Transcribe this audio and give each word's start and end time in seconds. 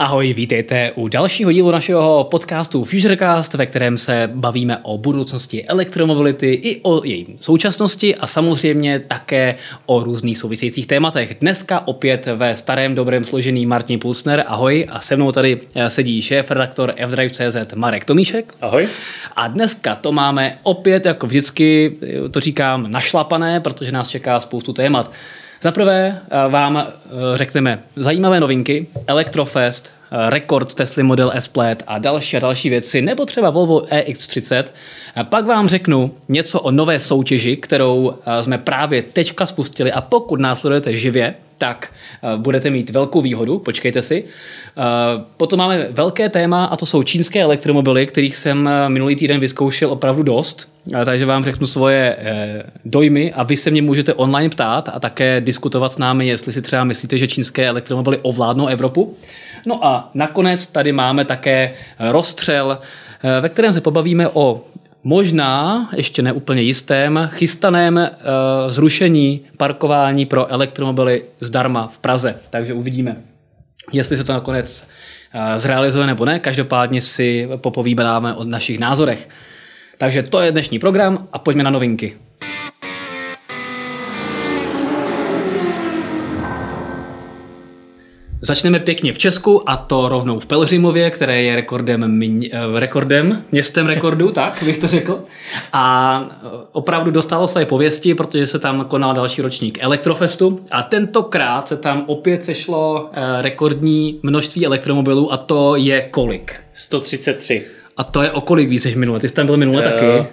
Ahoj, 0.00 0.32
vítejte 0.34 0.92
u 0.94 1.08
dalšího 1.08 1.52
dílu 1.52 1.70
našeho 1.70 2.24
podcastu 2.30 2.84
Futurecast, 2.84 3.54
ve 3.54 3.66
kterém 3.66 3.98
se 3.98 4.30
bavíme 4.34 4.78
o 4.82 4.98
budoucnosti 4.98 5.64
elektromobility 5.66 6.52
i 6.52 6.80
o 6.82 7.04
její 7.04 7.26
současnosti 7.40 8.16
a 8.16 8.26
samozřejmě 8.26 9.00
také 9.00 9.54
o 9.86 10.04
různých 10.04 10.38
souvisejících 10.38 10.86
tématech. 10.86 11.36
Dneska 11.40 11.86
opět 11.86 12.26
ve 12.26 12.56
starém 12.56 12.94
dobrém 12.94 13.24
složení 13.24 13.66
Martin 13.66 13.98
Pulsner, 13.98 14.44
ahoj, 14.46 14.86
a 14.90 15.00
se 15.00 15.16
mnou 15.16 15.32
tady 15.32 15.60
eh, 15.74 15.90
sedí 15.90 16.22
šéf-redaktor 16.22 16.94
fdrive.cz 17.08 17.74
Marek 17.74 18.04
Tomíšek. 18.04 18.54
Ahoj. 18.60 18.88
A 19.36 19.48
dneska 19.48 19.94
to 19.94 20.12
máme 20.12 20.58
opět, 20.62 21.06
jako 21.06 21.26
vždycky, 21.26 21.96
eh, 22.02 22.28
to 22.28 22.40
říkám, 22.40 22.90
našlapané, 22.90 23.60
protože 23.60 23.92
nás 23.92 24.08
čeká 24.08 24.40
spoustu 24.40 24.72
témat. 24.72 25.12
Za 25.62 25.72
prvé 25.72 26.20
eh, 26.30 26.48
vám 26.48 26.76
eh, 26.76 26.88
řekneme 27.34 27.82
zajímavé 27.96 28.40
novinky, 28.40 28.86
Electrofest, 29.06 29.92
eh, 30.10 30.30
rekord 30.30 30.74
Tesla 30.74 31.04
Model 31.04 31.32
S 31.34 31.48
Plaid 31.48 31.82
a 31.86 31.98
další 31.98 32.36
a 32.36 32.40
další 32.40 32.70
věci, 32.70 33.02
nebo 33.02 33.26
třeba 33.26 33.50
Volvo 33.50 33.80
EX30. 33.80 34.64
Pak 35.22 35.46
vám 35.46 35.68
řeknu 35.68 36.14
něco 36.28 36.60
o 36.60 36.70
nové 36.70 37.00
soutěži, 37.00 37.56
kterou 37.56 38.14
jsme 38.42 38.58
právě 38.58 39.02
teďka 39.02 39.46
spustili 39.46 39.92
a 39.92 40.00
pokud 40.00 40.40
následujete 40.40 40.96
živě, 40.96 41.34
tak 41.60 41.92
budete 42.36 42.70
mít 42.70 42.90
velkou 42.90 43.20
výhodu, 43.20 43.58
počkejte 43.58 44.02
si. 44.02 44.24
Potom 45.36 45.58
máme 45.58 45.88
velké 45.90 46.28
téma 46.28 46.64
a 46.64 46.76
to 46.76 46.86
jsou 46.86 47.02
čínské 47.02 47.42
elektromobily, 47.42 48.06
kterých 48.06 48.36
jsem 48.36 48.70
minulý 48.88 49.16
týden 49.16 49.40
vyzkoušel 49.40 49.90
opravdu 49.90 50.22
dost. 50.22 50.70
Takže 51.04 51.26
vám 51.26 51.44
řeknu 51.44 51.66
svoje 51.66 52.16
eh, 52.18 52.62
dojmy 52.84 53.32
a 53.32 53.42
vy 53.42 53.56
se 53.56 53.70
mě 53.70 53.82
můžete 53.82 54.14
online 54.14 54.48
ptát 54.48 54.88
a 54.88 55.00
také 55.00 55.40
diskutovat 55.40 55.92
s 55.92 55.98
námi, 55.98 56.26
jestli 56.26 56.52
si 56.52 56.62
třeba 56.62 56.84
myslíte, 56.84 57.18
že 57.18 57.28
čínské 57.28 57.66
elektromobily 57.66 58.18
ovládnou 58.22 58.66
Evropu. 58.66 59.16
No 59.66 59.86
a 59.86 60.10
nakonec 60.14 60.66
tady 60.66 60.92
máme 60.92 61.24
také 61.24 61.72
rozstřel, 61.98 62.78
eh, 63.22 63.40
ve 63.40 63.48
kterém 63.48 63.72
se 63.72 63.80
pobavíme 63.80 64.28
o 64.28 64.64
možná, 65.02 65.88
ještě 65.96 66.22
neúplně 66.22 66.62
jistém, 66.62 67.30
chystaném 67.32 67.96
uh, 67.96 68.70
zrušení 68.70 69.40
parkování 69.56 70.26
pro 70.26 70.46
elektromobily 70.52 71.24
zdarma 71.40 71.86
v 71.86 71.98
Praze. 71.98 72.40
Takže 72.50 72.74
uvidíme, 72.74 73.16
jestli 73.92 74.16
se 74.16 74.24
to 74.24 74.32
nakonec 74.32 74.88
uh, 75.34 75.40
zrealizuje 75.56 76.06
nebo 76.06 76.24
ne. 76.24 76.38
Každopádně 76.38 77.00
si 77.00 77.48
popovídáme 77.56 78.34
o 78.34 78.44
našich 78.44 78.78
názorech. 78.78 79.28
Takže 79.98 80.22
to 80.22 80.40
je 80.40 80.52
dnešní 80.52 80.78
program 80.78 81.28
a 81.32 81.38
pojďme 81.38 81.62
na 81.62 81.70
novinky. 81.70 82.16
Začneme 88.42 88.78
pěkně 88.78 89.12
v 89.12 89.18
Česku 89.18 89.70
a 89.70 89.76
to 89.76 90.08
rovnou 90.08 90.38
v 90.38 90.46
Pelřimově, 90.46 91.10
které 91.10 91.42
je 91.42 91.56
rekordem, 91.56 92.10
mě, 92.10 92.48
eh, 92.52 92.80
rekordem 92.80 93.44
městem 93.52 93.86
rekordu, 93.86 94.30
tak 94.32 94.62
bych 94.64 94.78
to 94.78 94.86
řekl. 94.86 95.20
A 95.72 96.24
eh, 96.30 96.48
opravdu 96.72 97.10
dostalo 97.10 97.46
své 97.46 97.66
pověsti, 97.66 98.14
protože 98.14 98.46
se 98.46 98.58
tam 98.58 98.84
konal 98.84 99.14
další 99.14 99.42
ročník 99.42 99.78
Elektrofestu 99.80 100.60
a 100.70 100.82
tentokrát 100.82 101.68
se 101.68 101.76
tam 101.76 102.04
opět 102.06 102.44
sešlo 102.44 103.10
eh, 103.12 103.42
rekordní 103.42 104.20
množství 104.22 104.66
elektromobilů 104.66 105.32
a 105.32 105.36
to 105.36 105.76
je 105.76 106.00
kolik? 106.00 106.60
133. 106.74 107.64
A 107.96 108.04
to 108.04 108.22
je 108.22 108.30
o 108.30 108.40
kolik 108.40 108.68
víc 108.68 108.84
než 108.84 108.94
minule? 108.94 109.20
Ty 109.20 109.28
jsi 109.28 109.34
tam 109.34 109.46
byl 109.46 109.56
minule 109.56 109.82
uh, 109.82 109.90
taky? 109.92 110.26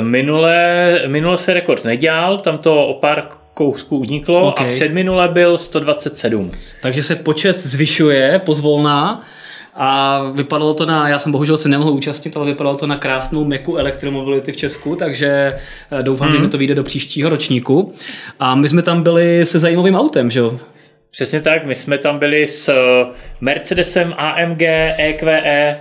Minule, 0.00 1.02
minule 1.06 1.38
se 1.38 1.54
rekord 1.54 1.84
nedělal, 1.84 2.38
tam 2.38 2.58
to 2.58 2.86
o 2.86 2.94
pár 2.94 3.28
kousků 3.54 3.98
uniklo 3.98 4.48
okay. 4.48 4.68
a 4.68 4.70
před 4.70 4.92
minule 4.92 5.28
byl 5.28 5.58
127. 5.58 6.50
Takže 6.82 7.02
se 7.02 7.16
počet 7.16 7.60
zvyšuje 7.60 8.40
pozvolná 8.44 9.24
a 9.74 10.22
vypadalo 10.30 10.74
to 10.74 10.86
na, 10.86 11.08
já 11.08 11.18
jsem 11.18 11.32
bohužel 11.32 11.56
se 11.56 11.68
nemohl 11.68 11.90
účastnit, 11.90 12.36
ale 12.36 12.46
vypadalo 12.46 12.76
to 12.76 12.86
na 12.86 12.96
krásnou 12.96 13.44
meku 13.44 13.76
elektromobility 13.76 14.52
v 14.52 14.56
Česku, 14.56 14.96
takže 14.96 15.56
eh, 15.90 16.02
doufám, 16.02 16.28
mm. 16.28 16.34
že 16.34 16.40
mi 16.40 16.48
to 16.48 16.58
vyjde 16.58 16.74
do 16.74 16.84
příštího 16.84 17.30
ročníku. 17.30 17.92
A 18.38 18.54
my 18.54 18.68
jsme 18.68 18.82
tam 18.82 19.02
byli 19.02 19.44
se 19.44 19.58
zajímavým 19.58 19.96
autem, 19.96 20.30
že 20.30 20.40
jo? 20.40 20.60
Přesně 21.10 21.40
tak, 21.40 21.66
my 21.66 21.74
jsme 21.74 21.98
tam 21.98 22.18
byli 22.18 22.48
s 22.48 22.68
eh, 22.68 23.06
Mercedesem 23.40 24.14
AMG 24.16 24.62
EQE 24.98 25.80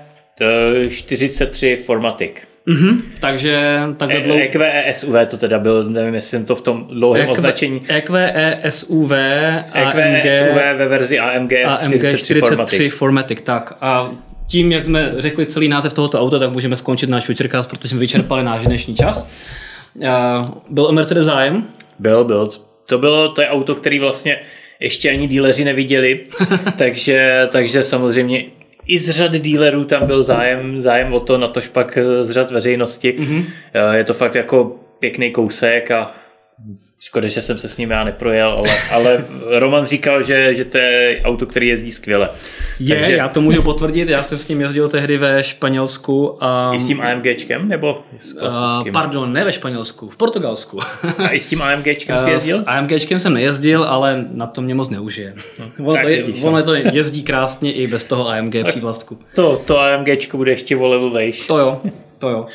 43 0.90 1.84
Formatic. 1.86 2.53
Mm-hmm, 2.68 3.02
takže 3.20 3.80
takhle 3.98 4.20
dlouho... 4.20 4.42
EQE 4.42 4.94
SUV 4.94 5.16
to 5.30 5.38
teda 5.38 5.60
byl, 5.60 5.90
nevím, 5.90 6.14
jestli 6.14 6.30
jsem 6.30 6.46
to 6.46 6.56
v 6.56 6.62
tom 6.62 6.88
dlouhém 6.92 7.24
EQ, 7.24 7.32
označení. 7.32 7.82
EQE 7.88 8.62
SUV 8.70 9.12
AMG, 9.74 10.32
SUV 10.32 10.78
ve 10.78 10.88
verzi 10.88 11.20
AMG, 11.20 11.54
AMG 11.66 11.94
43, 11.94 12.18
43 12.18 12.40
Formatic. 12.40 12.94
Formatic. 12.94 13.42
tak. 13.42 13.74
A 13.82 14.12
tím, 14.48 14.72
jak 14.72 14.86
jsme 14.86 15.14
řekli 15.18 15.46
celý 15.46 15.68
název 15.68 15.94
tohoto 15.94 16.22
auta, 16.22 16.40
tak 16.40 16.52
můžeme 16.52 16.76
skončit 16.76 17.10
náš 17.10 17.26
Futurecast, 17.26 17.70
protože 17.70 17.90
jsme 17.90 18.00
vyčerpali 18.00 18.44
náš 18.44 18.66
dnešní 18.66 18.96
čas. 18.96 19.28
Byl 20.70 20.86
o 20.86 20.92
Mercedes 20.92 21.26
zájem? 21.26 21.68
Byl, 22.00 22.24
byl. 22.24 22.50
To 22.86 22.98
bylo, 22.98 23.30
to 23.30 23.42
je 23.42 23.48
auto, 23.48 23.76
který 23.76 24.00
vlastně 24.00 24.40
ještě 24.80 25.10
ani 25.10 25.28
díleři 25.28 25.66
neviděli, 25.66 26.20
takže, 26.78 27.48
takže 27.52 27.84
samozřejmě 27.84 28.44
i 28.86 29.00
z 29.00 29.10
řad 29.10 29.32
dílerů 29.32 29.86
tam 29.86 30.08
byl 30.08 30.24
zájem, 30.24 30.82
zájem 30.82 31.14
o 31.14 31.20
to, 31.20 31.38
na 31.38 31.48
tož 31.48 31.68
pak 31.68 31.98
z 32.22 32.32
řad 32.32 32.52
veřejnosti. 32.52 33.16
Mm-hmm. 33.20 33.46
Je 33.94 34.04
to 34.04 34.14
fakt 34.14 34.36
jako 34.36 34.80
pěkný 35.00 35.32
kousek 35.32 35.92
a 35.92 36.12
Škoda, 37.04 37.28
že 37.28 37.42
jsem 37.42 37.58
se 37.58 37.70
s 37.70 37.78
ním 37.78 37.92
já 37.92 38.04
neprojel, 38.04 38.50
ale, 38.50 38.70
ale 38.92 39.26
Roman 39.60 39.86
říkal, 39.86 40.24
že, 40.24 40.54
že 40.56 40.66
to 40.66 40.78
je 40.78 41.22
auto, 41.24 41.46
který 41.46 41.68
jezdí 41.68 41.92
skvěle. 41.92 42.30
Je, 42.80 42.96
Takže... 42.96 43.14
já 43.14 43.28
to 43.28 43.42
můžu 43.42 43.62
potvrdit, 43.62 44.10
já 44.10 44.24
jsem 44.24 44.38
s 44.38 44.48
ním 44.48 44.62
jezdil 44.62 44.90
tehdy 44.90 45.18
ve 45.18 45.44
Španělsku. 45.44 46.38
A... 46.44 46.72
I 46.74 46.80
s 46.80 46.88
tím 46.88 47.02
AMGčkem, 47.02 47.70
nebo 47.70 48.04
s 48.22 48.34
klasickým? 48.34 48.92
Uh, 48.96 49.02
pardon, 49.02 49.34
ne 49.34 49.46
ve 49.46 49.54
Španělsku, 49.54 50.10
v 50.10 50.18
Portugalsku. 50.18 50.80
a 51.18 51.30
i 51.30 51.40
s 51.40 51.46
tím 51.46 51.62
AMGčkem 51.62 52.20
jsi 52.20 52.30
jezdil? 52.30 52.58
S 52.58 52.64
AMGčkem 52.66 53.20
jsem 53.20 53.34
nejezdil, 53.34 53.84
ale 53.84 54.26
na 54.32 54.48
to 54.48 54.62
mě 54.62 54.76
moc 54.76 54.90
neužije. 54.90 55.34
No, 55.60 55.86
ono, 55.86 56.02
to, 56.02 56.08
je, 56.08 56.26
ono 56.42 56.64
to 56.64 56.74
jezdí 56.74 57.24
krásně 57.24 57.74
i 57.74 57.88
bez 57.88 58.04
toho 58.04 58.30
AMG 58.30 58.56
přívlastku. 58.64 59.18
To, 59.36 59.58
to 59.58 59.80
AMGčko 59.80 60.38
bude 60.38 60.52
ještě 60.52 60.76
level 60.76 61.10
vejš. 61.10 61.48
To 61.48 61.58
jo, 61.58 61.82
to 62.18 62.30
jo. 62.30 62.46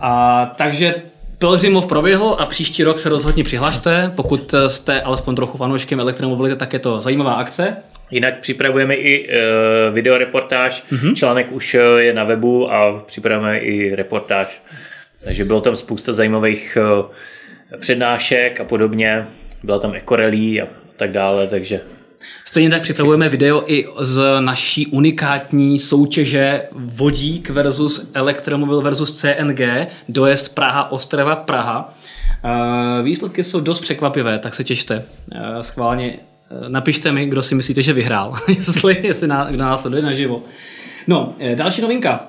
A 0.00 0.44
takže 0.58 0.94
Pelřimov 1.38 1.86
proběhl 1.86 2.36
a 2.38 2.46
příští 2.46 2.84
rok 2.84 2.98
se 2.98 3.08
rozhodně 3.08 3.44
přihlašte, 3.44 4.12
pokud 4.14 4.54
jste 4.66 5.00
alespoň 5.00 5.36
trochu 5.36 5.58
fanouškem 5.58 6.00
elektromobility, 6.00 6.56
tak 6.56 6.72
je 6.72 6.78
to 6.78 7.00
zajímavá 7.00 7.32
akce. 7.32 7.76
Jinak 8.10 8.40
připravujeme 8.40 8.94
i 8.94 9.28
uh, 9.28 9.94
videoreportáž, 9.94 10.84
mm-hmm. 10.92 11.14
článek 11.14 11.52
už 11.52 11.74
e, 11.74 11.78
je 11.78 12.14
na 12.14 12.24
webu 12.24 12.72
a 12.72 13.02
připravujeme 13.06 13.58
i 13.58 13.94
reportáž. 13.94 14.62
Takže 15.24 15.44
bylo 15.44 15.60
tam 15.60 15.76
spousta 15.76 16.12
zajímavých 16.12 16.78
uh, 16.80 17.06
přednášek 17.78 18.60
a 18.60 18.64
podobně. 18.64 19.26
Byla 19.62 19.78
tam 19.78 19.94
ekorelí 19.94 20.62
a 20.62 20.68
tak 20.96 21.12
dále, 21.12 21.46
takže 21.46 21.80
Stejně 22.44 22.70
tak 22.70 22.82
připravujeme 22.82 23.28
video 23.28 23.62
i 23.66 23.86
z 23.98 24.40
naší 24.40 24.86
unikátní 24.86 25.78
soutěže 25.78 26.62
vodík 26.72 27.50
versus 27.50 28.10
elektromobil 28.14 28.82
versus 28.82 29.20
CNG, 29.20 29.60
dojezd 30.08 30.54
Praha, 30.54 30.92
Ostrava, 30.92 31.36
Praha. 31.36 31.94
Eh, 32.44 33.02
výsledky 33.02 33.44
jsou 33.44 33.60
dost 33.60 33.80
překvapivé, 33.80 34.38
tak 34.38 34.54
se 34.54 34.64
těšte. 34.64 35.04
Eh, 35.32 35.62
schválně 35.62 36.12
eh, 36.12 36.68
napište 36.68 37.12
mi, 37.12 37.26
kdo 37.26 37.42
si 37.42 37.54
myslíte, 37.54 37.82
že 37.82 37.92
vyhrál, 37.92 38.34
jestli, 38.48 38.96
jestli 39.02 39.28
ná, 39.28 39.44
kdo 39.50 39.58
následuje 39.64 40.02
naživo. 40.02 40.42
No, 41.06 41.34
další 41.54 41.82
novinka. 41.82 42.28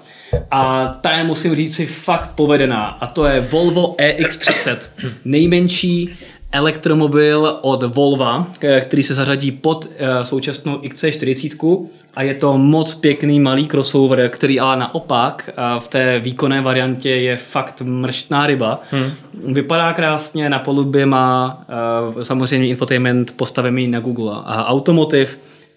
A 0.51 0.87
ta 0.87 1.11
je, 1.11 1.23
musím 1.23 1.55
říct, 1.55 1.75
si 1.75 1.85
fakt 1.85 2.29
povedená. 2.35 2.85
A 2.85 3.07
to 3.07 3.25
je 3.25 3.39
Volvo 3.39 3.95
EX30. 3.95 4.77
Nejmenší 5.25 6.15
elektromobil 6.57 7.57
od 7.61 7.83
Volva, 7.83 8.47
který 8.81 9.03
se 9.03 9.13
zařadí 9.13 9.51
pod 9.51 9.89
eh, 9.97 10.25
současnou 10.25 10.77
XC40 10.77 11.87
a 12.15 12.23
je 12.23 12.33
to 12.33 12.57
moc 12.57 12.95
pěkný 12.95 13.39
malý 13.39 13.67
crossover, 13.67 14.29
který 14.29 14.59
ale 14.59 14.77
naopak 14.77 15.49
eh, 15.49 15.79
v 15.79 15.87
té 15.87 16.19
výkonné 16.19 16.61
variantě 16.61 17.09
je 17.09 17.37
fakt 17.37 17.81
mrštná 17.81 18.47
ryba. 18.47 18.81
Hmm. 18.91 19.11
Vypadá 19.53 19.93
krásně, 19.93 20.49
na 20.49 20.59
polubě 20.59 21.05
má 21.05 21.61
eh, 22.19 22.25
samozřejmě 22.25 22.67
infotainment 22.67 23.31
postavený 23.35 23.87
na 23.87 23.99
Google 23.99 24.35
a 24.45 24.65
Automotive 24.65 25.31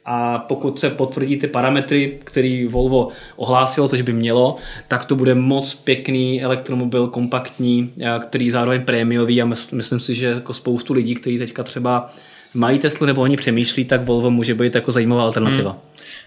a 0.05 0.38
pokud 0.38 0.81
se 0.81 0.91
potvrdí 0.91 1.37
ty 1.37 1.47
parametry, 1.47 2.19
který 2.25 2.67
Volvo 2.67 3.08
ohlásilo, 3.37 3.88
což 3.88 4.00
by 4.00 4.12
mělo, 4.12 4.56
tak 4.88 5.05
to 5.05 5.17
bude 5.17 5.35
moc 5.35 5.75
pěkný 5.75 6.43
elektromobil, 6.43 7.08
kompaktní, 7.08 7.93
který 8.20 8.50
zároveň 8.50 8.82
prémiový 8.82 9.43
a 9.43 9.47
myslím 9.73 10.00
si, 10.00 10.14
že 10.14 10.26
jako 10.26 10.55
spoustu 10.55 10.94
lidí, 10.94 11.14
kteří 11.14 11.38
teďka 11.38 11.62
třeba 11.62 12.11
mají 12.55 12.79
Teslu 12.79 13.06
nebo 13.06 13.23
oni 13.23 13.37
přemýšlí, 13.37 13.85
tak 13.85 14.05
Volvo 14.05 14.31
může 14.31 14.55
být 14.55 14.75
jako 14.75 14.93
zajímavá 14.93 15.23
alternativa. 15.23 15.79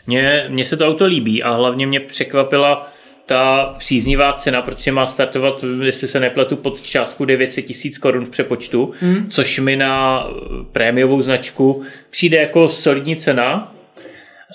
Hmm. 0.08 0.64
Se 0.64 0.78
to 0.78 0.88
auto 0.88 1.06
líbí 1.06 1.44
a 1.44 1.52
hlavně 1.52 1.88
mě 1.88 2.00
překvapila 2.00 2.93
ta 3.26 3.76
příznivá 3.78 4.34
cena, 4.34 4.62
protože 4.62 4.92
má 4.92 5.08
startovat, 5.08 5.66
jestli 5.84 6.08
se 6.08 6.20
nepletu, 6.20 6.56
pod 6.56 6.82
částku 6.82 7.26
900 7.26 7.66
tisíc 7.66 7.98
korun 7.98 8.26
v 8.26 8.30
přepočtu, 8.30 8.94
hmm. 9.00 9.30
což 9.30 9.60
mi 9.60 9.76
na 9.76 10.26
prémiovou 10.72 11.22
značku 11.22 11.84
přijde 12.10 12.38
jako 12.38 12.70
solidní 12.70 13.16
cena. 13.16 13.76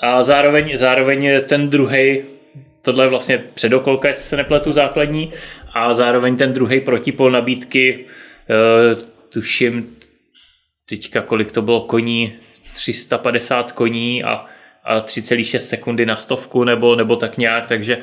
A 0.03 0.23
zároveň, 0.23 0.79
zároveň 0.79 1.31
ten 1.49 1.71
druhý, 1.71 2.23
tohle 2.83 3.05
je 3.05 3.09
vlastně 3.09 3.39
předokolka, 3.55 4.09
jestli 4.09 4.25
se 4.25 4.37
nepletu 4.37 4.73
základní, 4.73 5.33
a 5.73 5.95
zároveň 5.95 6.37
ten 6.37 6.53
druhý 6.53 6.81
protipol 6.81 7.31
nabídky, 7.31 8.05
uh, 8.95 9.03
tuším 9.33 9.99
teďka 10.89 11.21
kolik 11.21 11.53
to 11.53 11.63
bylo 11.63 11.81
koní, 11.81 12.33
350 12.75 13.73
koní 13.73 14.25
a, 14.25 14.47
a 14.85 15.01
3,6 15.01 15.59
sekundy 15.59 16.07
na 16.07 16.17
stovku 16.17 16.65
nebo, 16.65 16.97
nebo 16.97 17.17
tak 17.17 17.39
nějak, 17.39 17.67
takže 17.67 17.99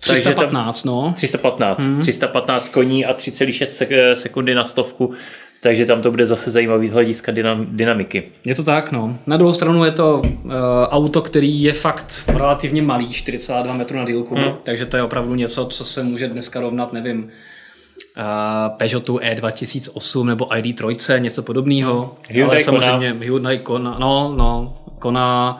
315, 0.00 0.82
tam, 0.82 0.92
no. 0.92 1.12
315, 1.16 1.78
hmm. 1.78 2.00
315 2.00 2.68
koní 2.68 3.06
a 3.06 3.14
3,6 3.14 4.12
sekundy 4.12 4.54
na 4.54 4.64
stovku, 4.64 5.12
takže 5.60 5.86
tam 5.86 6.02
to 6.02 6.10
bude 6.10 6.26
zase 6.26 6.50
zajímavý 6.50 6.88
z 6.88 6.92
hlediska 6.92 7.32
dynamiky. 7.64 8.22
Je 8.44 8.54
to 8.54 8.64
tak, 8.64 8.92
no. 8.92 9.18
Na 9.26 9.36
druhou 9.36 9.52
stranu 9.52 9.84
je 9.84 9.90
to 9.90 10.20
uh, 10.44 10.52
auto, 10.88 11.22
který 11.22 11.62
je 11.62 11.72
fakt 11.72 12.22
relativně 12.26 12.82
malý, 12.82 13.08
4,2 13.08 13.76
metru 13.76 13.96
na 13.96 14.04
dílku, 14.04 14.34
hmm. 14.34 14.52
takže 14.62 14.86
to 14.86 14.96
je 14.96 15.02
opravdu 15.02 15.34
něco, 15.34 15.66
co 15.66 15.84
se 15.84 16.02
může 16.02 16.28
dneska 16.28 16.60
rovnat, 16.60 16.92
nevím, 16.92 17.22
uh, 17.24 18.76
Peugeotu 18.76 19.16
E2008 19.16 20.24
nebo 20.24 20.44
ID3, 20.44 21.20
něco 21.20 21.42
podobného. 21.42 22.16
Hyundai 22.28 22.56
Ale 22.56 22.64
samozřejmě 22.64 23.12
Kona. 23.12 23.24
Hyundai 23.24 23.58
Kona, 23.58 23.96
no, 23.98 24.34
no, 24.36 24.74
Kona, 24.98 25.58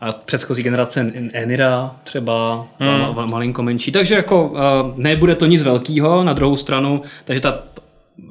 a 0.00 0.12
předchozí 0.12 0.62
generace 0.62 1.12
Enira 1.32 1.96
třeba 2.04 2.66
hmm. 2.78 3.30
malinko 3.30 3.62
menší. 3.62 3.92
Takže 3.92 4.14
jako 4.14 4.48
uh, 4.48 4.58
nebude 4.96 5.34
to 5.34 5.46
nic 5.46 5.62
velkého 5.62 6.24
na 6.24 6.32
druhou 6.32 6.56
stranu, 6.56 7.02
takže 7.24 7.40
ta 7.40 7.62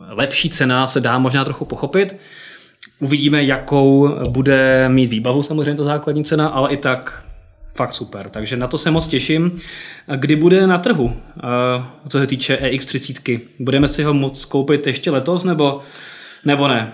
lepší 0.09 0.49
cena 0.49 0.87
se 0.87 1.01
dá 1.01 1.19
možná 1.19 1.45
trochu 1.45 1.65
pochopit. 1.65 2.15
Uvidíme, 2.99 3.43
jakou 3.43 4.15
bude 4.29 4.89
mít 4.89 5.07
výbavu 5.07 5.43
samozřejmě 5.43 5.75
ta 5.75 5.83
základní 5.83 6.23
cena, 6.23 6.47
ale 6.47 6.73
i 6.73 6.77
tak 6.77 7.23
fakt 7.75 7.93
super. 7.93 8.29
Takže 8.29 8.57
na 8.57 8.67
to 8.67 8.77
se 8.77 8.91
moc 8.91 9.07
těším. 9.07 9.51
Kdy 10.15 10.35
bude 10.35 10.67
na 10.67 10.77
trhu, 10.77 11.05
uh, 11.05 11.13
co 12.09 12.19
se 12.19 12.27
týče 12.27 12.55
EX30? 12.55 13.39
Budeme 13.59 13.87
si 13.87 14.03
ho 14.03 14.13
moc 14.13 14.45
koupit 14.45 14.87
ještě 14.87 15.11
letos 15.11 15.43
nebo, 15.43 15.81
nebo 16.45 16.67
ne? 16.67 16.91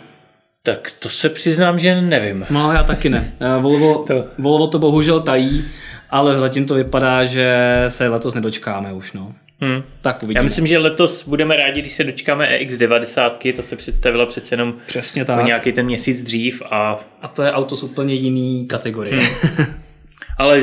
Tak 0.65 0.92
to 1.00 1.10
se 1.10 1.30
přiznám, 1.30 1.80
že 1.80 2.01
nevím. 2.01 2.45
No, 2.50 2.71
já 2.71 2.83
taky 2.83 3.10
ne. 3.10 3.33
Volvo 3.60 4.04
to, 4.07 4.25
Volvo 4.38 4.68
to 4.68 4.80
bohužel 4.80 5.19
tají, 5.19 5.65
ale 6.10 6.39
zatím 6.39 6.65
to 6.65 6.75
vypadá, 6.75 7.25
že 7.25 7.56
se 7.88 8.07
letos 8.10 8.33
nedočkáme 8.33 8.94
už. 8.94 9.13
No. 9.13 9.33
Hmm. 9.62 9.83
Tak 10.01 10.24
uvidíme. 10.24 10.39
Já 10.39 10.44
myslím, 10.44 10.68
že 10.68 10.77
letos 10.77 11.27
budeme 11.27 11.56
rádi, 11.56 11.81
když 11.81 11.94
se 11.94 12.04
dočkáme 12.04 12.60
EX90, 12.60 13.56
to 13.56 13.62
se 13.62 13.75
představilo 13.75 14.25
přece 14.25 14.54
jenom 14.54 14.74
Přesně 14.86 15.25
tak. 15.25 15.45
nějaký 15.45 15.71
ten 15.71 15.86
měsíc 15.86 16.24
dřív. 16.24 16.62
A, 16.71 17.00
a 17.21 17.27
to 17.27 17.44
je 17.44 17.51
auto 17.51 17.77
z 17.77 17.83
úplně 17.83 18.13
jiný 18.13 18.68
kategorie. 18.68 19.21
Hmm. 19.21 19.66
Ale 20.38 20.62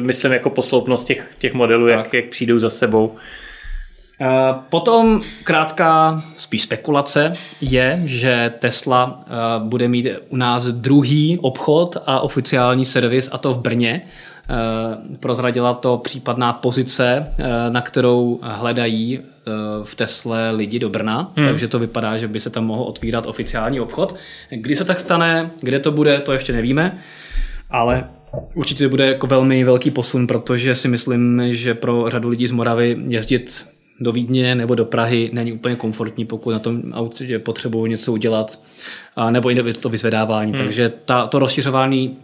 myslím 0.00 0.32
jako 0.32 0.50
posloupnost 0.50 1.06
těch, 1.06 1.34
těch 1.38 1.54
modelů, 1.54 1.88
jak, 1.88 2.14
jak 2.14 2.24
přijdou 2.24 2.58
za 2.58 2.70
sebou. 2.70 3.16
Eh, 4.22 4.54
potom 4.70 5.20
krátká 5.44 6.22
spíš 6.36 6.62
spekulace 6.62 7.32
je, 7.60 8.02
že 8.04 8.52
Tesla 8.58 9.24
eh, 9.26 9.30
bude 9.58 9.88
mít 9.88 10.06
u 10.28 10.36
nás 10.36 10.66
druhý 10.66 11.38
obchod 11.38 11.96
a 12.06 12.20
oficiální 12.20 12.84
servis 12.84 13.28
a 13.32 13.38
to 13.38 13.52
v 13.52 13.58
Brně. 13.58 14.02
Eh, 14.02 15.18
prozradila 15.20 15.74
to 15.74 15.98
případná 15.98 16.52
pozice, 16.52 17.26
na 17.68 17.80
kterou 17.80 18.40
hledají 18.42 19.20
v 19.82 19.94
Tesle 19.94 20.50
lidi 20.50 20.78
do 20.78 20.88
Brna, 20.88 21.32
hmm. 21.36 21.46
takže 21.46 21.68
to 21.68 21.78
vypadá, 21.78 22.18
že 22.18 22.28
by 22.28 22.40
se 22.40 22.50
tam 22.50 22.64
mohl 22.64 22.82
otvírat 22.82 23.26
oficiální 23.26 23.80
obchod. 23.80 24.16
Kdy 24.50 24.76
se 24.76 24.84
tak 24.84 25.00
stane, 25.00 25.50
kde 25.60 25.80
to 25.80 25.90
bude, 25.90 26.20
to 26.20 26.32
ještě 26.32 26.52
nevíme, 26.52 26.98
ale 27.70 28.04
určitě 28.54 28.88
bude 28.88 29.06
jako 29.06 29.26
velmi 29.26 29.64
velký 29.64 29.90
posun, 29.90 30.26
protože 30.26 30.74
si 30.74 30.88
myslím, 30.88 31.42
že 31.50 31.74
pro 31.74 32.10
řadu 32.10 32.28
lidí 32.28 32.46
z 32.46 32.52
Moravy 32.52 32.96
jezdit 33.08 33.64
do 34.02 34.12
Vídně 34.12 34.54
nebo 34.54 34.74
do 34.74 34.84
Prahy 34.84 35.30
není 35.32 35.52
úplně 35.52 35.76
komfortní, 35.76 36.24
pokud 36.24 36.50
na 36.50 36.58
tom 36.58 36.82
autě 36.92 37.38
potřebují 37.38 37.90
něco 37.90 38.12
udělat, 38.12 38.60
a 39.16 39.30
nebo 39.30 39.50
i 39.50 39.72
to 39.72 39.88
vyzvedávání. 39.88 40.52
Hmm. 40.52 40.60
Takže 40.60 40.92
ta, 41.04 41.26
to 41.26 41.38
rozšiřování 41.38 42.16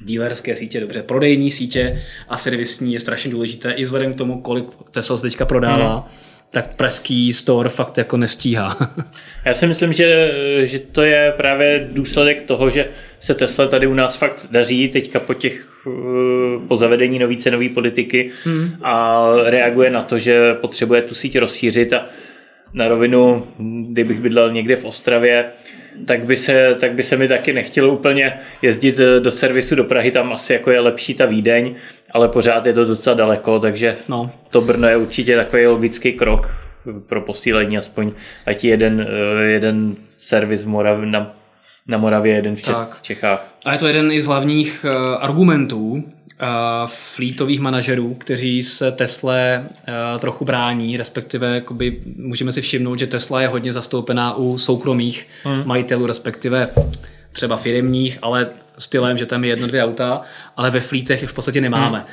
dílerské 0.00 0.56
sítě, 0.56 0.80
dobře, 0.80 1.02
prodejní 1.02 1.50
sítě 1.50 2.02
a 2.28 2.36
servisní 2.36 2.92
je 2.92 3.00
strašně 3.00 3.30
důležité 3.30 3.72
i 3.72 3.84
vzhledem 3.84 4.14
k 4.14 4.16
tomu, 4.16 4.40
kolik 4.40 4.64
Tesla 4.90 5.16
teďka 5.16 5.46
prodává. 5.46 5.96
Hmm 5.96 6.29
tak 6.50 6.76
pražský 6.76 7.32
store 7.32 7.68
fakt 7.68 7.98
jako 7.98 8.16
nestíhá. 8.16 8.94
Já 9.44 9.54
si 9.54 9.66
myslím, 9.66 9.92
že, 9.92 10.32
že 10.62 10.78
to 10.78 11.02
je 11.02 11.32
právě 11.36 11.88
důsledek 11.92 12.42
toho, 12.42 12.70
že 12.70 12.88
se 13.20 13.34
Tesla 13.34 13.66
tady 13.66 13.86
u 13.86 13.94
nás 13.94 14.16
fakt 14.16 14.46
daří 14.50 14.88
teďka 14.88 15.20
po 15.20 15.34
těch 15.34 15.84
eh, 15.86 16.66
po 16.68 16.76
zavedení 16.76 17.18
nové 17.18 17.36
cenové 17.36 17.68
politiky 17.68 18.30
hmm. 18.44 18.72
a 18.82 19.26
reaguje 19.44 19.90
na 19.90 20.02
to, 20.02 20.18
že 20.18 20.54
potřebuje 20.54 21.02
tu 21.02 21.14
síť 21.14 21.38
rozšířit 21.38 21.92
a 21.92 22.06
na 22.74 22.88
rovinu, 22.88 23.46
kdybych 23.88 24.20
bydlel 24.20 24.52
někde 24.52 24.76
v 24.76 24.84
Ostravě, 24.84 25.44
tak 26.06 26.24
by, 26.24 26.36
se, 26.36 26.76
tak 26.80 26.92
by 26.92 27.02
se 27.02 27.16
mi 27.16 27.28
taky 27.28 27.52
nechtělo 27.52 27.88
úplně 27.88 28.40
jezdit 28.62 29.00
do 29.18 29.30
servisu 29.30 29.74
do 29.74 29.84
Prahy, 29.84 30.10
tam 30.10 30.32
asi 30.32 30.52
jako 30.52 30.70
je 30.70 30.80
lepší 30.80 31.14
ta 31.14 31.26
Vídeň, 31.26 31.74
ale 32.10 32.28
pořád 32.28 32.66
je 32.66 32.72
to 32.72 32.84
docela 32.84 33.16
daleko, 33.16 33.58
takže 33.58 33.96
no. 34.08 34.30
to 34.50 34.60
Brno 34.60 34.88
je 34.88 34.96
určitě 34.96 35.36
takový 35.36 35.66
logický 35.66 36.12
krok 36.12 36.50
pro 37.06 37.20
posílení 37.20 37.78
aspoň 37.78 38.12
ať 38.46 38.64
jeden, 38.64 39.06
eh, 39.08 39.44
jeden 39.44 39.96
servis 40.10 40.64
Morav, 40.64 40.98
na, 41.04 41.36
na 41.86 41.98
Moravě, 41.98 42.34
jeden 42.34 42.56
v, 42.56 42.62
Čes, 42.62 42.78
v 42.92 43.02
Čechách. 43.02 43.54
A 43.64 43.72
je 43.72 43.78
to 43.78 43.86
jeden 43.86 44.12
i 44.12 44.20
z 44.20 44.26
hlavních 44.26 44.84
uh, 44.84 45.16
argumentů 45.20 46.04
flítových 46.86 47.60
manažerů, 47.60 48.14
kteří 48.14 48.62
se 48.62 48.92
Tesle 48.92 49.64
uh, 49.68 50.20
trochu 50.20 50.44
brání, 50.44 50.96
respektive 50.96 51.54
jakoby, 51.54 52.00
můžeme 52.16 52.52
si 52.52 52.60
všimnout, 52.60 52.98
že 52.98 53.06
Tesla 53.06 53.40
je 53.40 53.48
hodně 53.48 53.72
zastoupená 53.72 54.36
u 54.36 54.58
soukromých 54.58 55.26
hmm. 55.44 55.62
majitelů, 55.66 56.06
respektive 56.06 56.68
třeba 57.32 57.56
firmních, 57.56 58.18
ale 58.22 58.48
stylem, 58.78 59.18
že 59.18 59.26
tam 59.26 59.44
je 59.44 59.50
jedno, 59.50 59.66
dvě 59.66 59.84
auta, 59.84 60.22
ale 60.56 60.70
ve 60.70 60.80
flítech 60.80 61.22
je 61.22 61.28
v 61.28 61.32
podstatě 61.32 61.60
nemáme. 61.60 61.98
Hmm. 61.98 62.06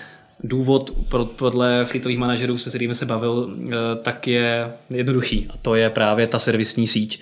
Důvod 0.43 0.91
podle 1.35 1.85
fleetových 1.85 2.17
manažerů, 2.17 2.57
se 2.57 2.69
kterými 2.69 2.95
se 2.95 3.05
bavil, 3.05 3.55
eh, 3.69 3.75
tak 4.01 4.27
je 4.27 4.73
jednoduchý. 4.89 5.47
A 5.49 5.53
to 5.61 5.75
je 5.75 5.89
právě 5.89 6.27
ta 6.27 6.39
servisní 6.39 6.87
síť. 6.87 7.19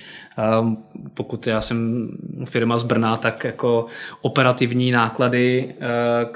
Pokud 1.14 1.48
já 1.48 1.62
jsem 1.62 2.10
firma 2.46 2.78
z 2.78 2.84
Brna, 2.84 3.18
tak 3.18 3.44
jako 3.44 3.86
operativní 4.22 4.92
náklady 4.92 5.76
eh, 5.80 5.86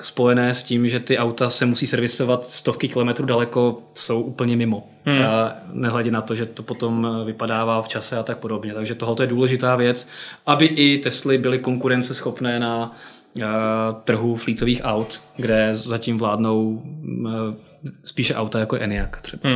spojené 0.02 0.54
s 0.54 0.64
tím, 0.64 0.90
že 0.90 1.00
ty 1.00 1.18
auta 1.18 1.50
se 1.50 1.66
musí 1.66 1.88
servisovat 1.88 2.46
stovky 2.46 2.88
kilometrů 2.88 3.26
daleko, 3.26 3.82
jsou 3.94 4.22
úplně 4.22 4.56
mimo. 4.56 4.90
Hmm. 5.06 5.24
Nehledě 5.74 6.12
na 6.12 6.22
to, 6.22 6.36
že 6.36 6.46
to 6.46 6.64
potom 6.64 7.08
vypadává 7.26 7.82
v 7.82 7.88
čase 7.88 8.18
a 8.18 8.24
tak 8.24 8.38
podobně. 8.38 8.74
Takže 8.74 8.96
tohle 8.96 9.16
je 9.20 9.28
důležitá 9.28 9.76
věc, 9.76 10.08
aby 10.46 10.66
i 10.66 10.98
Tesly 10.98 11.38
byly 11.38 11.60
konkurenceschopné 11.60 12.60
na 12.60 12.92
Eh, 12.92 13.19
trhu 14.04 14.36
flítových 14.36 14.82
aut, 14.84 15.22
kde 15.38 15.70
zatím 15.74 16.18
vládnou 16.18 16.82
eh, 17.28 17.56
spíše 18.04 18.36
auta 18.36 18.60
jako 18.60 18.76
Enyaq 18.76 19.22
třeba. 19.22 19.50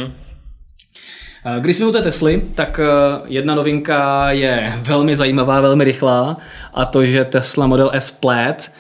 Eh, 1.46 1.60
když 1.62 1.76
jsme 1.76 1.86
u 1.86 1.92
té 1.92 2.02
Tesly, 2.02 2.42
tak 2.56 2.80
jedna 3.26 3.56
novinka 3.56 4.32
je 4.32 4.74
velmi 4.82 5.16
zajímavá, 5.16 5.62
velmi 5.62 5.84
rychlá 5.84 6.38
a 6.74 6.86
to, 6.86 7.06
že 7.06 7.26
Tesla 7.26 7.68
Model 7.68 7.92
S 7.94 8.12
Plaid 8.12 8.72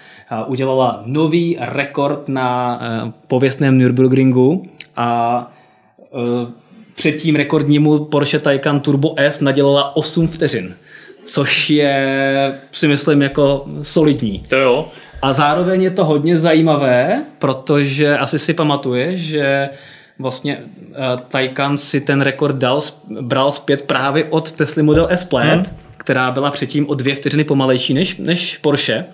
udělala 0.48 1.04
nový 1.06 1.58
rekord 1.60 2.28
na 2.28 2.80
pověstném 3.28 3.78
Nürburgringu 3.78 4.64
a 4.96 5.52
předtím 6.96 7.36
rekordnímu 7.36 8.06
Porsche 8.06 8.40
Taycan 8.40 8.80
Turbo 8.80 9.14
S 9.18 9.42
nadělala 9.42 9.96
8 9.96 10.28
vteřin 10.28 10.76
což 11.24 11.70
je, 11.70 12.60
si 12.72 12.88
myslím, 12.88 13.22
jako 13.22 13.65
solidní. 13.82 14.44
To 14.48 14.56
jo. 14.56 14.88
A 15.22 15.34
zároveň 15.34 15.84
je 15.84 15.92
to 15.92 16.06
hodně 16.06 16.38
zajímavé, 16.38 17.24
protože 17.39 18.18
asi 18.18 18.39
si 18.39 18.53
pamatuje, 18.53 19.18
že 19.18 19.70
vlastně 20.20 20.58
uh, 20.58 20.96
Taycan 21.27 21.77
si 21.77 22.01
ten 22.01 22.22
rekord 22.22 22.56
dal, 22.56 22.82
bral 23.22 23.51
zpět 23.51 23.82
právě 23.82 24.25
od 24.30 24.51
Tesla 24.51 24.84
Model 24.84 25.08
S 25.10 25.24
Plaid, 25.24 25.68
hmm. 25.68 25.77
která 25.98 26.32
byla 26.32 26.51
předtím 26.51 26.89
o 26.89 26.94
dvě 26.94 27.15
vteřiny 27.15 27.44
pomalejší 27.44 27.94
než, 27.94 28.18
než 28.18 28.58
Porsche. 28.58 29.06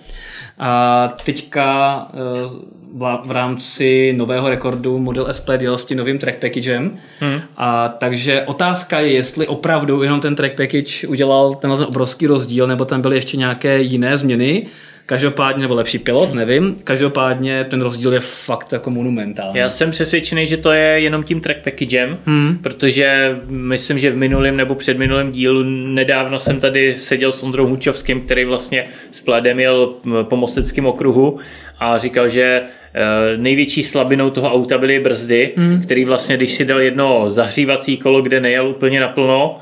A 0.62 1.14
teďka 1.24 1.96
uh, 2.44 3.20
v 3.26 3.30
rámci 3.30 4.12
nového 4.16 4.48
rekordu 4.48 4.98
Model 4.98 5.26
S 5.28 5.40
Plaid 5.40 5.62
jel 5.62 5.76
s 5.76 5.84
tím 5.84 5.98
novým 5.98 6.18
track 6.18 6.38
packagem. 6.38 6.98
Hmm. 7.20 7.40
A 7.56 7.88
takže 7.88 8.42
otázka 8.42 9.00
je, 9.00 9.12
jestli 9.12 9.46
opravdu 9.46 10.02
jenom 10.02 10.20
ten 10.20 10.36
track 10.36 10.56
package 10.56 11.06
udělal 11.06 11.54
tenhle 11.54 11.86
obrovský 11.86 12.26
rozdíl, 12.26 12.66
nebo 12.66 12.84
tam 12.84 13.02
byly 13.02 13.16
ještě 13.16 13.36
nějaké 13.36 13.80
jiné 13.80 14.16
změny. 14.18 14.66
Každopádně, 15.10 15.62
nebo 15.62 15.74
lepší 15.74 15.98
pilot, 15.98 16.34
nevím. 16.34 16.76
Každopádně 16.84 17.64
ten 17.64 17.82
rozdíl 17.82 18.12
je 18.12 18.20
fakt 18.20 18.72
jako 18.72 18.90
monumentální. 18.90 19.58
Já 19.58 19.70
jsem 19.70 19.90
přesvědčený, 19.90 20.46
že 20.46 20.56
to 20.56 20.72
je 20.72 21.00
jenom 21.00 21.22
tím 21.22 21.40
track 21.40 21.58
packagem, 21.64 22.18
hmm. 22.26 22.58
protože 22.62 23.36
myslím, 23.46 23.98
že 23.98 24.10
v 24.10 24.16
minulém 24.16 24.56
nebo 24.56 24.74
předminulém 24.74 25.32
dílu 25.32 25.62
nedávno 25.86 26.38
jsem 26.38 26.60
tady 26.60 26.96
seděl 26.96 27.32
s 27.32 27.42
Ondrou 27.42 27.66
Hučovským, 27.66 28.20
který 28.20 28.44
vlastně 28.44 28.84
s 29.10 29.20
Pladem 29.20 29.60
jel 29.60 29.94
po 30.22 30.36
Mosteckém 30.36 30.86
okruhu 30.86 31.38
a 31.78 31.98
říkal, 31.98 32.28
že 32.28 32.42
eh, 32.44 33.36
největší 33.36 33.84
slabinou 33.84 34.30
toho 34.30 34.52
auta 34.52 34.78
byly 34.78 35.00
brzdy, 35.00 35.52
hmm. 35.56 35.82
který 35.82 36.04
vlastně, 36.04 36.36
když 36.36 36.52
si 36.52 36.64
dal 36.64 36.80
jedno 36.80 37.30
zahřívací 37.30 37.96
kolo, 37.96 38.22
kde 38.22 38.40
nejel 38.40 38.68
úplně 38.68 39.00
naplno, 39.00 39.58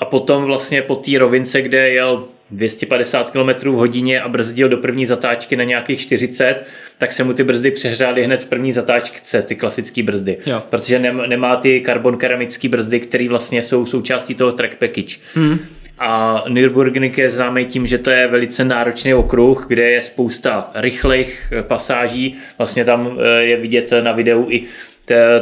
a 0.00 0.04
potom 0.04 0.44
vlastně 0.44 0.82
po 0.82 0.96
té 0.96 1.18
rovince, 1.18 1.62
kde 1.62 1.88
jel 1.88 2.24
250 2.50 3.30
km 3.30 3.70
v 3.70 3.74
hodině 3.74 4.20
a 4.20 4.28
brzdil 4.28 4.68
do 4.68 4.76
první 4.76 5.06
zatáčky 5.06 5.56
na 5.56 5.64
nějakých 5.64 6.00
40, 6.00 6.64
tak 6.98 7.12
se 7.12 7.24
mu 7.24 7.32
ty 7.32 7.44
brzdy 7.44 7.70
přehřály 7.70 8.24
hned 8.24 8.42
v 8.42 8.46
první 8.46 8.72
zatáčce, 8.72 9.42
ty 9.42 9.56
klasické 9.56 10.02
brzdy. 10.02 10.38
Jo. 10.46 10.62
Protože 10.70 10.98
nemá 11.26 11.56
ty 11.56 11.80
karbon 11.80 12.16
keramické 12.16 12.68
brzdy, 12.68 13.00
které 13.00 13.28
vlastně 13.28 13.62
jsou 13.62 13.86
součástí 13.86 14.34
toho 14.34 14.52
track 14.52 14.74
package. 14.74 15.16
Hmm. 15.34 15.58
A 15.98 16.44
Nürburgring 16.48 17.18
je 17.18 17.30
známý 17.30 17.66
tím, 17.66 17.86
že 17.86 17.98
to 17.98 18.10
je 18.10 18.26
velice 18.28 18.64
náročný 18.64 19.14
okruh, 19.14 19.64
kde 19.68 19.90
je 19.90 20.02
spousta 20.02 20.70
rychlých 20.74 21.52
pasáží. 21.62 22.36
Vlastně 22.58 22.84
tam 22.84 23.18
eh, 23.18 23.44
je 23.44 23.56
vidět 23.56 23.92
na 24.00 24.12
videu 24.12 24.46
i 24.50 24.62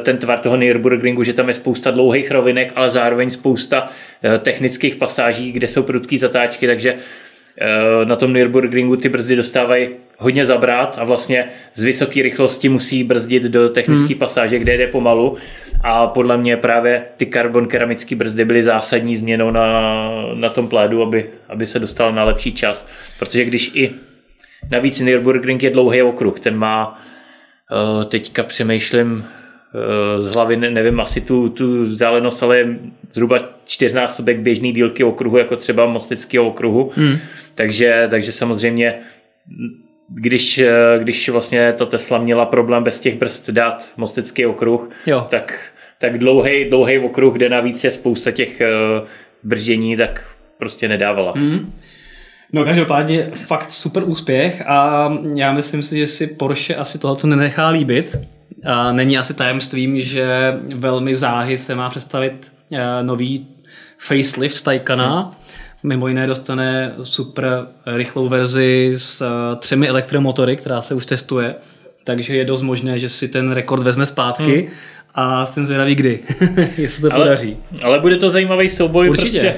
ten 0.02 0.18
tvar 0.18 0.38
toho 0.38 0.56
Nürburgringu, 0.56 1.22
že 1.22 1.32
tam 1.32 1.48
je 1.48 1.54
spousta 1.54 1.90
dlouhých 1.90 2.30
rovinek, 2.30 2.72
ale 2.74 2.90
zároveň 2.90 3.30
spousta 3.30 3.88
eh, 4.22 4.38
technických 4.38 4.96
pasáží, 4.96 5.52
kde 5.52 5.68
jsou 5.68 5.82
prudké 5.82 6.18
zatáčky, 6.18 6.66
takže 6.66 6.94
eh, 6.94 8.04
na 8.04 8.16
tom 8.16 8.32
Nürburgringu 8.32 8.96
ty 8.96 9.08
brzdy 9.08 9.36
dostávají 9.36 9.88
hodně 10.18 10.46
zabrat 10.46 10.96
a 11.00 11.04
vlastně 11.04 11.44
z 11.74 11.82
vysoké 11.82 12.22
rychlosti 12.22 12.68
musí 12.68 13.04
brzdit 13.04 13.42
do 13.42 13.68
technické 13.68 14.08
hmm. 14.08 14.18
pasáže, 14.18 14.58
kde 14.58 14.76
jde 14.76 14.86
pomalu 14.86 15.36
a 15.84 16.06
podle 16.06 16.36
mě 16.38 16.56
právě 16.56 17.04
ty 17.16 17.26
karbon 17.26 17.66
keramické 17.66 18.16
brzdy 18.16 18.44
byly 18.44 18.62
zásadní 18.62 19.16
změnou 19.16 19.50
na, 19.50 19.92
na 20.34 20.48
tom 20.48 20.68
plédu, 20.68 21.02
aby, 21.02 21.30
aby 21.48 21.66
se 21.66 21.78
dostal 21.78 22.12
na 22.12 22.24
lepší 22.24 22.52
čas, 22.52 22.88
protože 23.18 23.44
když 23.44 23.70
i 23.74 23.90
navíc 24.70 25.00
Nürburgring 25.00 25.62
je 25.62 25.70
dlouhý 25.70 26.02
okruh, 26.02 26.40
ten 26.40 26.56
má 26.56 27.02
eh, 27.72 28.04
teďka 28.04 28.42
přemýšlím 28.42 29.24
z 30.18 30.30
hlavy 30.30 30.56
nevím 30.56 31.00
asi 31.00 31.20
tu, 31.20 31.48
tu 31.48 31.84
vzdálenost, 31.84 32.42
ale 32.42 32.58
je 32.58 32.78
zhruba 33.12 33.38
čtyřnásobek 33.64 34.38
běžný 34.38 34.72
dílky 34.72 35.04
okruhu, 35.04 35.38
jako 35.38 35.56
třeba 35.56 35.86
Mosteckého 35.86 36.46
okruhu. 36.46 36.92
Hmm. 36.94 37.18
Takže, 37.54 38.06
takže 38.10 38.32
samozřejmě 38.32 39.00
když, 40.14 40.62
když 40.98 41.28
vlastně 41.28 41.72
ta 41.72 41.86
Tesla 41.86 42.18
měla 42.18 42.46
problém 42.46 42.84
bez 42.84 43.00
těch 43.00 43.18
brzd 43.18 43.50
dát 43.50 43.92
Mostecký 43.96 44.46
okruh, 44.46 44.90
jo. 45.06 45.26
tak, 45.30 45.72
tak 45.98 46.18
dlouhý, 46.18 46.64
dlouhý 46.64 46.98
okruh, 46.98 47.34
kde 47.34 47.48
navíc 47.48 47.84
je 47.84 47.90
spousta 47.90 48.30
těch 48.30 48.62
uh, 49.00 49.08
brždění, 49.42 49.96
tak 49.96 50.24
prostě 50.58 50.88
nedávala. 50.88 51.32
Hmm. 51.36 51.72
No 52.52 52.64
každopádně 52.64 53.30
fakt 53.34 53.72
super 53.72 54.02
úspěch 54.06 54.62
a 54.66 55.10
já 55.34 55.52
myslím 55.52 55.82
si, 55.82 55.98
že 55.98 56.06
si 56.06 56.26
Porsche 56.26 56.74
asi 56.74 56.98
tohle 56.98 57.16
nenechá 57.24 57.68
líbit 57.68 58.16
a 58.64 58.92
není 58.92 59.18
asi 59.18 59.34
tajemstvím, 59.34 60.00
že 60.00 60.58
velmi 60.74 61.16
záhy 61.16 61.58
se 61.58 61.74
má 61.74 61.90
představit 61.90 62.52
eh, 62.72 63.02
nový 63.02 63.46
facelift 63.98 64.62
Taycana. 64.64 65.20
Hmm. 65.20 65.32
Mimo 65.82 66.08
jiné 66.08 66.26
dostane 66.26 66.94
super 67.02 67.66
rychlou 67.86 68.28
verzi 68.28 68.94
s 68.96 69.20
eh, 69.20 69.56
třemi 69.56 69.88
elektromotory, 69.88 70.56
která 70.56 70.80
se 70.80 70.94
už 70.94 71.06
testuje. 71.06 71.54
Takže 72.04 72.36
je 72.36 72.44
dost 72.44 72.62
možné, 72.62 72.98
že 72.98 73.08
si 73.08 73.28
ten 73.28 73.52
rekord 73.52 73.82
vezme 73.82 74.06
zpátky. 74.06 74.56
Hmm. 74.60 74.76
A 75.14 75.46
jsem 75.46 75.64
zvědavý 75.64 75.94
kdy, 75.94 76.20
jestli 76.76 77.02
to 77.02 77.14
ale, 77.14 77.24
podaří. 77.24 77.56
Ale 77.82 78.00
bude 78.00 78.16
to 78.16 78.30
zajímavý 78.30 78.68
souboj, 78.68 79.10
Určitě. 79.10 79.38
protože 79.38 79.54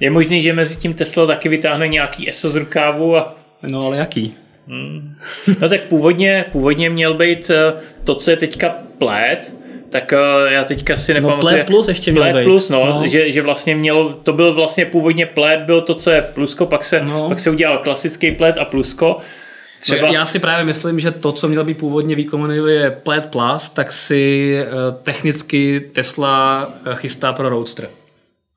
je 0.00 0.10
možný, 0.10 0.42
že 0.42 0.52
mezi 0.52 0.76
tím 0.76 0.94
Tesla 0.94 1.26
taky 1.26 1.48
vytáhne 1.48 1.88
nějaký 1.88 2.28
ESO 2.28 2.50
z 2.50 2.56
rukávu. 2.56 3.16
A... 3.16 3.36
No 3.62 3.86
ale 3.86 3.96
jaký? 3.96 4.34
Hmm. 4.68 5.14
No 5.60 5.68
tak 5.68 5.82
původně, 5.82 6.44
původně 6.52 6.90
měl 6.90 7.14
být 7.14 7.50
eh, 7.50 7.72
to, 8.04 8.14
co 8.14 8.30
je 8.30 8.36
teďka 8.36 8.74
plét, 8.98 9.54
tak 9.90 10.12
eh, 10.12 10.52
já 10.52 10.64
teďka 10.64 10.96
si 10.96 11.14
nepamatuju. 11.14 11.44
No 11.44 11.50
Plét 11.50 11.66
Plus 11.66 11.88
ještě 11.88 12.12
měl 12.12 12.30
Plét 12.30 12.44
Plus, 12.44 12.70
no, 12.70 12.86
no. 12.86 13.08
Že, 13.08 13.32
že 13.32 13.42
vlastně 13.42 13.76
mělo, 13.76 14.12
to 14.12 14.32
byl 14.32 14.54
vlastně 14.54 14.86
původně 14.86 15.26
Plét, 15.26 15.60
byl 15.60 15.80
to, 15.80 15.94
co 15.94 16.10
je 16.10 16.22
plusko, 16.22 16.66
pak 16.66 16.84
se, 16.84 17.00
no. 17.00 17.28
pak 17.28 17.40
se 17.40 17.50
udělal 17.50 17.78
klasický 17.78 18.32
Plét 18.32 18.58
a 18.58 18.64
plusko. 18.64 19.18
Třeba... 19.80 20.08
Já 20.08 20.26
si 20.26 20.38
právě 20.38 20.64
myslím, 20.64 21.00
že 21.00 21.10
to, 21.10 21.32
co 21.32 21.48
mělo 21.48 21.64
být 21.64 21.78
původně 21.78 22.16
je 22.68 22.90
Plét 22.90 23.26
Plus, 23.26 23.68
tak 23.68 23.92
si 23.92 24.56
uh, 24.62 24.94
technicky 25.02 25.80
Tesla 25.80 26.68
chystá 26.94 27.32
pro 27.32 27.48
Roadster. 27.48 27.88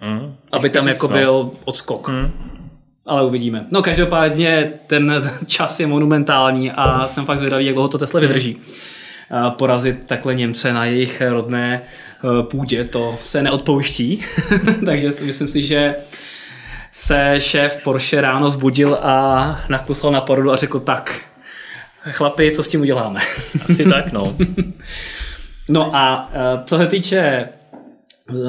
Mm. 0.03 0.35
Aby 0.51 0.69
tam 0.69 0.87
jako 0.87 1.07
no. 1.07 1.13
byl 1.13 1.51
odskok. 1.65 2.09
Mm 2.09 2.53
ale 3.05 3.25
uvidíme. 3.25 3.65
No 3.71 3.81
každopádně 3.81 4.73
ten 4.87 5.23
čas 5.45 5.79
je 5.79 5.87
monumentální 5.87 6.71
a 6.71 7.07
jsem 7.07 7.25
fakt 7.25 7.39
zvědavý, 7.39 7.65
jak 7.65 7.75
dlouho 7.75 7.89
to 7.89 7.97
Tesla 7.97 8.19
vydrží. 8.19 8.57
Porazit 9.49 10.07
takhle 10.07 10.35
Němce 10.35 10.73
na 10.73 10.85
jejich 10.85 11.21
rodné 11.21 11.81
e, 11.81 12.43
půdě, 12.43 12.83
to 12.83 13.15
se 13.23 13.43
neodpouští. 13.43 14.21
Takže 14.85 15.11
myslím 15.21 15.47
si, 15.47 15.61
že 15.61 15.95
se 16.91 17.35
šéf 17.39 17.79
Porsche 17.83 18.21
ráno 18.21 18.51
zbudil 18.51 18.99
a 19.01 19.59
nakusal 19.69 20.11
na 20.11 20.21
porodu 20.21 20.51
a 20.51 20.55
řekl 20.55 20.79
tak, 20.79 21.21
chlapi, 22.11 22.51
co 22.51 22.63
s 22.63 22.69
tím 22.69 22.81
uděláme? 22.81 23.19
Asi 23.69 23.85
tak, 23.85 24.11
no. 24.11 24.35
no 25.69 25.95
a 25.95 26.31
e, 26.33 26.63
co 26.65 26.77
se 26.77 26.87
týče 26.87 27.49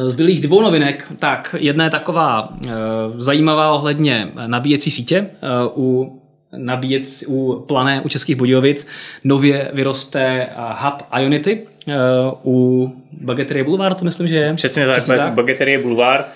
Zbylých 0.07 0.41
dvou 0.41 0.63
novinek, 0.63 1.13
tak 1.19 1.55
jedna 1.59 1.85
je 1.85 1.91
taková 1.91 2.49
e, 2.63 2.71
zajímavá 3.17 3.73
ohledně 3.73 4.29
nabíjecí 4.47 4.91
sítě 4.91 5.17
e, 5.17 5.27
u 5.75 6.21
nabíjec 6.57 7.25
u 7.27 7.65
Plané 7.69 8.01
u 8.01 8.09
Českých 8.09 8.37
Budějovic 8.37 8.87
nově 9.25 9.71
vyroste 9.73 10.49
hub 10.57 11.03
Ionity 11.21 11.63
e, 11.89 11.95
u 12.45 12.89
Bageterie 13.13 13.65
Boulevard, 13.65 13.99
to 13.99 14.05
myslím, 14.05 14.29
že 14.29 14.35
je. 14.35 14.55
Přesně 14.55 14.87
tak, 14.87 14.97
Přesně 14.97 15.17
tak. 15.17 15.33
Bageterie 15.33 15.79
Boulevard 15.79 16.27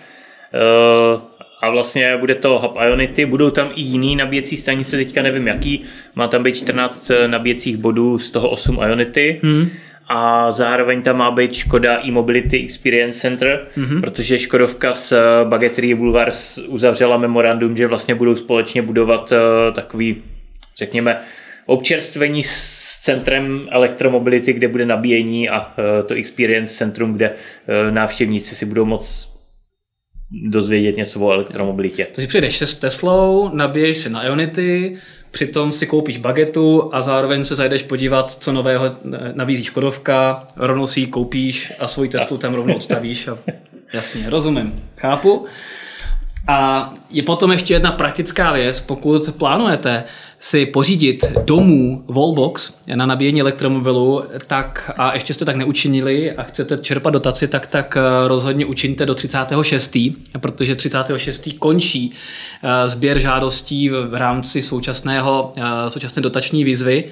a 1.61 1.71
vlastně 1.71 2.17
bude 2.17 2.35
to 2.35 2.59
hub 2.59 2.76
Ionity, 2.87 3.26
budou 3.26 3.50
tam 3.50 3.71
i 3.75 3.81
jiný 3.81 4.17
nabíjecí 4.17 4.57
stanice, 4.57 4.97
teďka 4.97 5.23
nevím 5.23 5.47
jaký, 5.47 5.83
má 6.14 6.28
tam 6.28 6.43
být 6.43 6.57
14 6.57 7.11
nabíjecích 7.26 7.76
bodů, 7.76 8.19
z 8.19 8.31
toho 8.31 8.50
8 8.50 8.78
Ionity. 8.88 9.40
Hmm 9.43 9.71
a 10.09 10.50
zároveň 10.50 11.03
tam 11.03 11.17
má 11.17 11.31
být 11.31 11.55
Škoda 11.55 12.00
e-mobility 12.07 12.65
experience 12.65 13.21
center, 13.21 13.67
mm-hmm. 13.77 14.00
protože 14.00 14.38
Škodovka 14.38 14.95
s 14.95 15.45
Bageterie 15.45 15.95
Boulevard 15.95 16.35
uzavřela 16.67 17.17
memorandum, 17.17 17.77
že 17.77 17.87
vlastně 17.87 18.15
budou 18.15 18.37
společně 18.37 18.83
budovat 18.83 19.33
uh, 19.33 19.75
takový, 19.75 20.23
řekněme, 20.79 21.21
občerstvení 21.67 22.45
s 22.45 22.99
centrem 23.03 23.69
elektromobility, 23.71 24.53
kde 24.53 24.69
bude 24.69 24.87
nabíjení 24.87 25.49
a 25.49 25.61
uh, 25.61 26.07
to 26.07 26.15
experience 26.15 26.75
centrum, 26.75 27.12
kde 27.12 27.35
návštěvníci 27.91 28.55
si 28.55 28.67
budou 28.67 28.85
moc 28.85 29.38
dozvědět 30.31 30.97
něco 30.97 31.21
o 31.21 31.33
elektromobilitě. 31.33 32.07
Takže 32.12 32.29
přijdeš 32.29 32.62
s 32.62 32.75
Teslou, 32.75 33.50
nabiješ 33.55 33.99
si 33.99 34.11
na 34.11 34.25
Ionity, 34.25 34.97
Přitom 35.30 35.73
si 35.73 35.87
koupíš 35.87 36.18
bagetu 36.18 36.90
a 36.92 37.02
zároveň 37.02 37.44
se 37.44 37.54
zajdeš 37.54 37.82
podívat, 37.82 38.30
co 38.30 38.52
nového 38.52 38.85
nabízí 39.35 39.64
Škodovka, 39.64 40.49
rovnou 40.56 40.87
si 40.87 41.00
ji 41.00 41.06
koupíš 41.06 41.73
a 41.78 41.87
svůj 41.87 42.08
Teslu 42.08 42.38
tam 42.38 42.54
rovnou 42.54 42.75
odstavíš. 42.75 43.28
A... 43.28 43.38
Jasně, 43.92 44.30
rozumím, 44.30 44.85
chápu. 44.97 45.47
A 46.49 46.90
je 47.11 47.23
potom 47.23 47.52
ještě 47.52 47.75
jedna 47.75 47.92
praktická 47.92 48.52
věc, 48.52 48.80
pokud 48.80 49.35
plánujete 49.38 50.04
si 50.40 50.66
pořídit 50.66 51.25
domů 51.45 52.04
Wallbox 52.09 52.73
na 52.95 53.07
nabíjení 53.07 53.40
elektromobilu, 53.40 54.23
tak 54.47 54.90
a 54.97 55.14
ještě 55.14 55.35
jste 55.35 55.45
tak 55.45 55.57
neučinili 55.57 56.33
a 56.33 56.42
chcete 56.42 56.78
čerpat 56.78 57.12
dotaci, 57.12 57.49
tak 57.49 57.66
tak 57.66 57.97
eh, 57.97 58.28
rozhodně 58.28 58.66
učiňte 58.66 59.07
do 59.07 59.14
36. 59.14 59.97
protože 60.40 60.76
36. 60.76 61.49
končí 61.59 62.12
eh, 62.62 62.88
sběr 62.88 63.18
žádostí 63.18 63.88
v 63.88 64.14
rámci 64.14 64.62
současného, 64.62 65.52
eh, 65.57 65.90
současné 65.90 66.23
dotační 66.23 66.64
výzvy 66.64 67.04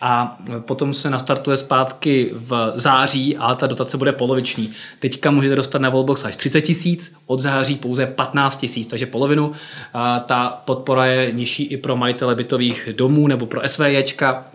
a 0.00 0.38
potom 0.60 0.94
se 0.94 1.10
nastartuje 1.10 1.56
zpátky 1.56 2.30
v 2.34 2.72
září, 2.74 3.36
ale 3.36 3.56
ta 3.56 3.66
dotace 3.66 3.96
bude 3.96 4.12
poloviční. 4.12 4.70
Teďka 4.98 5.30
můžete 5.30 5.56
dostat 5.56 5.82
na 5.82 5.90
Wallbox 5.90 6.24
až 6.24 6.36
30 6.36 6.60
tisíc, 6.60 7.12
od 7.26 7.40
září 7.40 7.76
pouze 7.76 8.06
15 8.06 8.56
tisíc, 8.56 8.86
takže 8.86 9.06
polovinu. 9.06 9.52
A 9.94 10.20
ta 10.20 10.62
podpora 10.64 11.06
je 11.06 11.32
nižší 11.32 11.64
i 11.64 11.76
pro 11.76 11.96
majitele 11.96 12.34
bytových 12.34 12.69
domů 12.92 13.28
nebo 13.28 13.46
pro 13.46 13.68
SVJčka, 13.68 14.46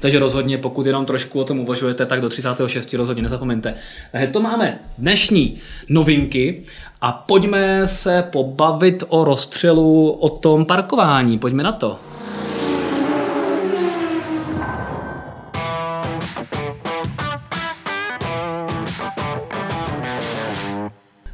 takže 0.00 0.18
rozhodně, 0.18 0.58
pokud 0.58 0.86
jenom 0.86 1.06
trošku 1.06 1.40
o 1.40 1.44
tom 1.44 1.60
uvažujete, 1.60 2.06
tak 2.06 2.20
do 2.20 2.28
36. 2.28 2.94
rozhodně 2.94 3.22
nezapomeňte. 3.22 3.74
Takže 4.12 4.26
to 4.26 4.40
máme 4.40 4.78
dnešní 4.98 5.58
novinky 5.88 6.62
a 7.00 7.12
pojďme 7.12 7.86
se 7.86 8.24
pobavit 8.32 9.04
o 9.08 9.24
rozstřelu, 9.24 10.10
o 10.10 10.28
tom 10.28 10.64
parkování. 10.64 11.38
Pojďme 11.38 11.62
na 11.62 11.72
to. 11.72 11.98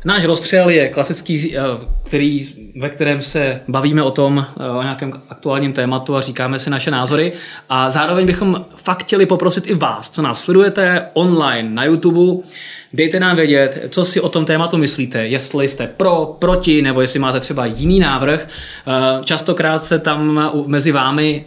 Náš 0.05 0.25
rozstřel 0.25 0.71
je 0.71 0.89
klasický, 0.89 1.57
eh, 1.57 1.61
který, 2.03 2.49
ve 2.77 2.91
kterém 2.91 3.23
se 3.23 3.61
bavíme 3.69 4.03
o 4.03 4.11
tom, 4.11 4.47
eh, 4.61 4.71
o 4.71 4.83
nějakém 4.83 5.13
aktuálním 5.29 5.73
tématu 5.73 6.17
a 6.17 6.21
říkáme 6.21 6.59
si 6.59 6.71
naše 6.71 6.91
názory. 6.91 7.33
A 7.69 7.91
zároveň 7.91 8.27
bychom 8.27 8.65
fakt 8.77 9.03
chtěli 9.03 9.27
poprosit 9.27 9.67
i 9.67 9.75
vás, 9.75 10.11
co 10.11 10.23
nás 10.23 10.45
sledujete 10.45 11.09
online 11.13 11.71
na 11.71 11.85
YouTube, 11.85 12.43
dejte 12.93 13.21
nám 13.21 13.37
vědět, 13.37 13.87
co 13.91 14.05
si 14.05 14.21
o 14.21 14.29
tom 14.29 14.45
tématu 14.45 14.77
myslíte, 14.77 15.27
jestli 15.27 15.69
jste 15.69 15.87
pro, 15.87 16.37
proti, 16.39 16.83
nebo 16.83 17.01
jestli 17.01 17.19
máte 17.19 17.41
třeba 17.41 17.67
jiný 17.67 18.01
návrh. 18.01 18.49
Eh, 18.87 19.25
častokrát 19.25 19.83
se 19.83 19.99
tam 19.99 20.53
mezi 20.67 20.93
vámi 20.93 21.45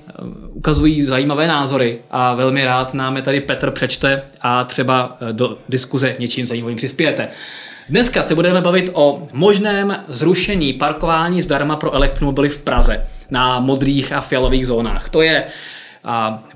ukazují 0.53 1.03
zajímavé 1.03 1.47
názory 1.47 1.99
a 2.11 2.35
velmi 2.35 2.65
rád 2.65 2.93
nám 2.93 3.15
je 3.15 3.21
tady 3.21 3.41
Petr 3.41 3.71
přečte 3.71 4.21
a 4.41 4.63
třeba 4.63 5.17
do 5.31 5.57
diskuze 5.69 6.15
něčím 6.19 6.45
zajímavým 6.45 6.77
přispějete. 6.77 7.27
Dneska 7.89 8.24
se 8.24 8.36
budeme 8.36 8.62
bavit 8.62 8.89
o 8.94 9.27
možném 9.34 9.96
zrušení 10.08 10.74
parkování 10.74 11.41
zdarma 11.41 11.75
pro 11.75 11.94
elektromobily 11.94 12.50
v 12.50 12.58
Praze 12.58 13.06
na 13.29 13.60
modrých 13.60 14.12
a 14.12 14.22
fialových 14.22 14.67
zónách. 14.67 15.10
To 15.10 15.22
je 15.22 15.44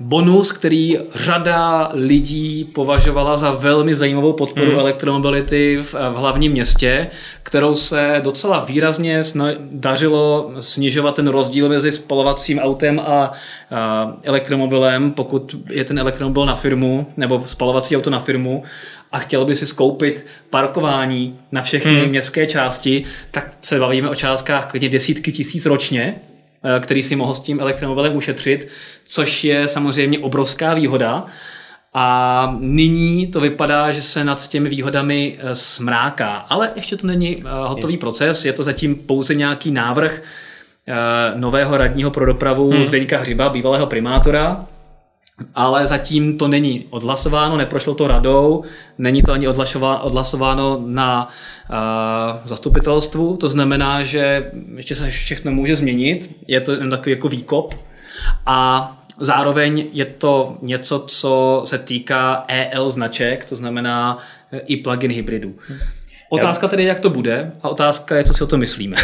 bonus, 0.00 0.52
který 0.52 0.98
řada 1.14 1.90
lidí 1.94 2.64
považovala 2.64 3.36
za 3.36 3.50
velmi 3.50 3.94
zajímavou 3.94 4.32
podporu 4.32 4.72
mm. 4.72 4.78
elektromobility 4.78 5.78
v, 5.82 5.94
v 5.94 6.14
hlavním 6.14 6.52
městě, 6.52 7.10
kterou 7.42 7.74
se 7.74 8.20
docela 8.24 8.64
výrazně 8.64 9.20
sna- 9.20 9.56
dařilo 9.72 10.52
snižovat 10.58 11.14
ten 11.14 11.28
rozdíl 11.28 11.68
mezi 11.68 11.92
spalovacím 11.92 12.58
autem 12.58 13.00
a, 13.00 13.32
a 13.70 14.12
elektromobilem, 14.22 15.10
pokud 15.10 15.56
je 15.70 15.84
ten 15.84 15.98
elektromobil 15.98 16.46
na 16.46 16.56
firmu, 16.56 17.06
nebo 17.16 17.42
spalovací 17.46 17.96
auto 17.96 18.10
na 18.10 18.20
firmu 18.20 18.62
a 19.12 19.18
chtěl 19.18 19.44
by 19.44 19.56
si 19.56 19.66
skoupit 19.66 20.26
parkování 20.50 21.38
na 21.52 21.62
všechny 21.62 22.00
hmm. 22.00 22.08
městské 22.08 22.46
části, 22.46 23.04
tak 23.30 23.52
se 23.62 23.78
bavíme 23.78 24.08
o 24.08 24.14
částkách 24.14 24.70
klidně 24.70 24.88
desítky 24.88 25.32
tisíc 25.32 25.66
ročně, 25.66 26.14
eh, 26.64 26.80
který 26.80 27.02
si 27.02 27.16
mohl 27.16 27.34
s 27.34 27.40
tím 27.40 27.60
elektromobilem 27.60 28.16
ušetřit, 28.16 28.68
což 29.04 29.44
je 29.44 29.68
samozřejmě 29.68 30.18
obrovská 30.18 30.74
výhoda. 30.74 31.26
A 31.94 32.56
nyní 32.60 33.26
to 33.26 33.40
vypadá, 33.40 33.90
že 33.90 34.02
se 34.02 34.24
nad 34.24 34.48
těmi 34.48 34.68
výhodami 34.68 35.38
eh, 35.38 35.54
smráká. 35.54 36.46
Ale 36.48 36.70
ještě 36.76 36.96
to 36.96 37.06
není 37.06 37.36
eh, 37.40 37.44
hotový 37.50 37.96
proces, 37.96 38.44
je 38.44 38.52
to 38.52 38.62
zatím 38.62 38.94
pouze 38.94 39.34
nějaký 39.34 39.70
návrh 39.70 40.22
nového 41.34 41.76
radního 41.76 42.10
pro 42.10 42.26
dopravu 42.26 42.70
hmm. 42.70 42.84
Zdeňka 42.84 43.18
Hřiba, 43.18 43.48
bývalého 43.48 43.86
primátora, 43.86 44.66
ale 45.54 45.86
zatím 45.86 46.38
to 46.38 46.48
není 46.48 46.86
odhlasováno, 46.90 47.56
neprošlo 47.56 47.94
to 47.94 48.08
radou, 48.08 48.64
není 48.98 49.22
to 49.22 49.32
ani 49.32 49.48
odhlasováno 50.02 50.82
na 50.86 51.28
uh, 51.28 51.76
zastupitelstvu, 52.44 53.36
to 53.36 53.48
znamená, 53.48 54.02
že 54.02 54.50
ještě 54.76 54.94
se 54.94 55.10
všechno 55.10 55.52
může 55.52 55.76
změnit, 55.76 56.36
je 56.46 56.60
to 56.60 56.72
jen 56.72 56.90
takový 56.90 57.10
jako 57.10 57.28
výkop 57.28 57.74
a 58.46 58.92
zároveň 59.20 59.86
je 59.92 60.04
to 60.04 60.56
něco, 60.62 60.98
co 60.98 61.62
se 61.64 61.78
týká 61.78 62.44
EL 62.48 62.90
značek, 62.90 63.44
to 63.44 63.56
znamená 63.56 64.18
i 64.66 64.76
plug-in 64.76 65.12
hybridů. 65.12 65.54
Otázka 66.30 66.68
tedy, 66.68 66.84
jak 66.84 67.00
to 67.00 67.10
bude 67.10 67.52
a 67.62 67.68
otázka 67.68 68.16
je, 68.16 68.24
co 68.24 68.34
si 68.34 68.44
o 68.44 68.46
to 68.46 68.58
myslíme. 68.58 68.96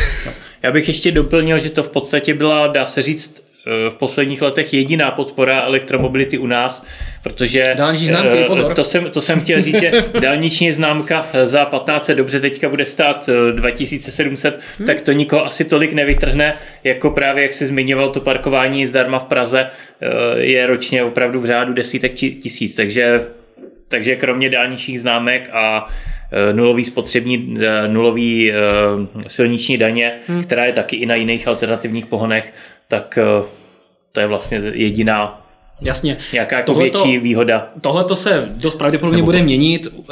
Já 0.62 0.73
bych 0.73 0.88
ještě 0.88 1.12
doplnil, 1.12 1.58
že 1.58 1.70
to 1.70 1.82
v 1.82 1.88
podstatě 1.88 2.35
byla, 2.35 2.66
dá 2.66 2.87
se 2.87 3.02
říct, 3.02 3.47
v 3.66 3.94
posledních 3.94 4.42
letech 4.42 4.74
jediná 4.74 5.10
podpora 5.10 5.62
elektromobility 5.62 6.38
u 6.38 6.46
nás, 6.46 6.86
protože 7.22 7.74
dálniční 7.76 8.08
známky, 8.08 8.38
eh, 8.38 8.44
pozor. 8.44 8.74
To, 8.74 8.84
jsem, 8.84 9.10
to 9.10 9.20
jsem 9.20 9.40
chtěl 9.40 9.62
říct, 9.62 9.80
že 9.80 10.04
dálniční 10.20 10.72
známka 10.72 11.26
za 11.44 11.64
15 11.64 12.10
dobře 12.10 12.40
teďka 12.40 12.68
bude 12.68 12.86
stát 12.86 13.30
2700, 13.52 14.60
hmm. 14.78 14.86
tak 14.86 15.00
to 15.00 15.12
nikoho 15.12 15.46
asi 15.46 15.64
tolik 15.64 15.92
nevytrhne, 15.92 16.56
jako 16.84 17.10
právě 17.10 17.42
jak 17.42 17.52
si 17.52 17.66
zmiňoval 17.66 18.10
to 18.10 18.20
parkování 18.20 18.86
zdarma 18.86 19.18
v 19.18 19.24
Praze 19.24 19.66
eh, 19.66 20.06
je 20.40 20.66
ročně 20.66 21.04
opravdu 21.04 21.40
v 21.40 21.46
řádu 21.46 21.72
desítek 21.72 22.12
tisíc, 22.14 22.74
takže, 22.74 23.26
takže 23.88 24.16
kromě 24.16 24.50
dálničních 24.50 25.00
známek 25.00 25.50
a 25.52 25.88
eh, 26.33 26.52
nulový 26.52 26.85
spotřební, 26.85 27.59
nulový 27.87 28.52
silniční 29.26 29.76
daně, 29.76 30.12
hmm. 30.26 30.44
která 30.44 30.64
je 30.64 30.72
taky 30.72 30.96
i 30.96 31.06
na 31.06 31.14
jiných 31.14 31.48
alternativních 31.48 32.06
pohonech, 32.06 32.52
tak 32.88 33.18
to 34.12 34.20
je 34.20 34.27
vlastně 34.27 34.59
jediná 34.72 35.48
Jasně. 35.81 36.16
Nějaká 36.33 36.57
jako 36.57 36.72
tohleto, 36.72 37.05
větší 37.05 37.18
výhoda. 37.18 37.70
Tohle 37.81 38.05
to 38.05 38.16
se 38.16 38.48
dost 38.51 38.74
pravděpodobně 38.74 39.22
bude 39.22 39.42
měnit, 39.42 39.87
uh, 39.87 40.05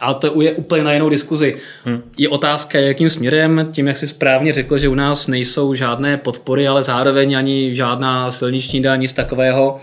ale 0.00 0.14
to 0.14 0.42
je 0.42 0.52
úplně 0.52 0.84
na 0.84 0.92
jinou 0.92 1.08
diskuzi. 1.08 1.56
Hmm. 1.84 2.02
Je 2.18 2.28
otázka, 2.28 2.78
jakým 2.78 3.10
směrem, 3.10 3.68
tím, 3.72 3.88
jak 3.88 3.96
jsi 3.96 4.06
správně 4.06 4.52
řekl, 4.52 4.78
že 4.78 4.88
u 4.88 4.94
nás 4.94 5.26
nejsou 5.26 5.74
žádné 5.74 6.16
podpory, 6.16 6.68
ale 6.68 6.82
zároveň 6.82 7.36
ani 7.36 7.74
žádná 7.74 8.30
silniční 8.30 8.82
daň, 8.82 9.00
nic 9.00 9.12
takového, 9.12 9.80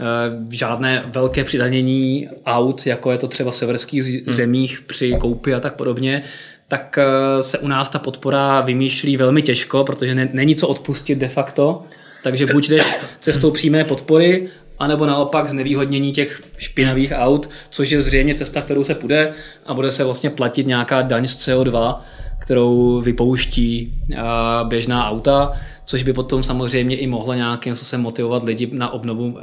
uh, 0.00 0.52
žádné 0.52 1.02
velké 1.06 1.44
přidanění 1.44 2.28
aut, 2.46 2.86
jako 2.86 3.12
je 3.12 3.18
to 3.18 3.28
třeba 3.28 3.50
v 3.50 3.56
severských 3.56 4.04
hmm. 4.26 4.34
zemích 4.34 4.80
při 4.86 5.16
koupi 5.20 5.54
a 5.54 5.60
tak 5.60 5.74
podobně, 5.74 6.22
tak 6.68 6.98
uh, 6.98 7.42
se 7.42 7.58
u 7.58 7.68
nás 7.68 7.88
ta 7.88 7.98
podpora 7.98 8.60
vymýšlí 8.60 9.16
velmi 9.16 9.42
těžko, 9.42 9.84
protože 9.84 10.14
ne, 10.14 10.28
není 10.32 10.54
co 10.54 10.68
odpustit 10.68 11.18
de 11.18 11.28
facto. 11.28 11.82
Takže 12.22 12.46
buď 12.46 12.68
jdeš 12.68 12.94
cestou 13.20 13.50
přímé 13.50 13.84
podpory, 13.84 14.48
anebo 14.78 15.06
naopak 15.06 15.48
znevýhodnění 15.48 16.12
těch 16.12 16.42
špinavých 16.58 17.12
aut, 17.14 17.50
což 17.70 17.90
je 17.90 18.00
zřejmě 18.00 18.34
cesta, 18.34 18.62
kterou 18.62 18.84
se 18.84 18.94
půjde 18.94 19.32
a 19.66 19.74
bude 19.74 19.90
se 19.90 20.04
vlastně 20.04 20.30
platit 20.30 20.66
nějaká 20.66 21.02
daň 21.02 21.26
z 21.26 21.36
CO2, 21.36 22.00
kterou 22.38 23.00
vypouští 23.00 23.92
běžná 24.64 25.10
auta, 25.10 25.52
což 25.84 26.02
by 26.02 26.12
potom 26.12 26.42
samozřejmě 26.42 26.96
i 26.96 27.06
mohlo 27.06 27.34
nějakým 27.34 27.74
způsobem 27.74 28.02
motivovat 28.02 28.44
lidi 28.44 28.68
na 28.72 28.92
obnovu 28.92 29.38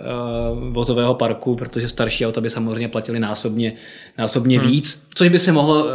vozového 0.72 1.16
parku, 1.16 1.56
protože 1.56 1.90
starší 1.90 2.26
auta 2.26 2.42
by 2.42 2.50
samozřejmě 2.50 2.88
platili 2.88 3.20
násobně, 3.20 3.74
násobně 4.18 4.60
hmm. 4.60 4.68
víc, 4.68 5.04
což 5.16 5.30
by 5.30 5.40
se 5.40 5.52
mohlo 5.52 5.88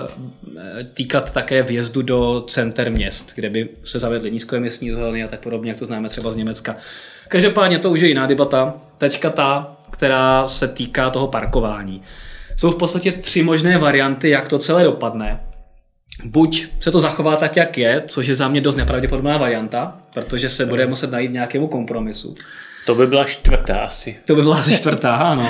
týkat 0.95 1.33
také 1.33 1.63
vjezdu 1.63 2.03
do 2.03 2.45
center 2.47 2.91
měst, 2.91 3.33
kde 3.35 3.51
by 3.51 3.69
se 3.85 3.99
zavedly 3.99 4.31
nízkoemisní 4.31 4.91
zóny 4.91 5.25
a 5.25 5.29
tak 5.29 5.41
podobně, 5.41 5.71
jak 5.71 5.79
to 5.79 5.85
známe 5.85 6.09
třeba 6.09 6.31
z 6.31 6.37
Německa. 6.37 6.77
Každopádně 7.29 7.79
to 7.79 7.91
už 7.91 8.01
je 8.01 8.09
jiná 8.09 8.27
debata. 8.27 8.75
Tečka 8.99 9.31
ta, 9.31 9.77
která 9.91 10.49
se 10.49 10.69
týká 10.69 11.11
toho 11.11 11.27
parkování. 11.27 12.03
Jsou 12.57 12.71
v 12.71 12.77
podstatě 12.77 13.13
tři 13.13 13.43
možné 13.43 13.79
varianty, 13.79 14.31
jak 14.31 14.49
to 14.49 14.59
celé 14.59 14.85
dopadne. 14.85 15.41
Buď 16.25 16.67
se 16.81 16.91
to 16.91 17.01
zachová 17.01 17.37
tak, 17.37 17.57
jak 17.57 17.79
je, 17.79 18.03
což 18.07 18.27
je 18.27 18.35
za 18.35 18.49
mě 18.49 18.61
dost 18.61 18.77
nepravděpodobná 18.77 19.39
varianta, 19.39 19.99
protože 20.15 20.49
se 20.49 20.67
bude 20.67 20.87
muset 20.87 21.11
najít 21.11 21.33
nějakému 21.33 21.67
kompromisu. 21.67 22.35
To 22.87 22.95
by 22.95 23.07
byla 23.07 23.25
čtvrtá 23.25 23.79
asi. 23.79 24.17
To 24.27 24.35
by 24.35 24.43
byla 24.43 24.59
asi 24.59 24.77
čtvrtá, 24.77 25.17
ano. 25.17 25.49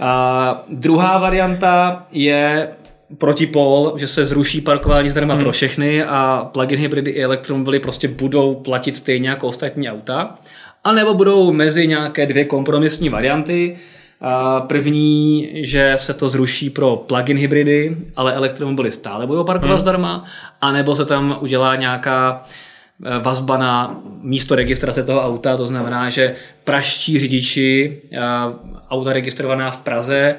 A 0.00 0.64
druhá 0.68 1.18
varianta 1.18 2.06
je 2.12 2.68
protipol, 3.18 3.94
že 3.96 4.06
se 4.06 4.24
zruší 4.24 4.60
parkování 4.60 5.08
zdarma 5.08 5.34
hmm. 5.34 5.42
pro 5.42 5.52
všechny 5.52 6.04
a 6.04 6.50
plug-in 6.52 6.78
hybridy 6.78 7.10
i 7.10 7.22
elektromobily 7.22 7.80
prostě 7.80 8.08
budou 8.08 8.54
platit 8.54 8.96
stejně 8.96 9.28
jako 9.28 9.46
ostatní 9.46 9.90
auta. 9.90 10.38
A 10.84 10.92
nebo 10.92 11.14
budou 11.14 11.52
mezi 11.52 11.86
nějaké 11.86 12.26
dvě 12.26 12.44
kompromisní 12.44 13.08
varianty. 13.08 13.78
První, 14.66 15.50
že 15.54 15.94
se 15.96 16.14
to 16.14 16.28
zruší 16.28 16.70
pro 16.70 16.96
plug-in 16.96 17.36
hybridy, 17.36 17.96
ale 18.16 18.34
elektromobily 18.34 18.92
stále 18.92 19.26
budou 19.26 19.44
parkovat 19.44 19.74
hmm. 19.74 19.82
zdarma, 19.82 20.24
anebo 20.60 20.96
se 20.96 21.04
tam 21.04 21.38
udělá 21.40 21.76
nějaká 21.76 22.42
e, 23.04 23.18
vazba 23.18 23.56
na 23.56 24.00
místo 24.20 24.54
registrace 24.54 25.02
toho 25.02 25.22
auta, 25.22 25.56
to 25.56 25.66
znamená, 25.66 26.10
že 26.10 26.34
praští 26.64 27.18
řidiči 27.18 28.00
e, 28.12 28.18
auta 28.90 29.12
registrovaná 29.12 29.70
v 29.70 29.78
Praze 29.78 30.36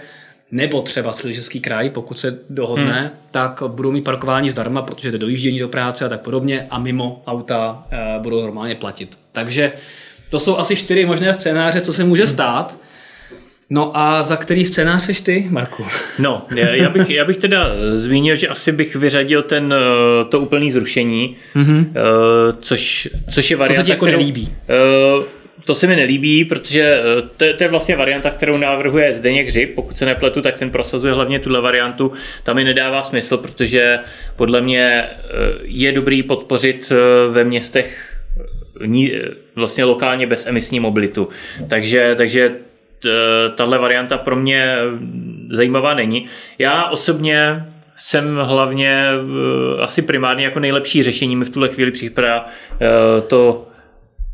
nebo 0.51 0.81
třeba 0.81 1.13
středočeský 1.13 1.59
kraj, 1.59 1.89
pokud 1.89 2.19
se 2.19 2.39
dohodne, 2.49 2.99
hmm. 2.99 3.09
tak 3.31 3.63
budou 3.67 3.91
mít 3.91 4.03
parkování 4.03 4.49
zdarma, 4.49 4.81
protože 4.81 5.11
to 5.11 5.17
dojíždění 5.17 5.59
do 5.59 5.67
práce 5.67 6.05
a 6.05 6.09
tak 6.09 6.21
podobně 6.21 6.67
a 6.69 6.79
mimo 6.79 7.23
auta 7.27 7.83
e, 7.91 8.19
budou 8.19 8.41
normálně 8.41 8.75
platit. 8.75 9.17
Takže 9.31 9.71
to 10.29 10.39
jsou 10.39 10.57
asi 10.57 10.75
čtyři 10.75 11.05
možné 11.05 11.33
scénáře, 11.33 11.81
co 11.81 11.93
se 11.93 12.03
může 12.03 12.27
stát. 12.27 12.79
No 13.69 13.97
a 13.97 14.23
za 14.23 14.35
který 14.35 14.65
scénář 14.65 15.03
jsi 15.03 15.23
ty, 15.23 15.47
Marku? 15.49 15.85
No, 16.19 16.45
já 16.55 16.89
bych, 16.89 17.09
já 17.09 17.25
bych 17.25 17.37
teda 17.37 17.71
zmínil, 17.95 18.35
že 18.35 18.47
asi 18.47 18.71
bych 18.71 18.95
vyřadil 18.95 19.41
ten, 19.41 19.73
eh, 19.73 20.25
to 20.29 20.39
úplné 20.39 20.71
zrušení, 20.71 21.35
mm-hmm. 21.55 21.87
což, 22.59 23.09
což 23.31 23.51
je 23.51 23.57
varianta, 23.57 23.81
To 23.81 23.83
se 23.83 23.85
ti 23.85 23.91
jako 23.91 24.05
kterou, 24.05 24.17
nelíbí? 24.17 24.53
Uh, 25.17 25.23
to 25.65 25.75
se 25.75 25.87
mi 25.87 25.95
nelíbí, 25.95 26.45
protože 26.45 26.99
to, 27.37 27.45
to 27.57 27.63
je 27.63 27.69
vlastně 27.69 27.95
varianta, 27.95 28.29
kterou 28.29 28.57
navrhuje 28.57 29.13
Zdeněk 29.13 29.47
Hřib, 29.47 29.75
pokud 29.75 29.97
se 29.97 30.05
nepletu, 30.05 30.41
tak 30.41 30.57
ten 30.59 30.69
prosazuje 30.69 31.13
hlavně 31.13 31.39
tuhle 31.39 31.61
variantu. 31.61 32.11
Tam 32.43 32.55
mi 32.55 32.63
nedává 32.63 33.03
smysl, 33.03 33.37
protože 33.37 33.99
podle 34.35 34.61
mě 34.61 35.03
je 35.63 35.91
dobrý 35.91 36.23
podpořit 36.23 36.93
ve 37.31 37.43
městech 37.43 38.15
vlastně 39.55 39.83
lokálně 39.83 40.27
bezemisní 40.27 40.79
mobilitu. 40.79 41.29
Takže, 41.67 42.15
takže 42.17 42.51
tahle 43.55 43.77
varianta 43.77 44.17
pro 44.17 44.35
mě 44.35 44.77
zajímavá 45.51 45.93
není. 45.93 46.25
Já 46.59 46.89
osobně 46.89 47.65
jsem 47.95 48.37
hlavně 48.37 49.07
uh, 49.23 49.83
asi 49.83 50.01
primárně 50.01 50.45
jako 50.45 50.59
nejlepší 50.59 51.03
řešení 51.03 51.35
mi 51.35 51.45
v 51.45 51.49
tuhle 51.49 51.69
chvíli 51.69 51.91
připadá 51.91 52.45
uh, 52.45 53.27
to 53.27 53.67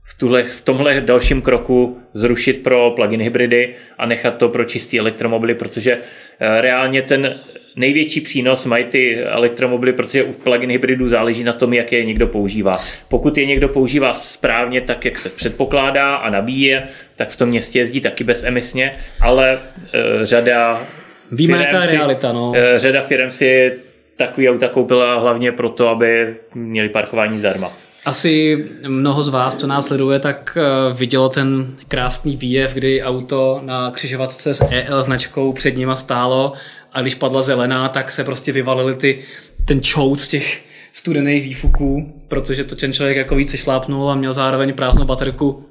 v, 0.03 0.17
tuhle, 0.17 0.43
v 0.43 0.61
tomhle 0.61 1.01
dalším 1.01 1.41
kroku 1.41 2.01
zrušit 2.13 2.63
pro 2.63 2.91
plug-in 2.91 3.21
hybridy 3.21 3.75
a 3.97 4.05
nechat 4.05 4.37
to 4.37 4.49
pro 4.49 4.63
čistý 4.63 4.99
elektromobily, 4.99 5.55
protože 5.55 5.97
reálně 6.39 7.01
ten 7.01 7.39
největší 7.75 8.21
přínos 8.21 8.65
mají 8.65 8.83
ty 8.83 9.23
elektromobily, 9.23 9.93
protože 9.93 10.23
u 10.23 10.33
plug-in 10.33 10.71
hybridů 10.71 11.09
záleží 11.09 11.43
na 11.43 11.53
tom, 11.53 11.73
jak 11.73 11.91
je 11.91 12.05
někdo 12.05 12.27
používá. 12.27 12.79
Pokud 13.07 13.37
je 13.37 13.45
někdo 13.45 13.69
používá 13.69 14.13
správně 14.13 14.81
tak, 14.81 15.05
jak 15.05 15.19
se 15.19 15.29
předpokládá 15.29 16.15
a 16.15 16.29
nabíje, 16.29 16.83
tak 17.15 17.29
v 17.29 17.35
tom 17.35 17.49
městě 17.49 17.79
jezdí 17.79 18.01
taky 18.01 18.23
bezemisně, 18.23 18.91
ale 19.21 19.59
uh, 19.59 20.23
řada 20.23 20.87
Víme, 21.31 21.57
jaká 21.57 21.83
je 21.83 21.91
realita. 21.91 22.33
No. 22.33 22.49
Uh, 22.49 22.55
řada 22.77 23.01
firm 23.01 23.31
si 23.31 23.73
takový 24.17 24.49
auta 24.49 24.67
koupila 24.67 25.19
hlavně 25.19 25.51
proto, 25.51 25.87
aby 25.87 26.35
měli 26.55 26.89
parkování 26.89 27.39
zdarma. 27.39 27.73
Asi 28.05 28.65
mnoho 28.87 29.23
z 29.23 29.29
vás, 29.29 29.55
co 29.55 29.67
nás 29.67 29.87
sleduje, 29.87 30.19
tak 30.19 30.57
vidělo 30.93 31.29
ten 31.29 31.75
krásný 31.87 32.37
výjev, 32.37 32.73
kdy 32.73 33.03
auto 33.03 33.61
na 33.65 33.91
křižovatce 33.91 34.53
s 34.53 34.65
EL 34.69 35.03
značkou 35.03 35.53
před 35.53 35.77
nima 35.77 35.95
stálo 35.95 36.53
a 36.91 37.01
když 37.01 37.15
padla 37.15 37.41
zelená, 37.41 37.89
tak 37.89 38.11
se 38.11 38.23
prostě 38.23 38.51
vyvalily 38.51 38.95
ty, 38.95 39.19
ten 39.65 39.81
čout 39.81 40.19
z 40.19 40.27
těch 40.27 40.61
studených 40.93 41.43
výfuků, 41.43 42.21
protože 42.27 42.63
to 42.63 42.75
ten 42.75 42.93
člověk 42.93 43.17
jako 43.17 43.35
více 43.35 43.57
šlápnul 43.57 44.11
a 44.11 44.15
měl 44.15 44.33
zároveň 44.33 44.73
prázdnou 44.73 45.05
baterku. 45.05 45.65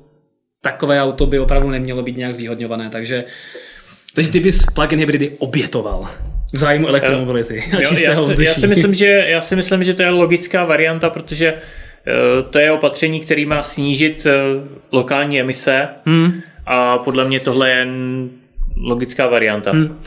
Takové 0.63 1.03
auto 1.03 1.27
by 1.27 1.39
opravdu 1.39 1.71
nemělo 1.71 2.03
být 2.03 2.17
nějak 2.17 2.35
zvýhodňované, 2.35 2.91
takže 2.91 3.25
takže 4.15 4.31
ty 4.31 4.41
bys 4.41 4.65
plug-in 4.75 4.99
hybridy 4.99 5.33
obětoval 5.39 6.09
v 6.53 6.59
zájmu 6.59 6.89
elektromobility 6.89 7.65
a 7.79 7.85
čistého 7.85 8.31
já, 8.31 8.37
si, 8.37 8.45
já, 8.45 8.55
si 8.55 8.67
myslím, 8.67 8.95
že, 8.95 9.07
já 9.07 9.41
si 9.41 9.57
myslím, 9.57 9.85
že 9.85 9.95
to 9.95 10.03
je 10.03 10.09
logická 10.09 10.65
varianta, 10.65 11.11
protože 11.11 11.53
uh, 11.53 12.51
to 12.51 12.59
je 12.59 12.73
opatření, 12.73 13.21
který 13.21 13.47
má 13.47 13.63
snížit 13.63 14.27
uh, 14.27 14.63
lokální 14.93 15.41
emise 15.41 15.89
hmm. 16.07 16.41
a 16.67 16.99
podle 16.99 17.25
mě 17.25 17.41
tohle 17.41 17.71
je 17.71 17.87
logická 18.77 19.27
varianta. 19.27 19.71
Hmm. 19.71 20.01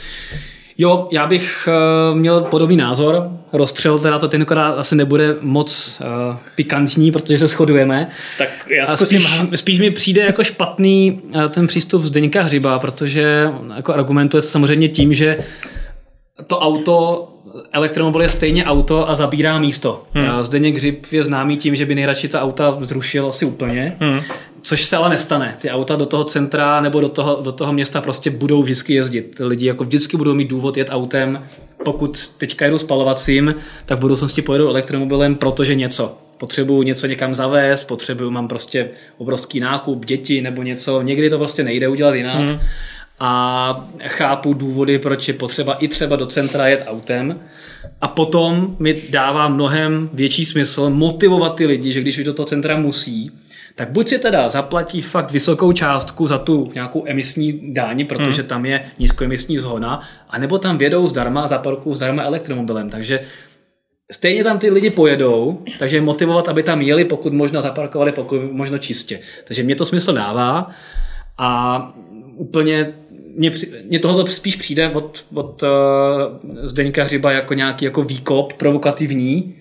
Jo, 0.78 1.08
já 1.12 1.28
bych 1.28 1.68
uh, 2.12 2.18
měl 2.18 2.42
podobný 2.42 2.76
názor. 2.76 3.30
Rozstřel 3.54 4.00
teda 4.00 4.20
to 4.20 4.28
tentokrát 4.28 4.72
asi 4.72 4.96
nebude 4.96 5.36
moc 5.42 6.02
uh, 6.02 6.36
pikantní, 6.56 7.12
protože 7.12 7.38
se 7.38 7.48
shodujeme. 7.48 8.08
Tak 8.38 8.50
já 8.78 8.96
zkusím... 8.98 9.20
spíš, 9.20 9.60
spíš 9.60 9.80
mi 9.80 9.92
přijde 9.92 10.22
jako 10.22 10.44
špatný 10.44 11.22
uh, 11.24 11.48
ten 11.48 11.68
přístup 11.68 12.04
Zdeňka 12.04 12.42
Hřiba, 12.42 12.80
protože 12.80 13.50
jako 13.76 13.94
argumentuje 13.94 14.42
se 14.42 14.50
samozřejmě 14.50 14.88
tím, 14.88 15.14
že 15.14 15.38
to 16.48 16.60
auto 16.60 17.30
elektromobil 17.72 18.22
je 18.22 18.30
stejně 18.30 18.66
auto 18.66 19.10
a 19.10 19.16
zabírá 19.16 19.60
místo. 19.60 20.04
Hmm. 20.14 20.46
Zdeněk 20.46 20.76
Hřib 20.76 21.06
je 21.12 21.24
známý 21.24 21.58
tím, 21.58 21.76
že 21.76 21.86
by 21.86 21.96
nejradši 21.96 22.28
ta 22.28 22.42
auta 22.42 22.78
zrušil 22.82 23.28
asi 23.28 23.46
úplně. 23.46 23.98
Hmm. 24.00 24.20
Což 24.64 24.84
se 24.84 24.98
ale 24.98 25.10
nestane. 25.10 25.56
Ty 25.62 25.70
auta 25.70 25.96
do 25.96 26.06
toho 26.06 26.24
centra 26.24 26.82
nebo 26.82 27.02
do 27.02 27.10
toho, 27.10 27.40
do 27.42 27.52
toho 27.52 27.74
města 27.74 28.02
prostě 28.02 28.30
budou 28.30 28.64
vždycky 28.64 28.94
jezdit. 28.94 29.36
Lidi 29.40 29.66
jako 29.66 29.84
vždycky 29.84 30.18
budou 30.18 30.34
mít 30.34 30.50
důvod 30.50 30.78
jet 30.78 30.88
autem. 30.92 31.44
Pokud 31.86 32.28
teďka 32.38 32.66
jedu 32.66 32.78
spalovacím, 32.78 33.56
tak 33.86 33.98
v 33.98 34.02
budoucnosti 34.02 34.42
pojedu 34.42 34.68
elektromobilem, 34.68 35.36
protože 35.36 35.76
něco. 35.76 36.18
Potřebuju 36.38 36.84
něco 36.84 37.08
někam 37.08 37.36
zavést, 37.36 37.84
potřebuju, 37.84 38.32
mám 38.32 38.48
prostě 38.48 38.90
obrovský 39.18 39.60
nákup, 39.60 40.06
děti 40.06 40.42
nebo 40.42 40.64
něco. 40.64 41.02
Někdy 41.02 41.30
to 41.30 41.38
prostě 41.38 41.64
nejde 41.64 41.88
udělat 41.88 42.16
jinak. 42.16 42.36
Hmm. 42.36 42.60
A 43.20 43.90
chápu 44.08 44.54
důvody, 44.54 45.00
proč 45.00 45.28
je 45.28 45.34
potřeba 45.34 45.74
i 45.74 45.88
třeba 45.88 46.16
do 46.16 46.26
centra 46.26 46.68
jet 46.68 46.84
autem. 46.88 47.40
A 48.02 48.08
potom 48.08 48.76
mi 48.80 49.02
dává 49.10 49.48
mnohem 49.48 50.10
větší 50.14 50.46
smysl 50.46 50.90
motivovat 50.90 51.56
ty 51.56 51.66
lidi, 51.66 51.92
že 51.92 52.02
když 52.02 52.24
do 52.24 52.34
toho 52.34 52.46
centra 52.46 52.78
musí, 52.78 53.32
tak 53.76 53.92
buď 53.92 54.08
si 54.08 54.20
teda 54.20 54.50
zaplatí 54.50 55.02
fakt 55.02 55.32
vysokou 55.32 55.72
částku 55.72 56.28
za 56.28 56.38
tu 56.38 56.72
nějakou 56.74 57.04
emisní 57.08 57.74
dáni, 57.74 58.06
protože 58.06 58.42
hmm. 58.42 58.50
tam 58.50 58.66
je 58.66 58.86
nízkoemisní 59.00 59.58
zhona, 59.58 60.02
anebo 60.30 60.58
tam 60.58 60.78
vědou 60.78 61.08
zdarma 61.08 61.42
a 61.42 61.48
zaparkují 61.48 61.96
zdarma 61.96 62.24
elektromobilem. 62.24 62.90
Takže 62.90 63.20
Stejně 64.12 64.44
tam 64.44 64.60
ty 64.60 64.70
lidi 64.70 64.90
pojedou, 64.90 65.62
takže 65.80 66.02
motivovat, 66.02 66.50
aby 66.50 66.64
tam 66.64 66.82
jeli, 66.82 67.06
pokud 67.06 67.34
možno 67.34 67.62
zaparkovali, 67.62 68.12
pokud 68.12 68.52
možno 68.52 68.78
čistě. 68.78 69.20
Takže 69.44 69.64
mě 69.64 69.76
to 69.76 69.86
smysl 69.86 70.14
dává 70.14 70.70
a 71.38 71.94
úplně 72.36 72.94
mě, 73.36 73.52
mě 73.86 74.00
tohle 74.00 74.28
spíš 74.28 74.56
přijde 74.56 74.90
od, 74.90 75.26
od 75.34 75.64
uh, 75.64 75.70
Zdeňka 76.64 77.04
Hřiba 77.04 77.32
jako 77.32 77.54
nějaký 77.54 77.86
jako 77.86 78.02
výkop 78.04 78.54
provokativní, 78.54 79.56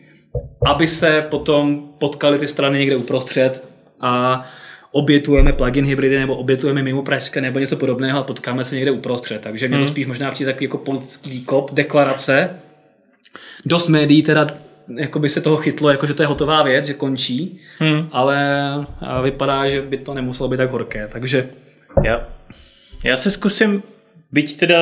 aby 0.66 0.86
se 0.86 1.26
potom 1.30 1.88
potkali 1.98 2.38
ty 2.38 2.48
strany 2.48 2.78
někde 2.78 2.96
uprostřed 2.96 3.71
a 4.02 4.44
obětujeme 4.90 5.52
plugin 5.52 5.84
hybridy 5.84 6.18
nebo 6.18 6.36
obětujeme 6.36 6.82
mimo 6.82 7.02
pražské 7.02 7.40
nebo 7.40 7.58
něco 7.58 7.76
podobného 7.76 8.18
a 8.18 8.22
potkáme 8.22 8.64
se 8.64 8.74
někde 8.74 8.90
uprostřed. 8.90 9.42
Takže 9.42 9.68
mě 9.68 9.76
to 9.76 9.84
hmm. 9.84 9.92
spíš 9.92 10.06
možná 10.06 10.30
přijde 10.30 10.52
takový 10.52 10.64
jako 10.64 10.78
politický 10.78 11.30
výkop, 11.30 11.74
deklarace. 11.74 12.50
Dost 13.64 13.88
médií 13.88 14.22
teda 14.22 14.46
jako 14.96 15.18
by 15.18 15.28
se 15.28 15.40
toho 15.40 15.56
chytlo, 15.56 15.90
jako 15.90 16.06
že 16.06 16.14
to 16.14 16.22
je 16.22 16.26
hotová 16.26 16.62
věc, 16.62 16.86
že 16.86 16.94
končí, 16.94 17.60
hmm. 17.78 18.08
ale 18.12 18.36
vypadá, 19.22 19.68
že 19.68 19.82
by 19.82 19.98
to 19.98 20.14
nemuselo 20.14 20.48
být 20.48 20.56
tak 20.56 20.70
horké, 20.70 21.08
takže... 21.12 21.48
Já, 22.04 22.28
já 23.04 23.16
se 23.16 23.30
zkusím, 23.30 23.82
byť 24.32 24.58
teda 24.58 24.76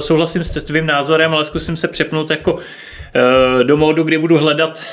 souhlasím 0.00 0.44
s 0.44 0.64
tvým 0.64 0.86
názorem, 0.86 1.34
ale 1.34 1.44
zkusím 1.44 1.76
se 1.76 1.88
přepnout 1.88 2.30
jako 2.30 2.54
uh, 2.54 2.60
do 3.62 3.76
módu, 3.76 4.02
kdy 4.02 4.18
budu 4.18 4.38
hledat 4.38 4.84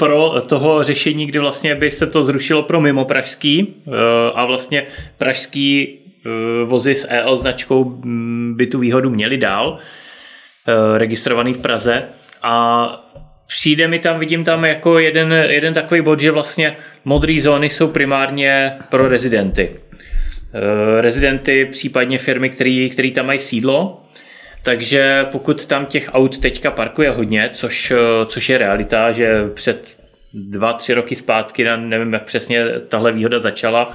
pro 0.00 0.40
toho 0.46 0.84
řešení, 0.84 1.26
kdy 1.26 1.38
vlastně 1.38 1.74
by 1.74 1.90
se 1.90 2.06
to 2.06 2.24
zrušilo 2.24 2.62
pro 2.62 2.80
mimo 2.80 3.04
pražský 3.04 3.74
eh, 3.86 3.90
a 4.34 4.44
vlastně 4.44 4.86
pražský 5.18 5.88
eh, 5.88 6.64
vozy 6.64 6.94
s 6.94 7.06
EL 7.10 7.36
značkou 7.36 7.84
mm, 7.84 8.54
by 8.56 8.66
tu 8.66 8.78
výhodu 8.78 9.10
měli 9.10 9.36
dál, 9.36 9.78
eh, 9.78 10.98
registrovaný 10.98 11.52
v 11.54 11.58
Praze 11.58 12.02
a 12.42 12.86
přijde 13.46 13.88
mi 13.88 13.98
tam, 13.98 14.18
vidím 14.18 14.44
tam 14.44 14.64
jako 14.64 14.98
jeden, 14.98 15.32
jeden 15.32 15.74
takový 15.74 16.00
bod, 16.00 16.20
že 16.20 16.30
vlastně 16.30 16.76
modré 17.04 17.40
zóny 17.40 17.70
jsou 17.70 17.88
primárně 17.88 18.72
pro 18.88 19.08
rezidenty. 19.08 19.70
Rezidenty, 21.00 21.68
případně 21.70 22.18
firmy, 22.18 22.50
které 22.90 23.10
tam 23.14 23.26
mají 23.26 23.38
sídlo, 23.38 24.02
takže 24.62 25.26
pokud 25.30 25.66
tam 25.66 25.86
těch 25.86 26.10
aut 26.12 26.38
teďka 26.38 26.70
parkuje 26.70 27.10
hodně, 27.10 27.50
což, 27.52 27.92
což 28.26 28.48
je 28.48 28.58
realita, 28.58 29.12
že 29.12 29.48
před 29.54 29.96
dva, 30.34 30.72
tři 30.72 30.94
roky 30.94 31.16
zpátky, 31.16 31.64
nevím, 31.76 32.12
jak 32.12 32.24
přesně 32.24 32.64
tahle 32.88 33.12
výhoda 33.12 33.38
začala, 33.38 33.92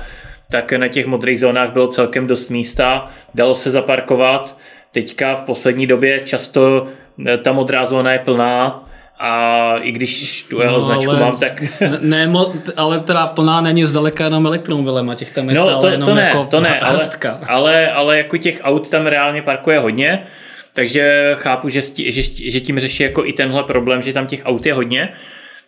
tak 0.51 0.71
na 0.71 0.88
těch 0.88 1.06
modrých 1.06 1.39
zónách 1.39 1.69
bylo 1.69 1.88
celkem 1.88 2.28
dost 2.28 2.49
místa, 2.49 3.10
dalo 3.36 3.56
se 3.56 3.71
zaparkovat. 3.71 4.58
Teďka 4.91 5.36
v 5.36 5.41
poslední 5.41 5.88
době 5.88 6.21
často 6.23 6.88
eh, 7.28 7.38
ta 7.38 7.51
modrá 7.51 7.86
zóna 7.86 8.12
je 8.12 8.19
plná, 8.19 8.82
a 9.19 9.75
i 9.78 9.91
když 9.91 10.43
tu 10.49 10.62
jeho 10.62 10.73
no, 10.73 10.82
značku 10.82 11.12
ale, 11.12 11.19
mám, 11.19 11.38
tak... 11.39 11.63
Ne, 12.01 12.34
ale 12.78 12.99
teda 12.99 13.28
plná 13.28 13.62
není 13.62 13.86
zdaleka 13.86 14.23
jenom 14.23 14.45
elektromobilem 14.45 15.10
a 15.10 15.15
těch 15.15 15.32
tam 15.32 15.49
je 15.49 15.56
no, 15.56 15.65
stále 15.65 15.82
to, 15.82 15.88
jenom 15.88 16.10
to 16.10 16.15
ne, 16.15 16.21
jako 16.21 16.45
to 16.45 16.60
ne, 16.60 16.80
ale, 16.80 16.99
ale, 17.47 17.91
ale 17.91 18.17
jako 18.17 18.38
těch 18.38 18.60
aut 18.63 18.89
tam 18.89 19.06
reálně 19.06 19.41
parkuje 19.41 19.80
hodně 19.80 20.28
takže 20.75 21.33
chápu, 21.38 21.69
že, 21.69 21.81
že, 21.97 22.21
že 22.51 22.59
tím 22.59 22.79
řeší 22.79 23.03
jako 23.03 23.25
i 23.25 23.33
tenhle 23.33 23.63
problém, 23.63 24.01
že 24.01 24.13
tam 24.13 24.27
těch 24.27 24.41
aut 24.45 24.65
je 24.65 24.73
hodně, 24.73 25.09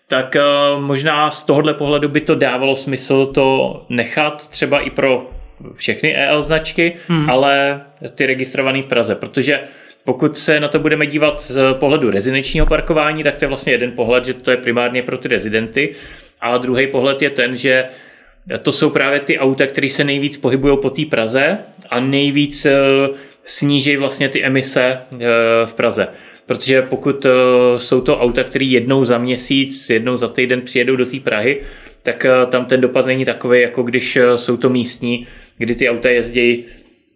tak 0.07 0.35
uh, 0.35 0.81
možná 0.81 1.31
z 1.31 1.43
tohohle 1.43 1.73
pohledu 1.73 2.09
by 2.09 2.21
to 2.21 2.35
dávalo 2.35 2.75
smysl 2.75 3.25
to 3.25 3.85
nechat 3.89 4.49
třeba 4.49 4.79
i 4.79 4.89
pro 4.89 5.29
všechny 5.73 6.15
EL 6.15 6.43
značky, 6.43 6.93
hmm. 7.07 7.29
ale 7.29 7.81
ty 8.15 8.25
registrované 8.25 8.81
v 8.81 8.85
Praze, 8.85 9.15
protože 9.15 9.59
pokud 10.03 10.37
se 10.37 10.59
na 10.59 10.67
to 10.67 10.79
budeme 10.79 11.05
dívat 11.07 11.43
z 11.43 11.73
pohledu 11.73 12.11
rezidenčního 12.11 12.65
parkování, 12.65 13.23
tak 13.23 13.35
to 13.35 13.45
je 13.45 13.49
vlastně 13.49 13.73
jeden 13.73 13.91
pohled, 13.91 14.25
že 14.25 14.33
to 14.33 14.51
je 14.51 14.57
primárně 14.57 15.03
pro 15.03 15.17
ty 15.17 15.27
rezidenty, 15.27 15.95
a 16.41 16.57
druhý 16.57 16.87
pohled 16.87 17.21
je 17.21 17.29
ten, 17.29 17.57
že 17.57 17.85
to 18.61 18.71
jsou 18.71 18.89
právě 18.89 19.19
ty 19.19 19.39
auta, 19.39 19.67
které 19.67 19.89
se 19.89 20.03
nejvíc 20.03 20.37
pohybují 20.37 20.77
po 20.81 20.89
té 20.89 21.05
Praze 21.05 21.57
a 21.89 21.99
nejvíc 21.99 22.65
eh, 22.65 22.73
sníží 23.47 23.97
vlastně 23.97 24.29
ty 24.29 24.43
emise 24.43 24.97
eh, 25.13 25.17
v 25.65 25.73
Praze. 25.73 26.07
Protože 26.45 26.81
pokud 26.81 27.25
eh, 27.25 27.29
jsou 27.77 28.01
to 28.01 28.19
auta, 28.19 28.43
které 28.43 28.65
jednou 28.65 29.05
za 29.05 29.17
měsíc, 29.17 29.89
jednou 29.89 30.17
za 30.17 30.27
týden 30.27 30.61
přijedou 30.61 30.95
do 30.95 31.05
té 31.05 31.19
Prahy, 31.19 31.61
tak 32.03 32.25
eh, 32.25 32.45
tam 32.45 32.65
ten 32.65 32.81
dopad 32.81 33.05
není 33.05 33.25
takový, 33.25 33.61
jako 33.61 33.83
když 33.83 34.17
jsou 34.35 34.57
to 34.57 34.69
místní, 34.69 35.27
kdy 35.57 35.75
ty 35.75 35.89
auta 35.89 36.09
jezdí 36.09 36.65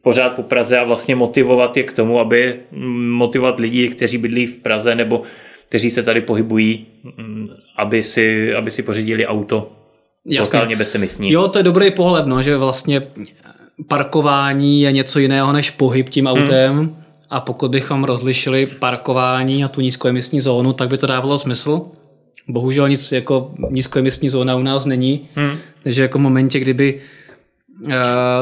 pořád 0.03 0.29
po 0.29 0.43
Praze 0.43 0.79
a 0.79 0.83
vlastně 0.83 1.15
motivovat 1.15 1.77
je 1.77 1.83
k 1.83 1.93
tomu, 1.93 2.19
aby 2.19 2.55
mm, 2.71 3.09
motivovat 3.11 3.59
lidi, 3.59 3.87
kteří 3.87 4.17
bydlí 4.17 4.47
v 4.47 4.57
Praze 4.57 4.95
nebo 4.95 5.23
kteří 5.69 5.91
se 5.91 6.03
tady 6.03 6.21
pohybují, 6.21 6.85
mm, 7.17 7.49
aby 7.77 8.03
si, 8.03 8.53
aby 8.53 8.71
si 8.71 8.83
pořídili 8.83 9.25
auto 9.25 9.71
Jasně. 10.25 10.57
lokálně 10.57 10.75
bezemisní. 10.75 11.31
Jo, 11.31 11.47
to 11.47 11.59
je 11.59 11.63
dobrý 11.63 11.91
pohled, 11.91 12.27
no, 12.27 12.43
že 12.43 12.57
vlastně 12.57 13.01
parkování 13.87 14.81
je 14.81 14.91
něco 14.91 15.19
jiného 15.19 15.53
než 15.53 15.69
pohyb 15.69 16.09
tím 16.09 16.25
hmm. 16.25 16.41
autem. 16.41 16.77
Hmm. 16.77 16.95
a 17.29 17.39
pokud 17.39 17.71
bychom 17.71 18.03
rozlišili 18.03 18.65
parkování 18.65 19.63
a 19.63 19.67
tu 19.67 19.81
nízkoemisní 19.81 20.41
zónu, 20.41 20.73
tak 20.73 20.89
by 20.89 20.97
to 20.97 21.07
dávalo 21.07 21.37
smysl. 21.37 21.81
Bohužel 22.47 22.89
nic 22.89 23.11
jako 23.11 23.51
nízkoemisní 23.69 24.29
zóna 24.29 24.55
u 24.55 24.63
nás 24.63 24.85
není, 24.85 25.29
hmm. 25.35 25.57
takže 25.83 26.01
jako 26.01 26.17
v 26.17 26.21
momentě, 26.21 26.59
kdyby 26.59 27.01
uh, 27.81 27.91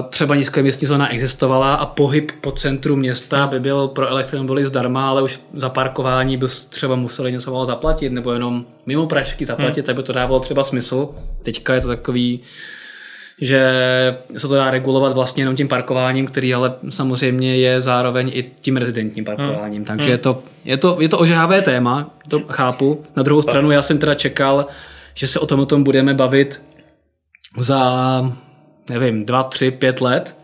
třeba 0.09 0.35
nízkoemisní 0.35 0.87
zóna 0.87 1.13
existovala 1.13 1.75
a 1.75 1.85
pohyb 1.85 2.31
po 2.41 2.51
centru 2.51 2.95
města 2.95 3.47
by 3.47 3.59
byl 3.59 3.87
pro 3.87 4.07
elektromobily 4.07 4.65
zdarma, 4.65 5.09
ale 5.09 5.21
už 5.21 5.39
za 5.53 5.69
parkování 5.69 6.37
by 6.37 6.45
třeba 6.69 6.95
museli 6.95 7.31
něco 7.31 7.65
zaplatit, 7.65 8.09
nebo 8.09 8.31
jenom 8.31 8.65
mimo 8.85 9.07
pražky 9.07 9.45
zaplatit, 9.45 9.81
hmm. 9.81 9.85
tak 9.85 9.95
by 9.95 10.03
to 10.03 10.13
dávalo 10.13 10.39
třeba 10.39 10.63
smysl. 10.63 11.09
Teďka 11.43 11.73
je 11.73 11.81
to 11.81 11.87
takový 11.87 12.39
že 13.41 13.71
se 14.37 14.47
to 14.47 14.55
dá 14.55 14.71
regulovat 14.71 15.13
vlastně 15.13 15.41
jenom 15.41 15.55
tím 15.55 15.67
parkováním, 15.67 16.27
který 16.27 16.53
ale 16.53 16.73
samozřejmě 16.89 17.57
je 17.57 17.81
zároveň 17.81 18.31
i 18.33 18.45
tím 18.61 18.77
rezidentním 18.77 19.25
parkováním. 19.25 19.77
Hmm. 19.77 19.85
Takže 19.85 20.03
hmm. 20.05 20.11
Je, 20.11 20.17
to, 20.17 20.43
je, 20.65 20.77
to, 20.77 20.97
je 20.99 21.09
to 21.09 21.19
ožávé 21.19 21.61
téma, 21.61 22.15
to 22.27 22.39
chápu. 22.49 23.03
Na 23.15 23.23
druhou 23.23 23.41
stranu 23.41 23.71
já 23.71 23.81
jsem 23.81 23.97
teda 23.97 24.15
čekal, 24.15 24.65
že 25.13 25.27
se 25.27 25.39
o 25.39 25.45
tom, 25.45 25.59
o 25.59 25.65
tom 25.65 25.83
budeme 25.83 26.13
bavit 26.13 26.61
za, 27.57 28.33
nevím, 28.89 29.25
dva, 29.25 29.43
tři, 29.43 29.71
pět 29.71 30.01
let, 30.01 30.35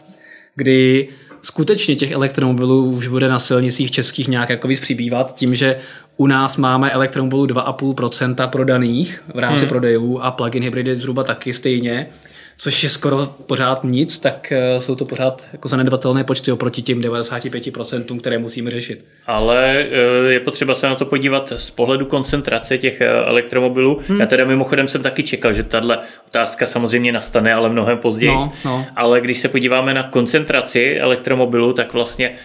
kdy 0.55 1.07
skutečně 1.41 1.95
těch 1.95 2.11
elektromobilů 2.11 2.91
už 2.91 3.07
bude 3.07 3.27
na 3.27 3.39
silnicích 3.39 3.91
českých 3.91 4.27
nějak 4.27 4.49
jako 4.49 4.67
víc 4.67 4.79
přibývat, 4.79 5.35
tím, 5.35 5.55
že 5.55 5.77
u 6.17 6.27
nás 6.27 6.57
máme 6.57 6.91
elektromobilů 6.91 7.45
2,5% 7.45 8.49
prodaných 8.49 9.23
v 9.35 9.39
rámci 9.39 9.59
hmm. 9.59 9.69
prodejů 9.69 10.19
a 10.19 10.31
plug-in 10.31 10.63
hybridy 10.63 10.95
zhruba 10.95 11.23
taky 11.23 11.53
stejně 11.53 12.07
což 12.57 12.83
je 12.83 12.89
skoro 12.89 13.25
pořád 13.25 13.83
nic, 13.83 14.19
tak 14.19 14.51
eh, 14.51 14.79
jsou 14.79 14.95
to 14.95 15.05
pořád 15.05 15.47
jako 15.53 15.67
zanedbatelné 15.67 16.23
počty 16.23 16.51
oproti 16.51 16.81
těm 16.81 17.01
95%, 17.01 18.19
které 18.19 18.37
musíme 18.37 18.71
řešit. 18.71 19.05
Ale 19.25 19.85
eh, 19.91 20.33
je 20.33 20.39
potřeba 20.39 20.75
se 20.75 20.87
na 20.87 20.95
to 20.95 21.05
podívat 21.05 21.53
z 21.55 21.69
pohledu 21.69 22.05
koncentrace 22.05 22.77
těch 22.77 23.01
eh, 23.01 23.07
elektromobilů. 23.07 23.99
Hmm. 24.07 24.19
Já 24.19 24.25
teda 24.25 24.45
mimochodem 24.45 24.87
jsem 24.87 25.01
taky 25.01 25.23
čekal, 25.23 25.53
že 25.53 25.63
tahle 25.63 25.99
otázka 26.27 26.65
samozřejmě 26.65 27.11
nastane, 27.11 27.53
ale 27.53 27.69
mnohem 27.69 27.97
později. 27.97 28.31
No, 28.31 28.53
no. 28.65 28.85
Ale 28.95 29.21
když 29.21 29.37
se 29.37 29.47
podíváme 29.47 29.93
na 29.93 30.03
koncentraci 30.03 30.99
elektromobilů, 30.99 31.73
tak 31.73 31.93
vlastně 31.93 32.35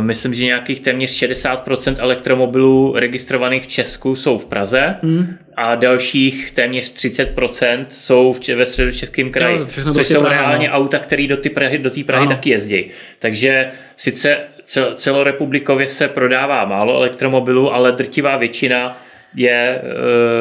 myslím, 0.00 0.34
že 0.34 0.44
nějakých 0.44 0.80
téměř 0.80 1.22
60% 1.22 1.96
elektromobilů 1.98 2.94
registrovaných 2.96 3.62
v 3.62 3.66
Česku 3.66 4.16
jsou 4.16 4.38
v 4.38 4.44
Praze 4.44 4.94
hmm. 5.02 5.36
a 5.56 5.74
dalších 5.74 6.50
téměř 6.50 6.94
30% 6.94 7.86
jsou 7.88 8.32
v, 8.32 8.48
ve 8.48 8.66
středočeském 8.66 9.30
kraji, 9.30 9.58
jo, 9.58 9.66
což 9.94 10.06
jsou 10.06 10.20
Praha, 10.20 10.36
reálně 10.36 10.68
no. 10.68 10.74
auta, 10.74 10.98
které 10.98 11.26
do 11.26 11.36
té 11.36 11.50
Prahy, 11.50 11.78
do 11.78 11.90
Prahy 12.06 12.28
taky 12.28 12.50
jezdí. 12.50 12.90
Takže 13.18 13.70
sice 13.96 14.38
celorepublikově 14.94 15.88
se 15.88 16.08
prodává 16.08 16.64
málo 16.64 16.96
elektromobilů, 16.96 17.72
ale 17.72 17.92
drtivá 17.92 18.36
většina 18.36 19.02
je 19.34 19.80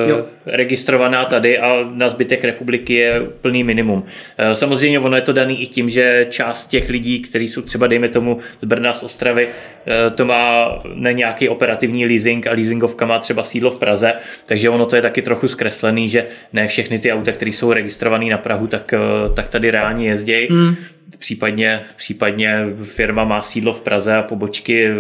uh, 0.10 0.26
registrovaná 0.46 1.26
tady 1.26 1.60
a 1.60 1.90
na 1.94 2.10
zbytek 2.10 2.44
republiky 2.44 2.94
je 2.94 3.22
plný 3.42 3.64
minimum. 3.64 3.98
Uh, 4.00 4.06
samozřejmě 4.54 5.00
ono 5.00 5.16
je 5.16 5.22
to 5.22 5.34
daný 5.34 5.62
i 5.64 5.68
tím, 5.68 5.90
že 5.90 6.28
část 6.30 6.68
těch 6.68 6.90
lidí, 6.90 7.20
kteří 7.20 7.48
jsou 7.48 7.62
třeba, 7.62 7.88
dejme 7.88 8.08
tomu, 8.08 8.38
z 8.60 8.66
Brna, 8.66 8.94
z 8.94 9.04
Ostravy, 9.04 9.48
uh, 9.48 10.16
to 10.16 10.26
má 10.26 10.70
na 10.94 11.12
nějaký 11.12 11.50
operativní 11.50 12.06
leasing 12.06 12.48
a 12.48 12.52
leasingovka 12.52 13.06
má 13.06 13.20
třeba 13.20 13.44
sídlo 13.44 13.72
v 13.72 13.80
Praze, 13.80 14.14
takže 14.46 14.70
ono 14.70 14.86
to 14.86 14.96
je 14.96 15.02
taky 15.02 15.22
trochu 15.22 15.48
zkreslený, 15.48 16.10
že 16.10 16.28
ne 16.54 16.68
všechny 16.68 17.00
ty 17.00 17.12
auta, 17.12 17.32
které 17.32 17.52
jsou 17.52 17.74
registrované 17.74 18.26
na 18.26 18.38
Prahu, 18.38 18.68
tak, 18.68 18.94
uh, 18.94 19.36
tak 19.36 19.48
tady 19.48 19.72
reálně 19.72 20.08
jezdí. 20.08 20.48
Hmm. 20.50 20.76
Případně, 21.20 21.82
případně 21.96 22.66
firma 22.84 23.24
má 23.24 23.42
sídlo 23.42 23.74
v 23.74 23.82
Praze 23.82 24.16
a 24.16 24.22
pobočky 24.22 24.92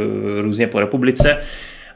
různě 0.41 0.67
po 0.67 0.79
republice 0.79 1.37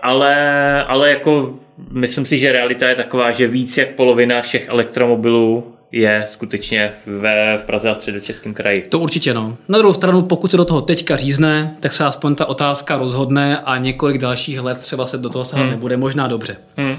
ale, 0.01 0.83
ale 0.83 1.09
jako 1.09 1.53
myslím 1.91 2.25
si, 2.25 2.37
že 2.37 2.51
realita 2.51 2.89
je 2.89 2.95
taková, 2.95 3.31
že 3.31 3.47
víc 3.47 3.77
jak 3.77 3.89
polovina 3.89 4.41
všech 4.41 4.69
elektromobilů 4.69 5.73
je 5.91 6.23
skutečně 6.27 6.93
ve, 7.05 7.57
v 7.57 7.63
Praze 7.63 7.89
a 7.89 7.93
středočeském 7.93 8.53
kraji. 8.53 8.81
To 8.89 8.99
určitě 8.99 9.33
no. 9.33 9.57
Na 9.67 9.77
druhou 9.77 9.93
stranu, 9.93 10.21
pokud 10.21 10.51
se 10.51 10.57
do 10.57 10.65
toho 10.65 10.81
teďka 10.81 11.15
řízne, 11.15 11.75
tak 11.79 11.93
se 11.93 12.05
aspoň 12.05 12.35
ta 12.35 12.45
otázka 12.45 12.97
rozhodne 12.97 13.59
a 13.59 13.77
několik 13.77 14.17
dalších 14.17 14.61
let 14.61 14.77
třeba 14.77 15.05
se 15.05 15.17
do 15.17 15.29
toho 15.29 15.45
sahat 15.45 15.61
hmm. 15.61 15.71
nebude, 15.71 15.97
možná 15.97 16.27
dobře. 16.27 16.57
Hmm. 16.77 16.97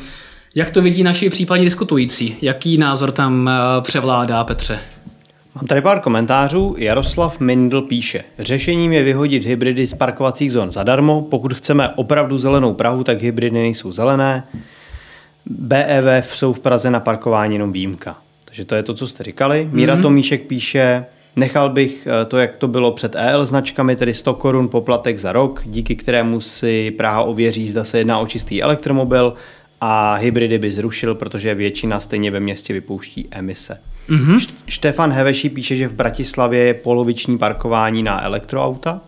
Jak 0.54 0.70
to 0.70 0.82
vidí 0.82 1.02
naši 1.02 1.30
případně 1.30 1.64
diskutující? 1.64 2.36
Jaký 2.42 2.78
názor 2.78 3.12
tam 3.12 3.48
eh, 3.48 3.80
převládá, 3.80 4.44
Petře? 4.44 4.78
Mám 5.54 5.66
tady 5.66 5.80
pár 5.80 6.00
komentářů. 6.00 6.74
Jaroslav 6.78 7.40
Mindl 7.40 7.82
píše, 7.82 8.24
řešením 8.38 8.92
je 8.92 9.02
vyhodit 9.02 9.44
hybridy 9.44 9.86
z 9.86 9.94
parkovacích 9.94 10.52
zón 10.52 10.72
zadarmo. 10.72 11.22
Pokud 11.22 11.54
chceme 11.54 11.88
opravdu 11.88 12.38
zelenou 12.38 12.74
Prahu, 12.74 13.04
tak 13.04 13.22
hybridy 13.22 13.54
nejsou 13.54 13.92
zelené. 13.92 14.44
BEV 15.46 16.36
jsou 16.36 16.52
v 16.52 16.60
Praze 16.60 16.90
na 16.90 17.00
parkování 17.00 17.54
jenom 17.54 17.72
výjimka. 17.72 18.16
Takže 18.44 18.64
to 18.64 18.74
je 18.74 18.82
to, 18.82 18.94
co 18.94 19.06
jste 19.06 19.24
říkali. 19.24 19.68
Míra 19.72 19.96
mm-hmm. 19.96 20.02
Tomíšek 20.02 20.42
píše, 20.42 21.04
nechal 21.36 21.70
bych 21.70 22.08
eh, 22.10 22.24
to, 22.24 22.38
jak 22.38 22.56
to 22.56 22.68
bylo 22.68 22.92
před 22.92 23.16
EL 23.16 23.46
značkami, 23.46 23.96
tedy 23.96 24.14
100 24.14 24.34
korun 24.34 24.68
poplatek 24.68 25.18
za 25.18 25.32
rok, 25.32 25.62
díky 25.64 25.96
kterému 25.96 26.40
si 26.40 26.90
Praha 26.90 27.22
ověří, 27.22 27.70
zda 27.70 27.84
se 27.84 27.98
jedná 27.98 28.18
o 28.18 28.26
čistý 28.26 28.62
elektromobil 28.62 29.34
a 29.80 30.14
hybridy 30.14 30.58
by 30.58 30.70
zrušil, 30.70 31.14
protože 31.14 31.54
většina 31.54 32.00
stejně 32.00 32.30
ve 32.30 32.40
městě 32.40 32.72
vypouští 32.72 33.28
emise. 33.30 33.78
Mm-hmm. 34.08 34.54
Štefan 34.66 35.12
Heveši 35.12 35.48
píše, 35.48 35.76
že 35.76 35.88
v 35.88 35.92
Bratislavě 35.92 36.64
je 36.64 36.74
poloviční 36.74 37.38
parkování 37.38 38.02
na 38.02 38.24
elektroauta. 38.24 39.00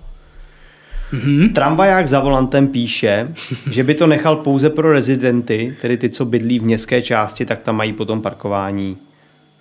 Mm-hmm. 1.13 1.53
Tramvaják 1.53 2.09
za 2.09 2.21
volantem 2.21 2.69
píše, 2.69 3.29
že 3.71 3.85
by 3.85 3.95
to 3.95 4.07
nechal 4.07 4.37
pouze 4.37 4.71
pro 4.71 4.93
rezidenty, 4.93 5.77
tedy 5.81 5.97
ty, 5.97 6.09
co 6.09 6.25
bydlí 6.25 6.59
v 6.59 6.63
městské 6.63 7.03
části, 7.03 7.47
tak 7.47 7.61
tam 7.63 7.77
mají 7.77 7.93
potom 7.93 8.23
parkování 8.23 8.97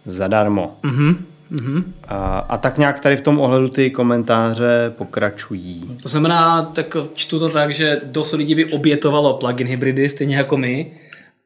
zadarmo. 0.06 0.78
Mm-hmm. 0.84 1.16
Mm-hmm. 1.52 1.84
A, 2.08 2.38
a 2.50 2.58
tak 2.58 2.78
nějak 2.78 3.00
tady 3.00 3.16
v 3.16 3.22
tom 3.22 3.40
ohledu 3.40 3.68
ty 3.68 3.90
komentáře 3.90 4.94
pokračují. 4.98 5.98
To 6.04 6.10
znamená, 6.10 6.62
tak 6.62 6.98
čtu 7.14 7.40
to 7.40 7.50
tak, 7.50 7.74
že 7.74 8.02
dost 8.06 8.34
lidí 8.34 8.56
by 8.56 8.66
obětovalo 8.66 9.34
plug-in 9.34 9.68
hybridy, 9.68 10.10
stejně 10.10 10.38
jako 10.38 10.58
my, 10.58 10.92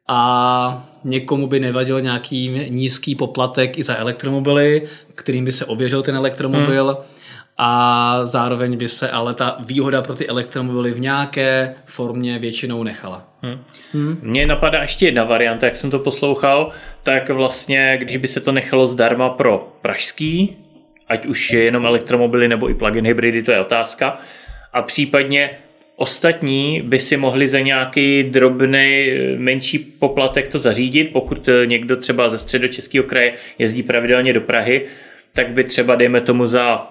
a 0.07 0.89
někomu 1.07 1.47
by 1.47 1.59
nevadil 1.59 2.01
nějaký 2.01 2.65
nízký 2.69 3.15
poplatek 3.15 3.77
i 3.77 3.83
za 3.83 3.95
elektromobily, 3.95 4.87
kterým 5.15 5.45
by 5.45 5.51
se 5.51 5.65
ověřil 5.65 6.03
ten 6.03 6.15
elektromobil 6.15 6.85
hmm. 6.85 6.97
a 7.57 8.19
zároveň 8.25 8.77
by 8.77 8.87
se 8.87 9.09
ale 9.09 9.33
ta 9.33 9.57
výhoda 9.59 10.01
pro 10.01 10.15
ty 10.15 10.27
elektromobily 10.27 10.91
v 10.91 10.99
nějaké 10.99 11.75
formě 11.85 12.39
většinou 12.39 12.83
nechala. 12.83 13.27
Hmm. 13.41 13.59
Hmm. 13.93 14.19
Mně 14.21 14.47
napadá 14.47 14.81
ještě 14.81 15.05
jedna 15.05 15.23
varianta, 15.23 15.65
jak 15.65 15.75
jsem 15.75 15.91
to 15.91 15.99
poslouchal, 15.99 16.71
tak 17.03 17.29
vlastně, 17.29 17.97
když 17.99 18.17
by 18.17 18.27
se 18.27 18.39
to 18.39 18.51
nechalo 18.51 18.87
zdarma 18.87 19.29
pro 19.29 19.77
pražský, 19.81 20.57
ať 21.07 21.25
už 21.25 21.51
je 21.51 21.63
jenom 21.63 21.85
elektromobily 21.85 22.47
nebo 22.47 22.69
i 22.69 22.73
plug-in 22.73 23.07
hybridy, 23.07 23.43
to 23.43 23.51
je 23.51 23.61
otázka, 23.61 24.17
a 24.73 24.81
případně 24.81 25.49
Ostatní 25.99 26.81
by 26.85 26.99
si 26.99 27.17
mohli 27.17 27.47
za 27.47 27.59
nějaký 27.59 28.23
drobný 28.23 29.11
menší 29.37 29.79
poplatek 29.79 30.47
to 30.47 30.59
zařídit, 30.59 31.09
pokud 31.13 31.49
někdo 31.65 31.95
třeba 31.95 32.29
ze 32.29 32.37
středočeského 32.37 33.03
kraje 33.03 33.33
jezdí 33.59 33.83
pravidelně 33.83 34.33
do 34.33 34.41
Prahy, 34.41 34.85
tak 35.33 35.49
by 35.49 35.63
třeba, 35.63 35.95
dejme 35.95 36.21
tomu 36.21 36.47
za 36.47 36.87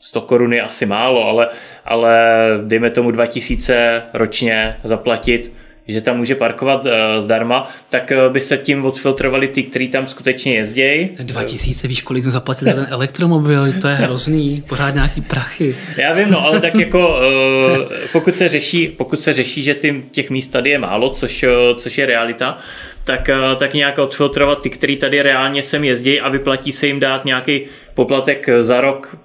100 0.00 0.20
korun 0.20 0.52
je 0.52 0.62
asi 0.62 0.86
málo, 0.86 1.24
ale, 1.24 1.48
ale 1.84 2.18
dejme 2.64 2.90
tomu 2.90 3.10
2000 3.10 4.02
ročně 4.14 4.76
zaplatit 4.84 5.52
že 5.92 6.00
tam 6.00 6.16
může 6.16 6.34
parkovat 6.34 6.84
uh, 6.84 6.90
zdarma, 7.18 7.70
tak 7.88 8.12
uh, 8.26 8.32
by 8.32 8.40
se 8.40 8.56
tím 8.56 8.84
odfiltrovali 8.84 9.48
ty, 9.48 9.62
kteří 9.62 9.88
tam 9.88 10.06
skutečně 10.06 10.54
jezdí. 10.54 11.08
2000, 11.22 11.88
víš, 11.88 12.02
kolik 12.02 12.24
to 12.24 12.30
zaplatil 12.30 12.68
za 12.68 12.74
ten 12.74 12.86
elektromobil, 12.90 13.72
to 13.72 13.88
je 13.88 13.94
hrozný, 13.94 14.62
pořád 14.68 14.94
nějaký 14.94 15.20
prachy. 15.20 15.76
Já 15.96 16.12
vím, 16.12 16.30
no, 16.30 16.44
ale 16.44 16.60
tak 16.60 16.74
jako 16.74 17.08
uh, 17.08 17.96
pokud 18.12 18.34
se 18.34 18.48
řeší, 18.48 18.88
pokud 18.88 19.20
se 19.20 19.32
řeší, 19.32 19.62
že 19.62 19.74
tím, 19.74 20.02
těch 20.10 20.30
míst 20.30 20.48
tady 20.48 20.70
je 20.70 20.78
málo, 20.78 21.10
což, 21.10 21.42
uh, 21.42 21.78
což 21.78 21.98
je 21.98 22.06
realita, 22.06 22.58
tak, 23.04 23.30
uh, 23.52 23.58
tak 23.58 23.74
nějak 23.74 23.98
odfiltrovat 23.98 24.62
ty, 24.62 24.70
kteří 24.70 24.96
tady 24.96 25.22
reálně 25.22 25.62
sem 25.62 25.84
jezdí 25.84 26.20
a 26.20 26.28
vyplatí 26.28 26.72
se 26.72 26.86
jim 26.86 27.00
dát 27.00 27.24
nějaký 27.24 27.60
poplatek 27.94 28.48
za 28.60 28.80
rok 28.80 29.16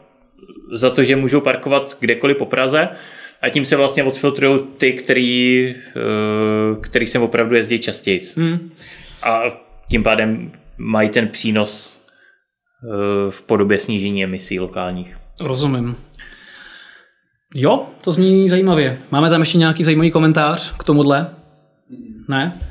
za 0.71 0.89
to, 0.89 1.03
že 1.03 1.15
můžou 1.15 1.41
parkovat 1.41 1.97
kdekoliv 1.99 2.37
po 2.37 2.45
Praze, 2.45 2.89
a 3.41 3.49
tím 3.49 3.65
se 3.65 3.75
vlastně 3.75 4.03
odfiltrují 4.03 4.59
ty, 4.77 4.93
který, 4.93 5.75
eh, 5.75 6.81
který 6.81 7.07
sem 7.07 7.21
opravdu 7.21 7.55
jezdí 7.55 7.79
častěji. 7.79 8.21
Hmm. 8.37 8.71
A 9.23 9.41
tím 9.89 10.03
pádem 10.03 10.51
mají 10.77 11.09
ten 11.09 11.27
přínos 11.27 12.01
eh, 12.83 13.31
v 13.31 13.41
podobě 13.41 13.79
snížení 13.79 14.23
emisí 14.23 14.59
lokálních. 14.59 15.17
Rozumím. 15.39 15.95
Jo, 17.55 17.85
to 18.01 18.13
zní 18.13 18.49
zajímavě. 18.49 18.99
Máme 19.11 19.29
tam 19.29 19.41
ještě 19.41 19.57
nějaký 19.57 19.83
zajímavý 19.83 20.11
komentář 20.11 20.73
k 20.77 20.83
tomuhle? 20.83 21.29
Ne? 22.27 22.61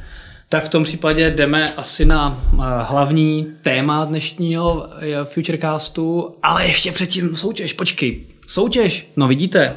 Tak 0.48 0.64
v 0.64 0.68
tom 0.68 0.84
případě 0.84 1.30
jdeme 1.30 1.74
asi 1.74 2.04
na 2.04 2.44
eh, 2.52 2.56
hlavní 2.82 3.46
téma 3.62 4.04
dnešního 4.04 4.88
Futurecastu, 5.24 6.36
ale 6.42 6.66
ještě 6.66 6.92
předtím 6.92 7.36
soutěž, 7.36 7.72
počkej. 7.72 8.20
Soutěž, 8.46 9.06
no 9.16 9.28
vidíte, 9.28 9.76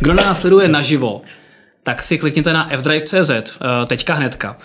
Kdo 0.00 0.14
nás 0.14 0.40
sleduje 0.40 0.68
naživo, 0.68 1.22
tak 1.82 2.02
si 2.02 2.18
klikněte 2.18 2.52
na 2.52 2.68
fdrive.cz 2.76 3.30
eh, 3.30 3.42
teďka 3.86 4.14
hnedka. 4.14 4.56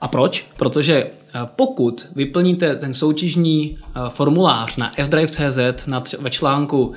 A 0.00 0.08
proč? 0.08 0.46
Protože 0.56 0.94
eh, 0.94 1.40
pokud 1.56 2.06
vyplníte 2.16 2.76
ten 2.76 2.94
soutěžní 2.94 3.78
eh, 3.78 4.00
formulář 4.08 4.76
na 4.76 4.92
fdrive.cz 5.04 5.86
ve 6.18 6.30
článku 6.30 6.92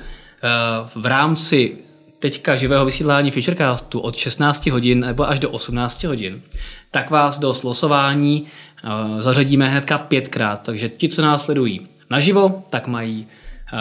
v 0.94 1.06
rámci 1.06 1.76
teďka 2.18 2.56
živého 2.56 2.84
vysílání 2.84 3.30
Futurecastu 3.30 4.00
od 4.00 4.16
16 4.16 4.66
hodin 4.66 5.00
nebo 5.00 5.28
až 5.28 5.38
do 5.38 5.50
18 5.50 6.04
hodin, 6.04 6.42
tak 6.90 7.10
vás 7.10 7.38
do 7.38 7.54
slosování 7.54 8.46
zařadíme 9.20 9.68
hnedka 9.68 9.98
pětkrát. 9.98 10.62
Takže 10.62 10.88
ti, 10.88 11.08
co 11.08 11.22
nás 11.22 11.44
sledují 11.44 11.88
naživo, 12.10 12.64
tak 12.70 12.86
mají 12.86 13.26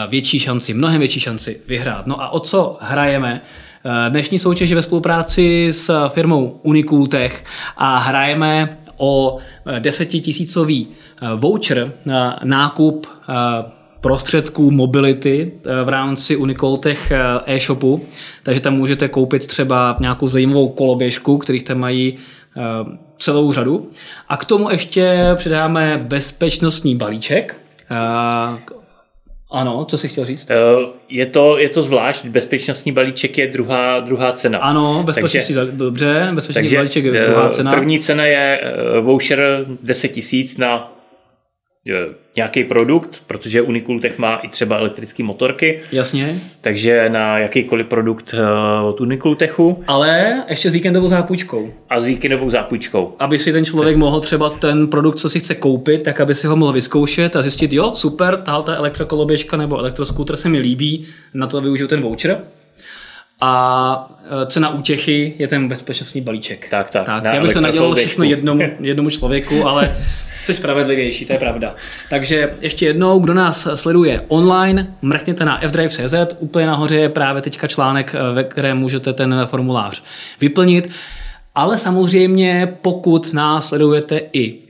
větší 0.09 0.39
šanci, 0.39 0.73
mnohem 0.73 0.99
větší 0.99 1.19
šanci 1.19 1.61
vyhrát. 1.67 2.07
No 2.07 2.21
a 2.21 2.29
o 2.29 2.39
co 2.39 2.77
hrajeme? 2.81 3.41
Dnešní 4.09 4.39
soutěž 4.39 4.69
je 4.69 4.75
ve 4.75 4.81
spolupráci 4.81 5.67
s 5.71 6.07
firmou 6.09 6.59
Unicooltech 6.63 7.45
a 7.77 7.97
hrajeme 7.97 8.77
o 8.97 9.37
desetitisícový 9.79 10.87
voucher 11.35 11.91
na 12.05 12.39
nákup 12.43 13.07
prostředků 14.01 14.71
mobility 14.71 15.51
v 15.83 15.89
rámci 15.89 16.35
Unicoltech 16.35 17.11
e-shopu, 17.45 18.05
takže 18.43 18.61
tam 18.61 18.73
můžete 18.73 19.07
koupit 19.07 19.47
třeba 19.47 19.97
nějakou 19.99 20.27
zajímavou 20.27 20.69
koloběžku, 20.69 21.37
kterých 21.37 21.63
tam 21.63 21.77
mají 21.77 22.17
celou 23.19 23.51
řadu. 23.51 23.89
A 24.29 24.37
k 24.37 24.45
tomu 24.45 24.69
ještě 24.69 25.31
přidáme 25.35 26.05
bezpečnostní 26.07 26.95
balíček, 26.95 27.59
ano, 29.49 29.85
co 29.85 29.97
jsi 29.97 30.07
chtěl 30.07 30.25
říct? 30.25 30.47
Eh, 30.49 30.55
je 31.09 31.25
to, 31.25 31.57
je 31.57 31.69
to 31.69 31.83
zvlášť, 31.83 32.25
bezpečnostní 32.25 32.91
balíček 32.91 33.37
je 33.37 33.47
druhá, 33.47 33.99
druhá 33.99 34.31
cena. 34.31 34.59
Ano, 34.59 35.03
bezpečnostní, 35.03 35.55
takže, 35.55 35.71
dobře, 35.71 36.31
bezpečnostní 36.35 36.53
takže, 36.53 36.75
balíček 36.75 37.05
je 37.05 37.11
druhá 37.11 37.47
eh, 37.47 37.49
cena. 37.49 37.71
První 37.71 37.99
cena 37.99 38.25
je 38.25 38.61
eh, 38.61 38.99
voucher 38.99 39.65
10 39.83 40.07
tisíc 40.07 40.57
na 40.57 40.98
nějaký 42.35 42.63
produkt, 42.63 43.23
protože 43.27 43.61
Unicooltech 43.61 44.17
má 44.17 44.35
i 44.35 44.47
třeba 44.47 44.77
elektrické 44.77 45.23
motorky. 45.23 45.81
Jasně. 45.91 46.35
Takže 46.61 47.09
na 47.09 47.37
jakýkoliv 47.37 47.87
produkt 47.87 48.35
eh, 48.37 48.83
od 48.83 49.01
Unicooltechu. 49.01 49.83
Ale 49.87 50.43
ještě 50.49 50.69
s 50.69 50.73
víkendovou 50.73 51.07
zápůjčkou. 51.07 51.73
A 51.89 52.01
s 52.01 52.05
víkendovou 52.05 52.49
zápůjčkou. 52.49 53.15
Aby 53.19 53.39
si 53.39 53.53
ten 53.53 53.65
člověk 53.65 53.97
mohl 53.97 54.19
třeba 54.19 54.49
ten 54.49 54.87
produkt, 54.87 55.15
co 55.15 55.29
si 55.29 55.39
chce 55.39 55.55
koupit, 55.55 56.03
tak 56.03 56.21
aby 56.21 56.35
si 56.35 56.47
ho 56.47 56.55
mohl 56.55 56.73
vyzkoušet 56.73 57.35
a 57.35 57.41
zjistit, 57.41 57.73
jo, 57.73 57.91
super, 57.95 58.37
tahle 58.37 58.63
ta 58.63 58.75
elektrokoloběžka 58.75 59.57
nebo 59.57 59.77
elektroskútr 59.77 60.35
se 60.35 60.49
mi 60.49 60.59
líbí, 60.59 61.07
na 61.33 61.47
to 61.47 61.61
využiju 61.61 61.87
ten 61.87 62.01
voucher. 62.01 62.39
A 63.41 64.17
eh, 64.25 64.45
cena 64.45 64.69
útěchy 64.69 65.33
je 65.39 65.47
ten 65.47 65.67
bezpečnostní 65.67 66.21
balíček. 66.21 66.69
Tak, 66.69 66.91
tak. 66.91 67.05
tak 67.05 67.23
já 67.23 67.41
bych 67.41 67.53
se 67.53 67.61
nadělal 67.61 67.95
všechno 67.95 68.23
jednomu, 68.23 68.61
jednomu 68.79 69.09
člověku, 69.09 69.67
ale 69.67 69.97
Jsi 70.43 70.55
spravedlivější, 70.55 71.25
to 71.25 71.33
je 71.33 71.39
pravda. 71.39 71.75
Takže 72.09 72.53
ještě 72.61 72.85
jednou, 72.85 73.19
kdo 73.19 73.33
nás 73.33 73.67
sleduje 73.75 74.25
online, 74.27 74.93
mrkněte 75.01 75.45
na 75.45 75.59
fdrive.cz, 75.67 76.13
úplně 76.39 76.67
nahoře 76.67 76.95
je 76.95 77.09
právě 77.09 77.41
teďka 77.41 77.67
článek, 77.67 78.15
eh, 78.15 78.33
ve 78.33 78.43
kterém 78.43 78.77
můžete 78.77 79.13
ten 79.13 79.41
formulář 79.45 80.03
vyplnit. 80.41 80.89
Ale 81.55 81.77
samozřejmě, 81.77 82.73
pokud 82.81 83.33
nás 83.33 83.67
sledujete 83.67 84.21
i 84.33 84.68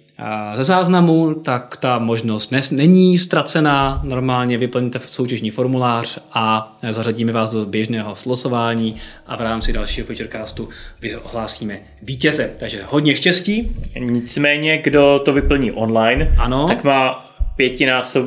ze 0.55 0.63
záznamu, 0.63 1.33
tak 1.33 1.77
ta 1.77 1.99
možnost 1.99 2.51
není 2.71 3.17
ztracená. 3.17 4.01
Normálně 4.03 4.57
vyplníte 4.57 4.99
soutěžní 4.99 5.51
formulář 5.51 6.19
a 6.33 6.77
zařadíme 6.91 7.31
vás 7.31 7.49
do 7.49 7.65
běžného 7.65 8.15
slosování 8.15 8.95
a 9.27 9.35
v 9.35 9.41
rámci 9.41 9.73
dalšího 9.73 10.07
Futurecastu 10.07 10.69
vyhlásíme 11.01 11.79
vítěze. 12.01 12.51
Takže 12.59 12.81
hodně 12.89 13.15
štěstí. 13.15 13.71
Nicméně, 13.99 14.77
kdo 14.77 15.21
to 15.25 15.33
vyplní 15.33 15.71
online, 15.71 16.35
ano. 16.37 16.67
tak 16.67 16.83
má 16.83 17.28
pětinásob, 17.59 18.25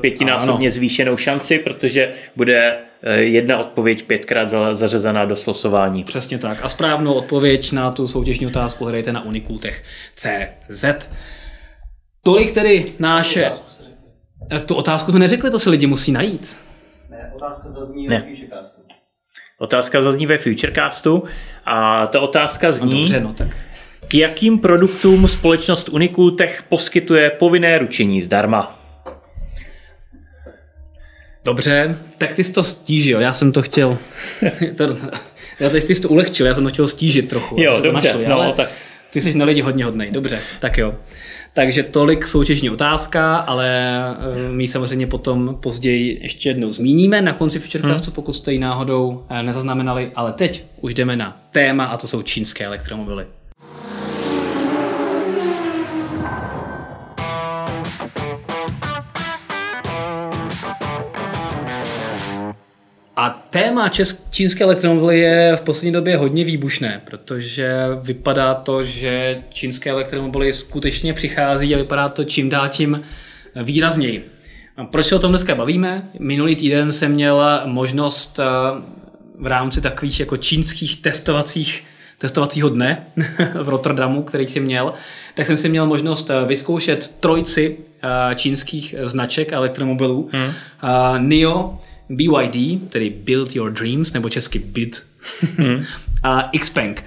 pětinásobně 0.00 0.68
ano. 0.68 0.74
zvýšenou 0.74 1.16
šanci, 1.16 1.58
protože 1.58 2.12
bude 2.36 2.78
eh, 3.02 3.20
jedna 3.20 3.58
odpověď 3.58 4.02
pětkrát 4.02 4.50
zařazená 4.72 5.24
do 5.24 5.36
slosování. 5.36 6.04
Přesně 6.04 6.38
tak. 6.38 6.58
A 6.62 6.68
správnou 6.68 7.14
odpověď 7.14 7.72
na 7.72 7.90
tu 7.90 8.08
soutěžní 8.08 8.46
otázku 8.46 8.84
hledejte 8.84 9.12
na 9.12 9.24
Unikultech 9.24 9.82
CZ. 10.14 10.84
Tolik 12.22 12.52
tedy 12.52 12.92
náše... 12.98 13.50
Eh, 14.52 14.60
tu 14.60 14.74
otázku 14.74 15.10
jsme 15.10 15.20
neřekli, 15.20 15.50
to 15.50 15.58
si 15.58 15.70
lidi 15.70 15.86
musí 15.86 16.12
najít. 16.12 16.56
Ne, 17.10 17.32
otázka 17.36 17.70
zazní 17.70 18.08
ne. 18.08 18.20
ve 18.20 18.26
Futurecastu. 18.26 18.80
Otázka 19.58 20.02
zazní 20.02 20.26
ve 20.26 20.38
Futurecastu 20.38 21.24
a 21.64 22.06
ta 22.06 22.20
otázka 22.20 22.72
zní... 22.72 22.92
No 22.92 22.98
dobře, 22.98 23.20
no 23.20 23.32
tak. 23.32 23.56
K 24.08 24.14
jakým 24.14 24.58
produktům 24.58 25.28
společnost 25.28 25.88
Unikultech 25.88 26.64
poskytuje 26.68 27.30
povinné 27.30 27.78
ručení 27.78 28.22
zdarma? 28.22 28.80
Dobře, 31.44 31.98
tak 32.18 32.32
ty 32.32 32.44
jsi 32.44 32.52
to 32.52 32.62
stížil, 32.62 33.20
já 33.20 33.32
jsem 33.32 33.52
to 33.52 33.62
chtěl... 33.62 33.98
já 35.60 35.70
ty 35.70 35.80
jsi 35.80 36.02
to 36.02 36.08
ulehčil, 36.08 36.46
já 36.46 36.54
jsem 36.54 36.64
to 36.64 36.70
chtěl 36.70 36.86
stížit 36.86 37.28
trochu. 37.28 37.56
Jo, 37.58 37.80
dobře, 37.82 38.08
našli, 38.08 38.28
no, 38.28 38.40
ale 38.40 38.52
tak. 38.52 38.68
Ty 39.12 39.20
jsi 39.20 39.38
na 39.38 39.44
lidi 39.44 39.60
hodně 39.60 39.84
hodnej, 39.84 40.10
dobře, 40.10 40.40
tak 40.60 40.78
jo. 40.78 40.94
Takže 41.52 41.82
tolik 41.82 42.26
soutěžní 42.26 42.70
otázka, 42.70 43.36
ale 43.36 43.68
eh, 44.10 44.52
my 44.52 44.66
samozřejmě 44.66 45.06
potom 45.06 45.58
později 45.62 46.18
ještě 46.22 46.48
jednou 46.48 46.72
zmíníme 46.72 47.22
na 47.22 47.32
konci 47.32 47.58
Futurecastu, 47.58 48.10
hmm. 48.10 48.14
pokud 48.14 48.32
jste 48.32 48.52
ji 48.52 48.58
náhodou 48.58 49.24
eh, 49.30 49.42
nezaznamenali, 49.42 50.12
ale 50.14 50.32
teď 50.32 50.64
už 50.80 50.94
jdeme 50.94 51.16
na 51.16 51.40
téma 51.50 51.84
a 51.84 51.96
to 51.96 52.06
jsou 52.06 52.22
čínské 52.22 52.64
elektromobily. 52.64 53.26
A 63.20 63.46
téma 63.50 63.88
česk- 63.88 64.30
čínské 64.30 64.64
elektromobily 64.64 65.18
je 65.18 65.56
v 65.56 65.60
poslední 65.60 65.92
době 65.92 66.16
hodně 66.16 66.44
výbušné, 66.44 67.00
protože 67.04 67.72
vypadá 68.02 68.54
to, 68.54 68.82
že 68.82 69.42
čínské 69.50 69.90
elektromobily 69.90 70.52
skutečně 70.52 71.14
přichází 71.14 71.74
a 71.74 71.78
vypadá 71.78 72.08
to 72.08 72.24
čím 72.24 72.48
dál 72.48 72.68
tím 72.68 73.02
výrazněji. 73.62 74.30
A 74.76 74.84
proč 74.84 75.06
se 75.06 75.16
o 75.16 75.18
tom 75.18 75.30
dneska 75.30 75.54
bavíme? 75.54 76.08
Minulý 76.18 76.56
týden 76.56 76.92
jsem 76.92 77.12
měl 77.12 77.60
možnost 77.64 78.38
eh, 78.38 78.44
v 79.38 79.46
rámci 79.46 79.80
takových 79.80 80.20
jako 80.20 80.36
čínských 80.36 81.02
testovacích 81.02 81.84
testovacího 82.18 82.68
dne 82.68 83.06
v 83.62 83.68
Rotterdamu, 83.68 84.22
který 84.22 84.48
jsem 84.48 84.62
měl, 84.62 84.92
tak 85.34 85.46
jsem 85.46 85.56
si 85.56 85.68
měl 85.68 85.86
možnost 85.86 86.30
eh, 86.30 86.46
vyzkoušet 86.46 87.14
trojci 87.20 87.76
eh, 88.02 88.34
čínských 88.34 88.94
značek 89.02 89.52
elektromobilů. 89.52 90.30
Hmm. 90.32 90.52
NIO, 91.28 91.78
BYD, 92.10 92.88
tedy 92.88 93.10
Build 93.10 93.56
Your 93.56 93.72
Dreams, 93.72 94.12
nebo 94.12 94.28
česky 94.28 94.58
BID, 94.58 95.02
hmm. 95.56 95.84
a 96.22 96.50
Xpeng. 96.60 97.04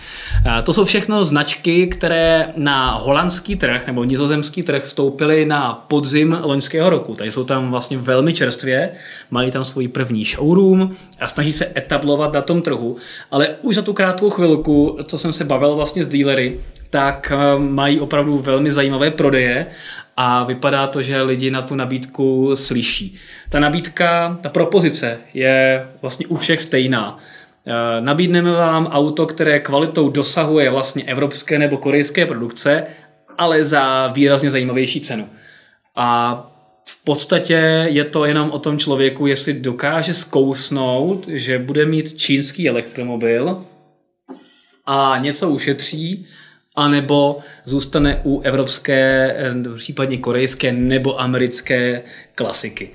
To 0.63 0.73
jsou 0.73 0.85
všechno 0.85 1.23
značky, 1.23 1.87
které 1.87 2.47
na 2.55 2.91
holandský 2.91 3.55
trh 3.55 3.87
nebo 3.87 4.03
nizozemský 4.03 4.63
trh 4.63 4.83
vstoupily 4.83 5.45
na 5.45 5.73
podzim 5.73 6.37
loňského 6.43 6.89
roku. 6.89 7.15
Tady 7.15 7.31
jsou 7.31 7.43
tam 7.43 7.71
vlastně 7.71 7.97
velmi 7.97 8.33
čerstvě, 8.33 8.91
mají 9.31 9.51
tam 9.51 9.63
svůj 9.63 9.87
první 9.87 10.25
showroom 10.25 10.91
a 11.19 11.27
snaží 11.27 11.51
se 11.51 11.71
etablovat 11.77 12.33
na 12.33 12.41
tom 12.41 12.61
trhu, 12.61 12.95
ale 13.31 13.47
už 13.61 13.75
za 13.75 13.81
tu 13.81 13.93
krátkou 13.93 14.29
chvilku, 14.29 14.97
co 15.07 15.17
jsem 15.17 15.33
se 15.33 15.45
bavil 15.45 15.75
vlastně 15.75 16.03
s 16.03 16.07
dealery, 16.07 16.59
tak 16.89 17.33
eh, 17.35 17.59
mají 17.59 17.99
opravdu 17.99 18.37
velmi 18.37 18.71
zajímavé 18.71 19.11
prodeje 19.11 19.67
a 20.17 20.43
vypadá 20.43 20.87
to, 20.87 21.01
že 21.01 21.21
lidi 21.21 21.51
na 21.51 21.61
tu 21.61 21.75
nabídku 21.75 22.55
slyší. 22.55 23.15
Ta 23.49 23.59
nabídka, 23.59 24.37
ta 24.41 24.49
propozice 24.49 25.17
je 25.33 25.87
vlastně 26.01 26.27
u 26.27 26.35
všech 26.35 26.61
stejná. 26.61 27.19
Eh, 27.67 28.01
nabídneme 28.01 28.51
vám 28.51 28.85
auto, 28.85 29.25
které 29.25 29.59
kvalitou 29.59 30.09
dosahuje 30.09 30.69
vlastně 30.69 31.03
evropské 31.03 31.59
nebo 31.59 31.77
korejské 31.77 32.25
produkce, 32.25 32.83
ale 33.37 33.63
za 33.63 34.07
výrazně 34.07 34.49
zajímavější 34.49 35.01
cenu. 35.01 35.29
A 35.95 36.47
v 36.89 37.03
podstatě 37.03 37.85
je 37.89 38.03
to 38.03 38.25
jenom 38.25 38.51
o 38.51 38.59
tom 38.59 38.77
člověku, 38.77 39.27
jestli 39.27 39.53
dokáže 39.53 40.13
zkousnout, 40.13 41.27
že 41.27 41.59
bude 41.59 41.85
mít 41.85 42.17
čínský 42.17 42.69
elektromobil 42.69 43.65
a 44.85 45.17
něco 45.21 45.49
ušetří, 45.49 46.25
anebo 46.75 47.39
zůstane 47.63 48.21
u 48.23 48.41
evropské, 48.41 49.35
eh, 49.37 49.53
případně 49.77 50.17
korejské 50.17 50.71
nebo 50.71 51.21
americké 51.21 52.03
klasiky. 52.35 52.89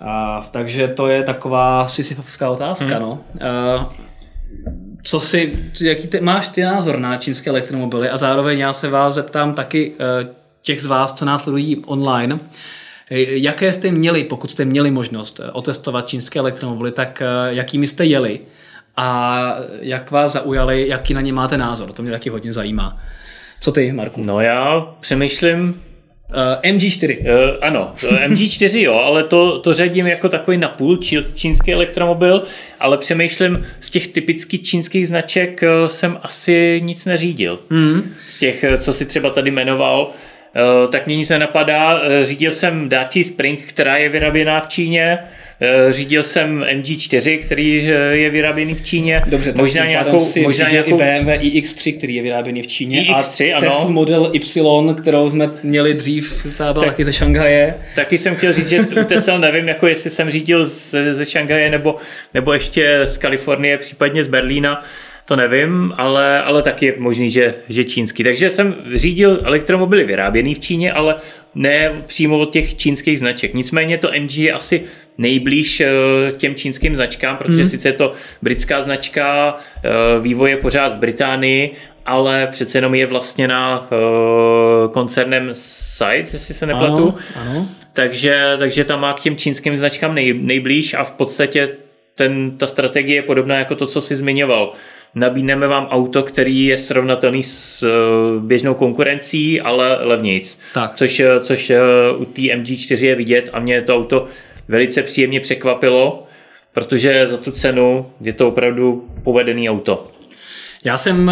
A, 0.00 0.48
takže 0.50 0.88
to 0.88 1.08
je 1.08 1.22
taková 1.22 1.86
sisyfovská 1.86 2.50
otázka. 2.50 2.84
Hmm. 2.84 3.00
No. 3.00 3.20
A, 3.40 3.94
co 5.02 5.20
si, 5.20 5.70
jaký 5.80 6.06
ty, 6.06 6.20
máš 6.20 6.48
ty 6.48 6.62
názor 6.62 6.98
na 6.98 7.16
čínské 7.16 7.50
elektromobily 7.50 8.10
a 8.10 8.16
zároveň 8.16 8.58
já 8.58 8.72
se 8.72 8.88
vás 8.88 9.14
zeptám 9.14 9.54
taky 9.54 9.92
eh, 10.00 10.28
těch 10.62 10.82
z 10.82 10.86
vás, 10.86 11.12
co 11.12 11.24
nás 11.24 11.42
sledují 11.42 11.82
online, 11.86 12.40
eh, 13.10 13.38
Jaké 13.38 13.72
jste 13.72 13.90
měli, 13.90 14.24
pokud 14.24 14.50
jste 14.50 14.64
měli 14.64 14.90
možnost 14.90 15.40
otestovat 15.52 16.08
čínské 16.08 16.38
elektromobily, 16.38 16.92
tak 16.92 17.22
jakými 17.50 17.86
jste 17.86 18.04
jeli 18.04 18.40
a 18.96 19.40
jak 19.80 20.10
vás 20.10 20.32
zaujali, 20.32 20.88
jaký 20.88 21.14
na 21.14 21.20
ně 21.20 21.32
máte 21.32 21.58
názor. 21.58 21.92
To 21.92 22.02
mě 22.02 22.12
taky 22.12 22.30
hodně 22.30 22.52
zajímá. 22.52 23.00
Co 23.60 23.72
ty, 23.72 23.92
Marku? 23.92 24.24
No 24.24 24.40
já 24.40 24.94
přemýšlím, 25.00 25.82
Uh, 26.30 26.72
MG4. 26.72 27.18
Uh, 27.20 27.26
ano, 27.60 27.94
MG4 28.26 28.80
jo, 28.80 28.94
ale 28.94 29.24
to, 29.24 29.58
to 29.58 29.74
řadím 29.74 30.06
jako 30.06 30.28
takový 30.28 30.56
napůl 30.56 30.96
čí, 30.96 31.18
čínský 31.34 31.72
elektromobil, 31.72 32.42
ale 32.80 32.98
přemýšlím, 32.98 33.66
z 33.80 33.90
těch 33.90 34.08
typických 34.08 34.62
čínských 34.62 35.08
značek 35.08 35.62
uh, 35.62 35.88
jsem 35.88 36.18
asi 36.22 36.80
nic 36.84 37.04
neřídil. 37.04 37.58
Mm. 37.70 38.12
Z 38.26 38.38
těch, 38.38 38.64
uh, 38.68 38.80
co 38.80 38.92
si 38.92 39.04
třeba 39.04 39.30
tady 39.30 39.50
jmenoval, 39.50 40.10
uh, 40.10 40.90
tak 40.90 41.06
mě 41.06 41.16
nic 41.16 41.30
nenapadá. 41.30 41.94
Uh, 41.94 42.02
řídil 42.22 42.52
jsem 42.52 42.88
Dacia 42.88 43.24
Spring, 43.24 43.60
která 43.60 43.96
je 43.96 44.08
vyráběná 44.08 44.60
v 44.60 44.68
Číně, 44.68 45.18
Eh, 45.18 45.45
řídil 45.90 46.22
jsem 46.22 46.60
MG4, 46.60 47.38
který 47.38 47.90
eh, 47.90 48.16
je 48.16 48.30
vyráběný 48.30 48.74
v 48.74 48.82
Číně. 48.82 49.22
Dobře, 49.26 49.52
tak 49.52 49.62
možná 49.62 49.86
nějakou, 49.86 50.20
si 50.20 50.42
možná 50.42 50.68
nějakou... 50.68 51.00
i 51.00 51.04
BMW 51.04 51.28
iX3, 51.28 51.96
který 51.96 52.14
je 52.14 52.22
vyráběný 52.22 52.62
v 52.62 52.66
Číně. 52.66 53.02
iX3, 53.02 53.54
a 53.54 53.56
ano. 53.56 53.66
Tesla 53.66 53.88
Model 53.88 54.32
Y, 54.34 54.94
kterou 55.00 55.30
jsme 55.30 55.50
měli 55.62 55.94
dřív, 55.94 56.46
ta 56.58 56.72
byla 56.72 56.84
tak, 56.84 56.92
taky 56.92 57.04
ze 57.04 57.12
Šanghaje. 57.12 57.74
Taky 57.94 58.18
jsem 58.18 58.34
chtěl 58.34 58.52
říct, 58.52 58.68
že 58.68 58.80
u 58.80 59.04
Tesla 59.04 59.38
nevím, 59.38 59.68
jako 59.68 59.86
jestli 59.86 60.10
jsem 60.10 60.30
řídil 60.30 60.64
ze, 60.64 61.14
ze 61.14 61.26
Šanghaje 61.26 61.70
nebo, 61.70 61.96
nebo 62.34 62.52
ještě 62.52 63.00
z 63.04 63.18
Kalifornie, 63.18 63.78
případně 63.78 64.24
z 64.24 64.26
Berlína 64.26 64.84
to 65.28 65.36
nevím, 65.36 65.92
ale, 65.96 66.42
ale 66.42 66.62
taky 66.62 66.86
je 66.86 66.94
možný, 66.98 67.30
že, 67.30 67.54
že 67.68 67.84
čínský. 67.84 68.24
Takže 68.24 68.50
jsem 68.50 68.74
řídil 68.94 69.40
elektromobily 69.44 70.04
vyráběný 70.04 70.54
v 70.54 70.58
Číně, 70.58 70.92
ale 70.92 71.14
ne 71.54 72.02
přímo 72.06 72.38
od 72.38 72.52
těch 72.52 72.76
čínských 72.76 73.18
značek. 73.18 73.54
Nicméně 73.54 73.98
to 73.98 74.10
MG 74.20 74.36
je 74.36 74.52
asi 74.52 74.84
nejblíž 75.18 75.80
eh, 75.80 75.88
těm 76.36 76.54
čínským 76.54 76.96
značkám, 76.96 77.36
protože 77.36 77.62
hmm. 77.62 77.70
sice 77.70 77.88
je 77.88 77.92
to 77.92 78.12
britská 78.42 78.82
značka, 78.82 79.58
eh, 79.84 79.90
vývoj 80.20 80.50
je 80.50 80.56
pořád 80.56 80.92
v 80.92 80.98
Británii, 80.98 81.76
ale 82.06 82.46
přece 82.46 82.78
jenom 82.78 82.94
je 82.94 83.06
vlastně 83.06 83.48
na 83.48 83.80
uh, 83.80 84.92
koncernem 84.92 85.50
Sites, 85.52 86.34
jestli 86.34 86.54
se 86.54 86.66
nepletu. 86.66 87.14
Ano, 87.36 87.50
ano. 87.50 87.68
Takže, 87.92 88.56
takže 88.58 88.84
tam 88.84 89.00
má 89.00 89.12
k 89.12 89.20
těm 89.20 89.36
čínským 89.36 89.76
značkám 89.76 90.14
nej, 90.14 90.34
nejblíž 90.34 90.94
a 90.94 91.04
v 91.04 91.10
podstatě 91.10 91.68
ten, 92.14 92.58
ta 92.58 92.66
strategie 92.66 93.16
je 93.16 93.22
podobná 93.22 93.54
jako 93.54 93.74
to, 93.74 93.86
co 93.86 94.00
si 94.00 94.16
zmiňoval. 94.16 94.72
Nabídneme 95.14 95.66
vám 95.66 95.86
auto, 95.86 96.22
který 96.22 96.66
je 96.66 96.78
srovnatelný 96.78 97.42
s 97.42 97.82
uh, 97.82 98.42
běžnou 98.42 98.74
konkurencí, 98.74 99.60
ale 99.60 99.98
levnějc. 100.00 100.58
Tak. 100.74 100.94
Což, 100.94 101.22
což 101.40 101.70
uh, 101.70 102.22
u 102.22 102.24
té 102.24 102.42
MG4 102.42 103.04
je 103.04 103.14
vidět 103.14 103.50
a 103.52 103.60
mě 103.60 103.82
to 103.82 103.96
auto 103.96 104.28
velice 104.68 105.02
příjemně 105.02 105.40
překvapilo, 105.40 106.26
protože 106.72 107.28
za 107.28 107.36
tu 107.36 107.50
cenu 107.50 108.06
je 108.20 108.32
to 108.32 108.48
opravdu 108.48 109.08
povedený 109.24 109.70
auto. 109.70 110.10
Já 110.84 110.96
jsem 110.96 111.26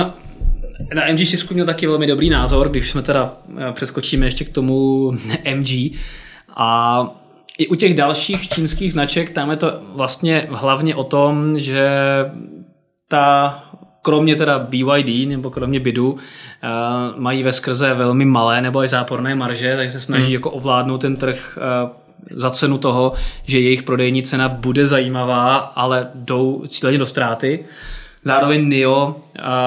na 0.94 1.08
MG4 1.08 1.54
měl 1.54 1.66
taky 1.66 1.86
velmi 1.86 2.06
dobrý 2.06 2.30
názor, 2.30 2.68
když 2.68 2.90
jsme 2.90 3.02
teda 3.02 3.36
eh, 3.58 3.72
přeskočíme 3.72 4.26
ještě 4.26 4.44
k 4.44 4.52
tomu 4.52 5.10
MG. 5.54 5.68
A 6.56 7.08
i 7.58 7.66
u 7.66 7.74
těch 7.74 7.94
dalších 7.94 8.48
čínských 8.48 8.92
značek 8.92 9.30
tam 9.30 9.50
je 9.50 9.56
to 9.56 9.80
vlastně 9.94 10.46
hlavně 10.50 10.94
o 10.94 11.04
tom, 11.04 11.60
že 11.60 11.88
ta 13.08 13.60
kromě 14.02 14.36
teda 14.36 14.58
BYD 14.58 15.28
nebo 15.28 15.50
kromě 15.50 15.80
BIDu, 15.80 16.18
eh, 16.62 16.68
mají 17.16 17.42
ve 17.42 17.52
skrze 17.52 17.94
velmi 17.94 18.24
malé 18.24 18.62
nebo 18.62 18.84
i 18.84 18.88
záporné 18.88 19.34
marže, 19.34 19.76
takže 19.76 19.92
se 19.92 20.00
snaží 20.00 20.24
hmm. 20.24 20.34
jako 20.34 20.50
ovládnout 20.50 21.00
ten 21.00 21.16
trh 21.16 21.58
eh, 21.60 22.03
za 22.30 22.50
cenu 22.50 22.78
toho, 22.78 23.12
že 23.44 23.60
jejich 23.60 23.82
prodejní 23.82 24.22
cena 24.22 24.48
bude 24.48 24.86
zajímavá, 24.86 25.56
ale 25.56 26.08
jdou 26.14 26.64
cíleně 26.68 26.98
do 26.98 27.06
ztráty. 27.06 27.64
Zároveň 28.26 28.68
NIO 28.68 29.16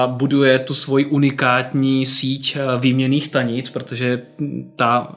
buduje 0.06 0.58
tu 0.58 0.74
svoji 0.74 1.04
unikátní 1.04 2.06
síť 2.06 2.56
výměných 2.80 3.24
stanic, 3.26 3.70
protože 3.70 4.22
ta 4.76 5.16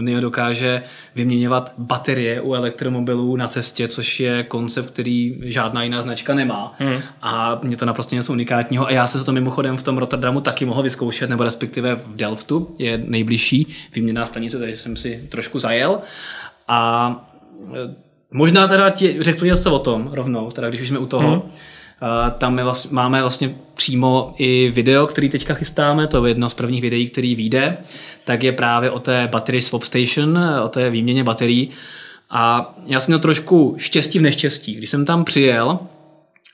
NIO 0.00 0.20
dokáže 0.20 0.82
vyměňovat 1.14 1.72
baterie 1.78 2.40
u 2.40 2.54
elektromobilů 2.54 3.36
na 3.36 3.48
cestě, 3.48 3.88
což 3.88 4.20
je 4.20 4.42
koncept, 4.42 4.90
který 4.90 5.38
žádná 5.42 5.82
jiná 5.82 6.02
značka 6.02 6.34
nemá. 6.34 6.74
Hmm. 6.78 6.98
A 7.22 7.60
mě 7.62 7.76
to 7.76 7.86
naprosto 7.86 8.14
něco 8.14 8.32
unikátního. 8.32 8.86
A 8.86 8.92
já 8.92 9.06
jsem 9.06 9.24
to 9.24 9.32
mimochodem 9.32 9.76
v 9.76 9.82
tom 9.82 9.98
Rotterdamu 9.98 10.40
taky 10.40 10.64
mohl 10.64 10.82
vyzkoušet, 10.82 11.30
nebo 11.30 11.44
respektive 11.44 11.94
v 11.94 12.16
Delftu 12.16 12.74
je 12.78 12.98
nejbližší 13.06 13.66
výměná 13.94 14.26
stanice, 14.26 14.58
takže 14.58 14.76
jsem 14.76 14.96
si 14.96 15.26
trošku 15.28 15.58
zajel. 15.58 15.98
A 16.72 17.10
e, 17.74 17.94
možná 18.30 18.68
teda 18.68 18.90
ti 18.90 19.16
řeknu 19.20 19.46
něco 19.46 19.74
o 19.74 19.78
tom 19.78 20.08
rovnou, 20.12 20.50
teda 20.50 20.68
když 20.68 20.80
už 20.80 20.88
jsme 20.88 20.98
u 20.98 21.06
toho. 21.06 21.30
Hmm. 21.30 21.42
Tam 22.38 22.58
je 22.58 22.64
vlastně, 22.64 22.88
máme 22.92 23.20
vlastně 23.20 23.54
přímo 23.74 24.34
i 24.38 24.70
video, 24.74 25.06
který 25.06 25.28
teďka 25.28 25.54
chystáme, 25.54 26.06
to 26.06 26.26
je 26.26 26.30
jedno 26.30 26.50
z 26.50 26.54
prvních 26.54 26.82
videí, 26.82 27.08
který 27.08 27.34
vyjde, 27.34 27.76
tak 28.24 28.42
je 28.42 28.52
právě 28.52 28.90
o 28.90 28.98
té 28.98 29.28
battery 29.32 29.60
swap 29.60 29.82
station, 29.82 30.38
o 30.64 30.68
té 30.68 30.90
výměně 30.90 31.24
baterií. 31.24 31.70
A 32.30 32.74
já 32.86 33.00
jsem 33.00 33.12
měl 33.12 33.18
trošku 33.18 33.74
štěstí 33.78 34.18
v 34.18 34.22
neštěstí. 34.22 34.74
Když 34.74 34.90
jsem 34.90 35.04
tam 35.04 35.24
přijel, 35.24 35.78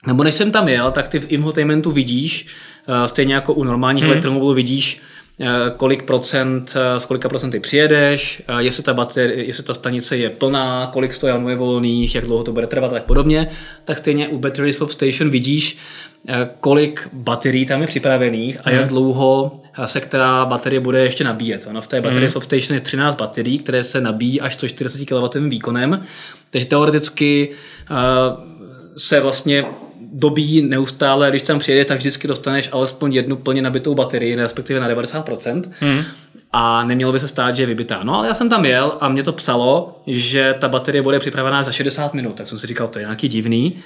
nebo 0.07 0.23
než 0.23 0.35
jsem 0.35 0.51
tam 0.51 0.67
jel, 0.67 0.91
tak 0.91 1.07
ty 1.07 1.19
v 1.19 1.31
infotainmentu 1.31 1.91
vidíš, 1.91 2.47
e, 2.87 3.07
stejně 3.07 3.33
jako 3.33 3.53
u 3.53 3.63
normálních 3.63 4.03
hmm. 4.03 4.11
elektromobilů 4.11 4.53
vidíš, 4.53 5.01
kolik 5.77 6.03
procent, 6.03 6.69
z 6.97 7.03
eh, 7.03 7.07
kolika 7.07 7.29
procenty 7.29 7.59
přijedeš, 7.59 8.43
eh, 8.47 8.63
jestli 8.63 8.83
ta, 8.83 8.93
baterie, 8.93 9.45
jestli 9.45 9.63
ta 9.63 9.73
stanice 9.73 10.17
je 10.17 10.29
plná, 10.29 10.89
kolik 10.93 11.13
stojanů 11.13 11.49
je 11.49 11.55
volných, 11.55 12.15
jak 12.15 12.25
dlouho 12.25 12.43
to 12.43 12.51
bude 12.51 12.67
trvat 12.67 12.91
a 12.91 12.93
tak 12.93 13.03
podobně, 13.03 13.49
tak 13.85 13.97
stejně 13.97 14.27
u 14.27 14.37
Battery 14.37 14.73
Swap 14.73 14.91
Station 14.91 15.29
vidíš, 15.29 15.77
kolik 16.59 17.09
baterií 17.13 17.65
tam 17.65 17.81
je 17.81 17.87
připravených 17.87 18.57
a 18.63 18.69
jak 18.69 18.81
mhm. 18.81 18.89
dlouho 18.89 19.61
se 19.85 20.01
která 20.01 20.45
baterie 20.45 20.79
bude 20.79 20.99
ještě 20.99 21.23
nabíjet. 21.23 21.67
Ono 21.69 21.81
v 21.81 21.87
té 21.87 22.01
Battery 22.01 22.25
mm. 22.25 22.29
Swap 22.29 22.43
Station 22.43 22.73
je 22.75 22.81
13 22.81 23.15
baterií, 23.15 23.59
které 23.59 23.83
se 23.83 24.01
nabíjí 24.01 24.41
až 24.41 24.53
140 24.53 25.05
kW 25.05 25.49
výkonem, 25.49 26.01
takže 26.49 26.67
teoreticky 26.67 27.49
se 28.97 29.19
vlastně 29.19 29.65
dobí 30.13 30.61
neustále, 30.61 31.29
když 31.29 31.41
tam 31.41 31.59
přijedeš, 31.59 31.87
tak 31.87 31.97
vždycky 31.97 32.27
dostaneš 32.27 32.69
alespoň 32.71 33.13
jednu 33.13 33.35
plně 33.35 33.61
nabitou 33.61 33.95
baterii, 33.95 34.35
respektive 34.35 34.79
na 34.79 34.89
90%. 34.89 35.63
Hmm. 35.79 36.03
A 36.51 36.83
nemělo 36.83 37.11
by 37.11 37.19
se 37.19 37.27
stát, 37.27 37.55
že 37.55 37.61
je 37.63 37.67
vybitá. 37.67 38.03
No 38.03 38.15
ale 38.15 38.27
já 38.27 38.33
jsem 38.33 38.49
tam 38.49 38.65
jel 38.65 38.97
a 38.99 39.09
mě 39.09 39.23
to 39.23 39.33
psalo, 39.33 40.01
že 40.07 40.55
ta 40.59 40.67
baterie 40.67 41.01
bude 41.01 41.19
připravená 41.19 41.63
za 41.63 41.71
60 41.71 42.13
minut, 42.13 42.35
tak 42.35 42.47
jsem 42.47 42.59
si 42.59 42.67
říkal, 42.67 42.87
to 42.87 42.99
je 42.99 43.05
nějaký 43.05 43.27
divný. 43.27 43.79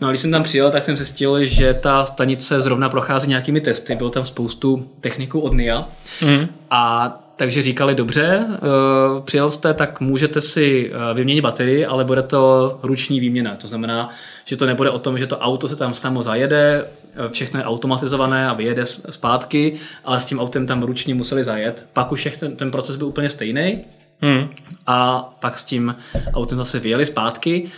No 0.00 0.08
a 0.08 0.10
když 0.10 0.20
jsem 0.20 0.30
tam 0.30 0.42
přijel, 0.42 0.70
tak 0.70 0.84
jsem 0.84 0.96
zjistil, 0.96 1.44
že 1.44 1.74
ta 1.74 2.04
stanice 2.04 2.60
zrovna 2.60 2.88
prochází 2.88 3.28
nějakými 3.28 3.60
testy, 3.60 3.94
bylo 3.94 4.10
tam 4.10 4.24
spoustu 4.24 4.90
techniků 5.00 5.40
od 5.40 5.52
NIA 5.52 5.88
mm. 6.22 6.48
a 6.70 7.25
takže 7.36 7.62
říkali, 7.62 7.94
dobře, 7.94 8.46
eh, 8.52 8.58
přijel 9.24 9.50
jste, 9.50 9.74
tak 9.74 10.00
můžete 10.00 10.40
si 10.40 10.92
eh, 10.92 11.14
vyměnit 11.14 11.40
baterii, 11.40 11.86
ale 11.86 12.04
bude 12.04 12.22
to 12.22 12.78
ruční 12.82 13.20
výměna. 13.20 13.56
To 13.56 13.66
znamená, 13.66 14.10
že 14.44 14.56
to 14.56 14.66
nebude 14.66 14.90
o 14.90 14.98
tom, 14.98 15.18
že 15.18 15.26
to 15.26 15.38
auto 15.38 15.68
se 15.68 15.76
tam 15.76 15.94
samo 15.94 16.22
zajede, 16.22 16.84
eh, 17.14 17.28
všechno 17.28 17.60
je 17.60 17.64
automatizované 17.64 18.48
a 18.48 18.52
vyjede 18.52 18.86
zpátky, 19.10 19.72
ale 20.04 20.20
s 20.20 20.24
tím 20.24 20.40
autem 20.40 20.66
tam 20.66 20.82
ručně 20.82 21.14
museli 21.14 21.44
zajet. 21.44 21.86
Pak 21.92 22.12
už 22.12 22.28
ten, 22.40 22.56
ten 22.56 22.70
proces 22.70 22.96
byl 22.96 23.06
úplně 23.06 23.30
stejný 23.30 23.84
hmm. 24.20 24.48
a 24.86 25.22
pak 25.40 25.56
s 25.56 25.64
tím 25.64 25.96
autem 26.34 26.58
zase 26.58 26.78
vyjeli 26.78 27.06
zpátky. 27.06 27.70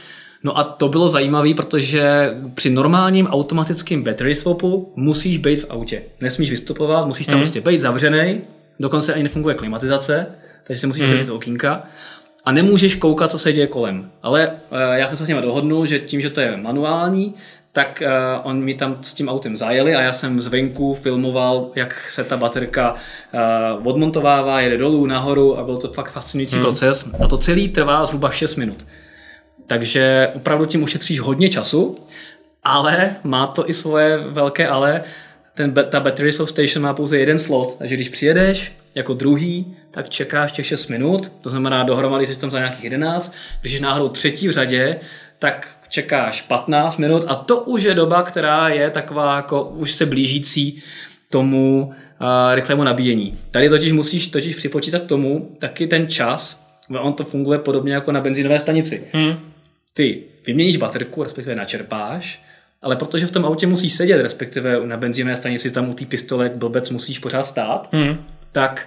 No 0.43 0.59
a 0.59 0.65
to 0.65 0.89
bylo 0.89 1.09
zajímavé, 1.09 1.55
protože 1.55 2.35
při 2.55 2.71
normálním 2.71 3.27
automatickém 3.27 4.05
battery 4.05 4.35
swapu 4.35 4.93
musíš 4.97 5.39
být 5.39 5.61
v 5.61 5.71
autě. 5.71 6.03
Nesmíš 6.21 6.51
vystupovat, 6.51 7.07
musíš 7.07 7.27
tam 7.27 7.35
hmm. 7.35 7.43
prostě 7.43 7.61
být 7.61 7.81
zavřený, 7.81 8.41
dokonce 8.81 9.15
ani 9.15 9.23
nefunguje 9.23 9.55
klimatizace, 9.55 10.27
takže 10.65 10.81
si 10.81 10.87
musíš 10.87 11.13
mm. 11.13 11.27
to 11.27 11.35
okýnka 11.35 11.83
a 12.45 12.53
nemůžeš 12.53 12.97
koukat, 12.97 13.31
co 13.31 13.39
se 13.39 13.53
děje 13.53 13.67
kolem. 13.67 14.11
Ale 14.23 14.49
uh, 14.49 14.79
já 14.95 15.09
jsem 15.09 15.17
se 15.17 15.25
s 15.25 15.29
nimi 15.29 15.43
dohodnul, 15.43 15.87
že 15.87 15.99
tím, 15.99 16.21
že 16.21 16.31
to 16.31 16.41
je 16.41 16.57
manuální, 16.57 17.35
tak 17.73 18.03
uh, 18.03 18.47
on 18.47 18.65
mi 18.65 18.75
tam 18.75 18.99
s 19.01 19.15
tím 19.15 19.29
autem 19.29 19.57
zajeli 19.57 19.95
a 19.95 20.01
já 20.01 20.13
jsem 20.13 20.43
zvenku 20.43 20.95
filmoval, 20.95 21.71
jak 21.75 22.11
se 22.11 22.25
ta 22.25 22.37
baterka 22.37 22.95
uh, 22.95 23.87
odmontovává, 23.87 24.61
jede 24.61 24.79
dolů, 24.79 25.07
nahoru 25.07 25.59
a 25.59 25.65
byl 25.65 25.77
to 25.77 25.89
fakt 25.89 26.11
fascinující 26.11 26.57
hmm. 26.57 26.63
proces. 26.63 27.09
A 27.25 27.29
to 27.29 27.39
celý 27.39 27.69
trvá 27.69 28.07
zhruba 28.07 28.31
6 28.31 28.57
minut. 28.57 28.87
Takže 29.67 30.31
opravdu 30.35 30.65
tím 30.65 30.83
ušetříš 30.83 31.21
hodně 31.21 31.49
času, 31.49 31.99
ale 32.65 33.17
má 33.25 33.47
to 33.47 33.71
i 33.71 33.75
svoje 33.75 34.17
velké 34.17 34.69
ale 34.69 35.05
ten, 35.59 35.75
ta 35.91 36.01
battery 36.01 36.33
swap 36.33 36.49
station 36.49 36.83
má 36.83 36.95
pouze 36.95 37.19
jeden 37.19 37.39
slot, 37.39 37.77
takže 37.79 37.95
když 37.95 38.09
přijedeš 38.09 38.73
jako 38.95 39.15
druhý, 39.15 39.77
tak 39.91 40.09
čekáš 40.09 40.53
těch 40.53 40.67
6 40.67 40.89
minut, 40.89 41.33
to 41.41 41.51
znamená 41.51 41.83
dohromady 41.83 42.27
jsi 42.27 42.39
tam 42.39 42.51
za 42.51 42.59
nějakých 42.59 42.85
11, 42.85 43.33
když 43.61 43.73
jsi 43.73 43.83
náhodou 43.83 44.09
třetí 44.09 44.49
v 44.49 44.51
řadě, 44.51 45.01
tak 45.39 45.69
čekáš 45.89 46.43
15 46.43 46.97
minut 46.97 47.25
a 47.29 47.35
to 47.35 47.61
už 47.61 47.83
je 47.83 47.95
doba, 47.95 48.23
která 48.23 48.69
je 48.69 48.91
taková 48.91 49.37
jako 49.37 49.65
už 49.65 49.93
se 49.93 50.07
blížící 50.07 50.83
tomu 51.31 51.83
uh, 51.87 52.27
rychlému 52.55 52.85
nabíjení. 52.85 53.39
Tady 53.51 53.69
totiž 53.69 53.93
musíš 53.93 54.29
totiž 54.29 54.57
připočítat 54.57 55.05
tomu 55.05 55.57
taky 55.59 55.87
ten 55.87 56.09
čas, 56.09 56.61
on 57.01 57.13
to 57.13 57.25
funguje 57.25 57.59
podobně 57.59 57.95
jako 57.95 58.13
na 58.13 58.21
benzínové 58.21 58.59
stanici. 58.59 59.05
Hmm. 59.13 59.39
Ty 59.95 60.23
vyměníš 60.47 60.77
baterku, 60.77 61.23
respektive 61.23 61.57
načerpáš, 61.57 62.48
ale 62.83 62.97
protože 62.97 63.27
v 63.27 63.31
tom 63.31 63.45
autě 63.45 63.67
musíš 63.67 63.93
sedět, 63.93 64.23
respektive 64.23 64.87
na 64.87 64.97
benzínové 64.97 65.37
stanici 65.37 65.71
tam 65.71 65.89
u 65.91 65.95
té 65.95 66.05
pistole 66.05 66.45
jak 66.45 66.57
blbec 66.57 66.91
musíš 66.91 67.19
pořád 67.19 67.47
stát, 67.47 67.89
Hmm. 67.93 68.25
tak 68.53 68.87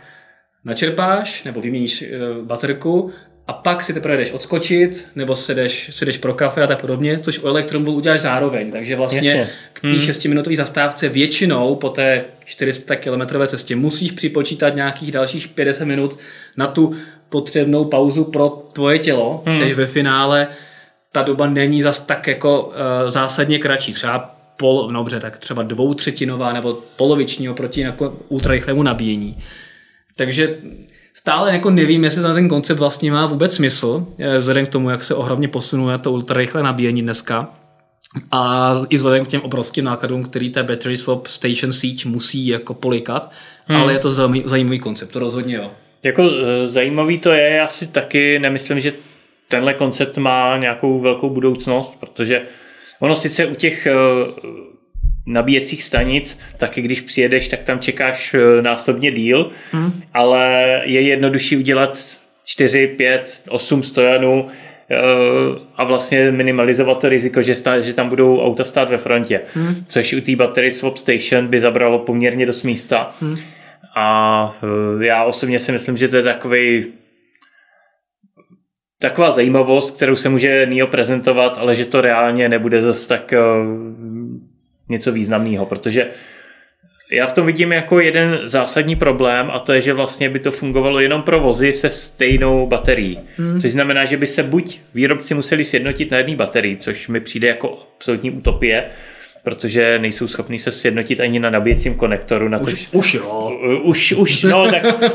načerpáš 0.66 1.44
nebo 1.44 1.62
vyměníš 1.62 2.02
e, 2.02 2.08
baterku 2.44 3.12
a 3.48 3.54
pak 3.54 3.84
si 3.84 3.94
teprve 3.94 4.18
jdeš 4.18 4.32
odskočit, 4.32 5.08
nebo 5.16 5.36
si 5.36 5.56
jdeš, 5.56 5.89
si 5.94 6.06
jdeš 6.06 6.18
pro 6.18 6.34
kafe 6.34 6.64
a 6.64 6.68
tak 6.68 6.82
podobně, 6.82 7.20
což 7.20 7.39
u 7.39 7.48
Electromobilu 7.48 7.98
uděláš 7.98 8.20
zároveň. 8.20 8.72
Takže 8.72 8.96
vlastně 8.96 9.30
Jasně. 9.30 9.50
k 9.74 9.82
té 9.82 9.88
6-minutové 9.88 10.56
zastávce 10.56 11.10
většinou 11.10 11.76
po 11.76 11.89
té 11.89 12.26
400 12.46 12.96
km 12.96 13.22
cestě 13.48 13.76
musíš 13.76 14.12
připočítat 14.12 14.76
nějakých 14.76 15.12
dalších 15.12 15.48
50 15.48 15.86
minut 15.86 16.20
na 16.58 16.68
tu 16.68 16.96
potřebnou 17.30 17.86
pauzu 17.86 18.24
pro 18.24 18.50
tvoje 18.50 19.00
tělo, 19.00 19.44
hmm. 19.46 19.60
takže 19.60 19.76
ve 19.76 19.86
finále 19.86 20.48
ta 21.12 21.22
doba 21.22 21.47
není 21.47 21.82
zas 21.82 21.99
tak 21.99 22.28
jako 22.28 22.64
uh, 22.64 22.74
zásadně 23.09 23.59
kratší. 23.59 23.93
Třeba 23.93 24.36
pol, 24.57 24.88
no 24.91 24.99
dobře, 24.99 25.20
tak 25.20 25.38
třeba 25.38 25.64
dvoutřetinová 25.64 26.53
nebo 26.53 26.78
poloviční 26.95 27.49
oproti 27.49 27.82
jako 27.82 28.18
ultrarychlému 28.30 28.84
nabíjení. 28.84 29.38
Takže 30.16 30.57
stále 31.14 31.53
jako 31.53 31.70
nevím, 31.70 32.03
jestli 32.03 32.24
ten 32.24 32.49
koncept 32.49 32.80
vlastně 32.80 33.12
má 33.12 33.26
vůbec 33.26 33.55
smysl, 33.55 34.05
eh, 34.20 34.38
vzhledem 34.38 34.66
k 34.66 34.70
tomu, 34.70 34.89
jak 34.89 35.03
se 35.03 35.16
ohromně 35.16 35.47
posunuje 35.47 35.97
to 35.97 36.12
ultrarychlé 36.12 36.64
nabíjení 36.64 37.01
dneska. 37.01 37.49
A 38.32 38.74
i 38.89 38.97
vzhledem 38.97 39.26
k 39.26 39.28
těm 39.28 39.41
obrovským 39.41 39.86
nákladům, 39.86 40.24
který 40.24 40.49
ta 40.49 40.64
battery 40.64 40.97
swap 40.97 41.28
station 41.28 41.74
síť 41.74 42.05
musí 42.05 42.47
jako 42.47 42.74
polikat, 42.74 43.32
hmm. 43.66 43.82
ale 43.82 43.93
je 43.93 43.99
to 43.99 44.12
zajímavý, 44.45 44.80
koncept, 44.80 45.12
to 45.12 45.20
rozhodně 45.20 45.55
jo. 45.55 45.72
Jako 46.03 46.30
eh, 46.32 46.68
zajímavý 46.68 47.20
to 47.20 47.32
je, 47.32 47.49
já 47.49 47.68
si 47.68 47.88
taky 47.88 48.39
nemyslím, 48.39 48.80
že 48.80 48.93
tenhle 49.52 49.74
koncept 49.74 50.18
má 50.18 50.58
nějakou 50.58 50.99
velkou 50.99 51.30
budoucnost, 51.30 51.99
protože 51.99 52.41
ono 52.99 53.16
sice 53.16 53.45
u 53.45 53.56
těch 53.56 53.88
eh, 53.88 53.93
nabíjecích 55.28 55.84
stanic, 55.84 56.39
taky 56.58 56.82
když 56.82 57.02
přijedeš, 57.02 57.47
tak 57.47 57.60
tam 57.60 57.80
čekáš 57.80 58.34
eh, 58.34 58.62
násobně 58.62 59.12
díl, 59.12 59.52
hmm. 59.72 60.02
ale 60.14 60.82
je 60.86 61.02
jednodušší 61.02 61.58
udělat 61.58 61.99
4, 62.45 62.88
5, 62.88 63.41
8 63.49 63.84
stojanů 63.84 64.47
eh, 64.47 64.95
a 65.76 65.84
vlastně 65.84 66.32
minimalizovat 66.32 67.02
to 67.02 67.10
riziko, 67.10 67.41
že, 67.41 67.56
stá, 67.56 67.80
že 67.80 67.93
tam 67.93 68.10
budou 68.10 68.41
auta 68.41 68.64
stát 68.64 68.89
ve 68.89 68.97
frontě. 68.97 69.41
Hmm. 69.54 69.76
Což 69.88 70.14
u 70.14 70.22
té 70.22 70.36
battery 70.36 70.72
swap 70.72 70.97
station 70.97 71.47
by 71.47 71.60
zabralo 71.60 71.99
poměrně 71.99 72.45
dost 72.45 72.64
místa. 72.64 73.12
Hmm. 73.22 73.38
A 73.95 74.58
já 75.02 75.24
osobně 75.24 75.60
si 75.60 75.72
myslím, 75.72 75.97
že 75.97 76.08
to 76.08 76.18
je 76.18 76.24
takový 76.24 76.86
taková 79.02 79.32
zajímavost, 79.32 79.95
kterou 79.95 80.16
se 80.16 80.30
může 80.30 80.66
NIO 80.66 80.88
prezentovat, 80.88 81.58
ale 81.58 81.76
že 81.76 81.86
to 81.86 82.02
reálně 82.02 82.49
nebude 82.49 82.82
zase 82.82 83.08
tak 83.08 83.34
uh, 83.34 83.68
něco 84.89 85.12
významného, 85.12 85.66
protože 85.66 86.08
já 87.12 87.28
v 87.28 87.34
tom 87.34 87.45
vidím 87.45 87.72
jako 87.72 87.99
jeden 87.99 88.39
zásadní 88.43 88.95
problém 88.95 89.49
a 89.52 89.60
to 89.60 89.74
je, 89.74 89.82
že 89.82 89.93
vlastně 89.93 90.30
by 90.30 90.39
to 90.39 90.52
fungovalo 90.52 90.99
jenom 90.99 91.24
pro 91.24 91.39
vozy 91.39 91.74
se 91.74 91.89
stejnou 91.89 92.68
baterií. 92.68 93.20
Hmm. 93.38 93.60
Což 93.60 93.72
znamená, 93.72 94.06
že 94.06 94.18
by 94.18 94.28
se 94.28 94.43
buď 94.43 94.80
výrobci 94.93 95.34
museli 95.34 95.66
sjednotit 95.66 96.12
na 96.12 96.18
jedné 96.18 96.36
baterii, 96.36 96.78
což 96.78 97.08
mi 97.08 97.20
přijde 97.20 97.47
jako 97.47 97.80
absolutní 97.95 98.32
utopie, 98.32 98.86
protože 99.44 100.00
nejsou 100.00 100.28
schopní 100.28 100.60
se 100.60 100.72
sjednotit 100.72 101.20
ani 101.20 101.39
na 101.39 101.50
nabíjecím 101.50 101.96
konektoru. 101.96 102.48
Na 102.48 102.58
už, 102.58 102.86
to, 102.86 102.98
už 102.98 103.14
jo. 103.14 103.52
Už, 103.84 104.12
už, 104.12 104.44
no 104.44 104.72
tak 104.72 104.84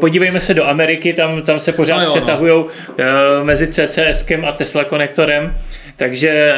podívejme 0.00 0.40
se 0.40 0.54
do 0.54 0.66
Ameriky, 0.66 1.12
tam, 1.12 1.42
tam 1.42 1.60
se 1.60 1.72
pořád 1.72 1.96
no 1.96 2.04
jo, 2.04 2.10
přetahují 2.10 2.64
no. 2.98 3.44
mezi 3.44 3.66
CCSkem 3.66 4.44
a 4.44 4.52
Tesla 4.52 4.84
konektorem, 4.84 5.56
takže 5.98 6.54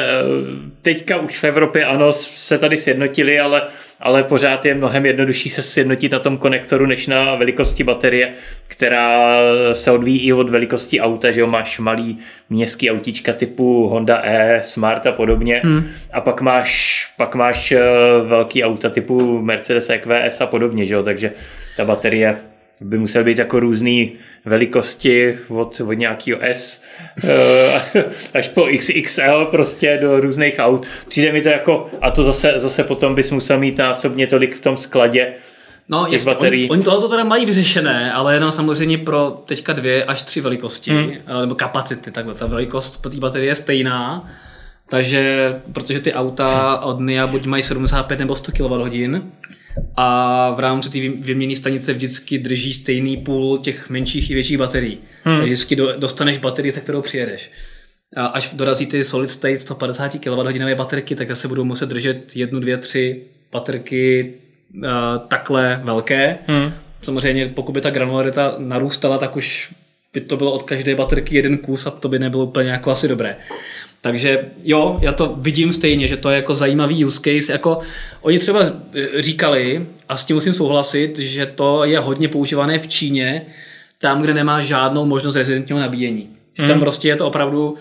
teďka 0.81 1.17
už 1.17 1.39
v 1.39 1.43
Evropě 1.43 1.85
ano, 1.85 2.13
se 2.13 2.57
tady 2.57 2.77
sjednotili, 2.77 3.39
ale, 3.39 3.61
ale 3.99 4.23
pořád 4.23 4.65
je 4.65 4.73
mnohem 4.73 5.05
jednodušší 5.05 5.49
se 5.49 5.61
sjednotit 5.61 6.11
na 6.11 6.19
tom 6.19 6.37
konektoru, 6.37 6.85
než 6.85 7.07
na 7.07 7.35
velikosti 7.35 7.83
baterie, 7.83 8.33
která 8.67 9.37
se 9.73 9.91
odvíjí 9.91 10.19
i 10.19 10.33
od 10.33 10.49
velikosti 10.49 11.01
auta, 11.01 11.31
že 11.31 11.39
jo, 11.39 11.47
máš 11.47 11.79
malý 11.79 12.19
městský 12.49 12.91
autička 12.91 13.33
typu 13.33 13.87
Honda 13.87 14.21
E, 14.23 14.59
Smart 14.63 15.07
a 15.07 15.11
podobně. 15.11 15.61
Hmm. 15.63 15.87
a 16.13 16.21
pak 16.21 16.41
máš, 16.41 17.05
pak 17.17 17.35
máš 17.35 17.73
velký 18.23 18.63
auta 18.63 18.89
typu 18.89 19.41
Mercedes 19.41 19.89
EQS 19.89 20.41
a 20.41 20.45
podobně, 20.45 20.85
že 20.85 20.93
jo, 20.93 21.03
takže 21.03 21.31
ta 21.77 21.85
baterie 21.85 22.37
by 22.81 22.97
musel 22.97 23.23
být 23.23 23.37
jako 23.37 23.59
různý 23.59 24.11
velikosti 24.45 25.37
od, 25.47 25.81
od 25.81 25.93
nějakého 25.93 26.39
S 26.41 26.83
až 28.33 28.47
po 28.47 28.67
XXL 28.77 29.45
prostě 29.51 29.99
do 30.01 30.19
různých 30.19 30.55
aut. 30.57 30.87
Přijde 31.07 31.31
mi 31.31 31.41
to 31.41 31.49
jako, 31.49 31.89
a 32.01 32.11
to 32.11 32.23
zase, 32.23 32.53
zase 32.57 32.83
potom 32.83 33.15
bys 33.15 33.31
musel 33.31 33.59
mít 33.59 33.77
násobně 33.77 34.27
tolik 34.27 34.55
v 34.55 34.59
tom 34.59 34.77
skladě, 34.77 35.33
No, 35.89 36.05
jest, 36.09 36.25
baterií. 36.25 36.63
Oni, 36.63 36.69
oni 36.69 36.83
tohoto 36.83 37.09
teda 37.09 37.23
mají 37.23 37.45
vyřešené, 37.45 38.13
ale 38.13 38.33
jenom 38.33 38.51
samozřejmě 38.51 38.97
pro 38.97 39.43
teďka 39.45 39.73
dvě 39.73 40.03
až 40.03 40.23
tři 40.23 40.41
velikosti, 40.41 40.91
hmm. 40.91 41.11
nebo 41.41 41.55
kapacity, 41.55 42.11
takhle. 42.11 42.33
Ta 42.33 42.45
velikost 42.45 43.01
té 43.01 43.19
baterie 43.19 43.51
je 43.51 43.55
stejná, 43.55 44.29
takže, 44.89 45.55
protože 45.73 45.99
ty 45.99 46.13
auta 46.13 46.79
od 46.79 46.99
NIA 46.99 47.27
buď 47.27 47.45
mají 47.45 47.63
75 47.63 48.19
nebo 48.19 48.35
100 48.35 48.51
kWh, 48.51 49.21
a 49.95 50.51
v 50.51 50.59
rámci 50.59 50.89
té 50.89 50.99
vymění 50.99 51.55
stanice 51.55 51.93
vždycky 51.93 52.37
drží 52.37 52.73
stejný 52.73 53.17
půl 53.17 53.57
těch 53.57 53.89
menších 53.89 54.31
i 54.31 54.33
větších 54.33 54.57
baterií. 54.57 54.97
Hmm. 55.23 55.37
Takže 55.37 55.53
vždycky 55.53 55.75
dostaneš 55.75 56.37
baterii, 56.37 56.71
se 56.71 56.81
kterou 56.81 57.01
přijedeš. 57.01 57.51
A 58.17 58.25
až 58.25 58.49
dorazí 58.53 58.85
ty 58.85 59.03
solid 59.03 59.29
state 59.29 59.61
150 59.61 60.11
kWh 60.19 60.75
baterky, 60.75 61.15
tak 61.15 61.35
se 61.35 61.47
budou 61.47 61.63
muset 61.63 61.89
držet 61.89 62.35
jednu, 62.35 62.59
dvě, 62.59 62.77
tři 62.77 63.23
baterky 63.51 64.33
uh, 64.75 64.83
takhle 65.27 65.81
velké. 65.83 66.37
Hmm. 66.47 66.73
Samozřejmě, 67.01 67.47
pokud 67.47 67.71
by 67.71 67.81
ta 67.81 67.89
granularita 67.89 68.55
narůstala, 68.57 69.17
tak 69.17 69.35
už 69.35 69.73
by 70.13 70.21
to 70.21 70.37
bylo 70.37 70.51
od 70.51 70.63
každé 70.63 70.95
baterky 70.95 71.35
jeden 71.35 71.57
kus 71.57 71.85
a 71.85 71.91
to 71.91 72.09
by 72.09 72.19
nebylo 72.19 72.45
úplně 72.45 72.69
jako 72.69 72.91
asi 72.91 73.07
dobré. 73.07 73.35
Takže 74.01 74.45
jo, 74.63 74.99
já 75.01 75.13
to 75.13 75.35
vidím 75.37 75.73
stejně, 75.73 76.07
že 76.07 76.17
to 76.17 76.29
je 76.29 76.35
jako 76.35 76.55
zajímavý 76.55 77.05
use 77.05 77.21
case. 77.21 77.51
Jako 77.51 77.79
oni 78.21 78.39
třeba 78.39 78.61
říkali, 79.19 79.87
a 80.09 80.17
s 80.17 80.25
tím 80.25 80.35
musím 80.35 80.53
souhlasit, 80.53 81.19
že 81.19 81.45
to 81.45 81.83
je 81.83 81.99
hodně 81.99 82.27
používané 82.27 82.79
v 82.79 82.87
Číně, 82.87 83.45
tam, 83.99 84.21
kde 84.21 84.33
nemá 84.33 84.61
žádnou 84.61 85.05
možnost 85.05 85.35
rezidentního 85.35 85.79
nabíjení. 85.79 86.29
Že 86.53 86.67
tam 86.67 86.79
prostě 86.79 87.07
je 87.07 87.15
to 87.15 87.27
opravdu 87.27 87.77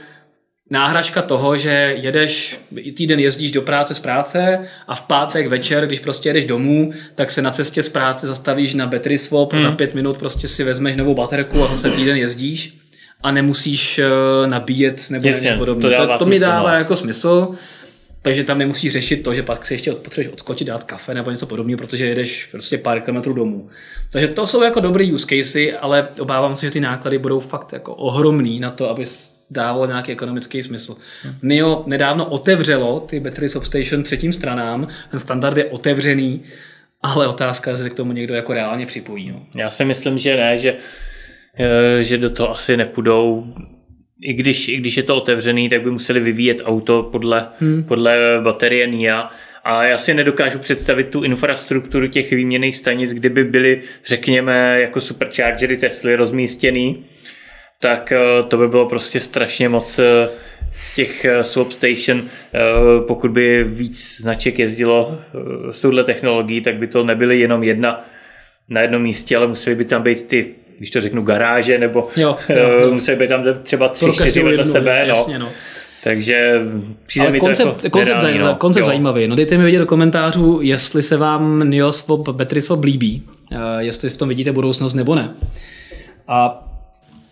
náhražka 0.71 1.23
toho, 1.23 1.57
že 1.57 1.97
jedeš, 2.01 2.59
týden 2.97 3.21
jezdíš 3.21 3.53
do 3.53 3.63
práce 3.63 3.95
z 3.95 4.01
práce 4.01 4.67
a 4.89 4.95
v 4.95 5.01
pátek 5.01 5.49
večer, 5.49 5.87
když 5.87 6.01
prostě 6.01 6.29
jedeš 6.29 6.45
domů, 6.45 6.93
tak 7.15 7.31
se 7.31 7.43
na 7.43 7.51
cestě 7.51 7.83
z 7.83 7.89
práce 7.89 8.27
zastavíš 8.27 8.75
na 8.75 8.87
battery 8.87 9.19
swap, 9.19 9.53
mm. 9.53 9.61
za 9.61 9.73
pět 9.73 9.95
minut 9.95 10.19
prostě 10.19 10.49
si 10.49 10.65
vezmeš 10.65 10.97
novou 10.97 11.15
baterku 11.15 11.65
a 11.65 11.69
zase 11.69 11.91
týden 11.91 12.17
jezdíš 12.17 12.80
a 13.23 13.31
nemusíš 13.31 13.99
uh, 14.43 14.51
nabíjet 14.51 15.11
nebo 15.11 15.29
něco 15.29 15.49
podobně. 15.59 15.97
To, 15.97 16.07
to, 16.07 16.19
to 16.19 16.27
mi 16.27 16.39
dává 16.39 16.71
no. 16.71 16.77
jako 16.77 16.97
smysl, 16.97 17.49
takže 18.23 18.45
tam 18.45 18.59
nemusíš 18.59 18.93
řešit 18.93 19.17
to, 19.17 19.35
že 19.35 19.43
pak 19.43 19.67
si 19.67 19.75
ještě 19.75 19.93
potřebuješ 19.93 20.33
odskočit, 20.33 20.67
dát 20.67 20.85
kafe 20.85 21.15
nebo 21.15 21.31
něco 21.31 21.47
podobného, 21.47 21.79
protože 21.79 22.07
jedeš 22.07 22.47
prostě 22.47 22.79
pár 22.79 23.01
kilometrů 23.01 23.33
domů. 23.33 23.69
Takže 24.11 24.29
to 24.29 24.47
jsou 24.47 24.63
jako 24.63 24.81
dobré 24.81 25.13
use 25.13 25.27
casey, 25.27 25.75
ale 25.81 26.09
obávám 26.19 26.57
se, 26.57 26.67
že 26.67 26.71
ty 26.71 26.81
náklady 26.81 27.19
budou 27.19 27.41
fakt 27.41 27.73
jako 27.73 27.95
ohromný 27.95 28.61
na 28.61 28.71
to, 28.71 28.91
aby 28.91 29.05
dávalo 29.51 29.87
nějaký 29.87 30.13
ekonomický 30.13 30.63
smysl. 30.63 30.97
Hmm. 31.23 31.35
NIO 31.43 31.85
nedávno 31.87 32.27
otevřelo 32.27 33.01
ty 33.01 33.21
battery 33.21 33.49
substation 33.49 34.03
třetím 34.03 34.33
stranám, 34.33 34.89
ten 35.11 35.21
standard 35.21 35.57
je 35.57 35.65
otevřený, 35.65 36.43
ale 37.03 37.29
otázka 37.29 37.71
je, 37.71 37.75
jestli 37.75 37.91
k 37.91 37.95
tomu 37.95 38.13
někdo 38.13 38.35
jako 38.35 38.53
reálně 38.53 38.87
připojí. 38.87 39.31
No. 39.31 39.47
Já 39.55 39.71
si 39.71 39.85
myslím, 39.85 40.19
že 40.19 40.37
ne, 40.37 40.59
že 40.59 40.73
Eh, 40.73 40.77
že 42.01 42.19
do 42.19 42.31
toho 42.31 42.51
asi 42.51 42.77
nepůjdou. 42.77 43.55
I 44.23 44.33
když, 44.33 44.69
I 44.69 44.77
když 44.77 44.97
je 44.97 45.03
to 45.03 45.17
otevřený, 45.17 45.69
tak 45.69 45.83
by 45.83 45.91
museli 45.91 46.21
vyvíjet 46.21 46.63
auto 46.65 47.03
podle, 47.03 47.49
hmm. 47.59 47.85
podle 47.85 48.41
baterie 48.43 48.87
NIA. 48.87 49.31
A 49.65 49.85
já 49.85 49.99
si 49.99 50.15
nedokážu 50.15 50.59
představit 50.59 51.09
tu 51.09 51.23
infrastrukturu 51.23 52.07
těch 52.07 52.31
výměných 52.31 52.77
stanic, 52.77 53.15
kdyby 53.15 53.45
byly, 53.45 53.83
řekněme, 54.05 54.81
jako 54.81 55.01
superchargery 55.01 55.77
Tesly 55.77 56.15
rozmístěný, 56.15 57.05
tak 57.81 58.13
eh, 58.13 58.19
to 58.49 58.57
by 58.57 58.69
bylo 58.69 58.89
prostě 58.89 59.21
strašně 59.21 59.69
moc 59.69 59.99
eh, 59.99 60.29
těch 60.97 61.27
swap 61.43 61.73
station, 61.73 62.23
pokud 63.07 63.31
by 63.31 63.65
víc 63.65 64.17
značek 64.21 64.59
jezdilo 64.59 65.21
s 65.71 65.81
touhle 65.81 66.05
technologií, 66.05 66.61
tak 66.61 66.77
by 66.77 66.87
to 66.87 67.05
nebyly 67.05 67.41
jenom 67.41 67.63
jedna 67.63 68.11
na 68.69 68.81
jednom 68.81 69.03
místě, 69.03 69.37
ale 69.37 69.47
museli 69.47 69.77
by 69.77 69.85
tam 69.85 70.03
být 70.03 70.27
ty 70.27 70.55
když 70.81 70.91
to 70.91 71.01
řeknu, 71.01 71.23
garáže, 71.23 71.79
nebo 71.79 72.09
jo, 72.17 72.37
jo, 72.49 72.69
jo. 72.69 72.93
musí 72.93 73.15
být 73.15 73.29
tam 73.29 73.45
třeba 73.63 73.89
tři, 73.89 74.13
čtyři 74.13 74.43
vedle 74.43 74.67
sebe. 74.67 75.03
No. 75.03 75.09
Jasně, 75.09 75.39
no. 75.39 75.49
Takže 76.05 76.61
přijde 77.07 77.27
Ale 77.27 77.33
mi 77.33 77.41
koncept, 77.41 77.67
to 77.81 77.87
jako 77.87 77.99
koncept, 77.99 78.17
nereální, 78.23 78.39
no. 78.39 78.55
koncept 78.55 78.87
zajímavý. 78.87 79.29
No 79.29 79.37
dejte 79.37 79.57
mi 79.57 79.63
vědět 79.63 79.79
do 79.79 79.87
komentářů, 79.87 80.59
jestli 80.63 81.03
se 81.03 81.17
vám 81.17 81.71
Battery 82.33 82.63
Swap 82.63 82.85
líbí, 82.85 83.23
jestli 83.79 84.11
v 84.11 84.17
tom 84.17 84.29
vidíte 84.29 84.53
budoucnost 84.53 84.95
nebo 84.95 85.15
ne. 85.15 85.31
A 86.29 86.67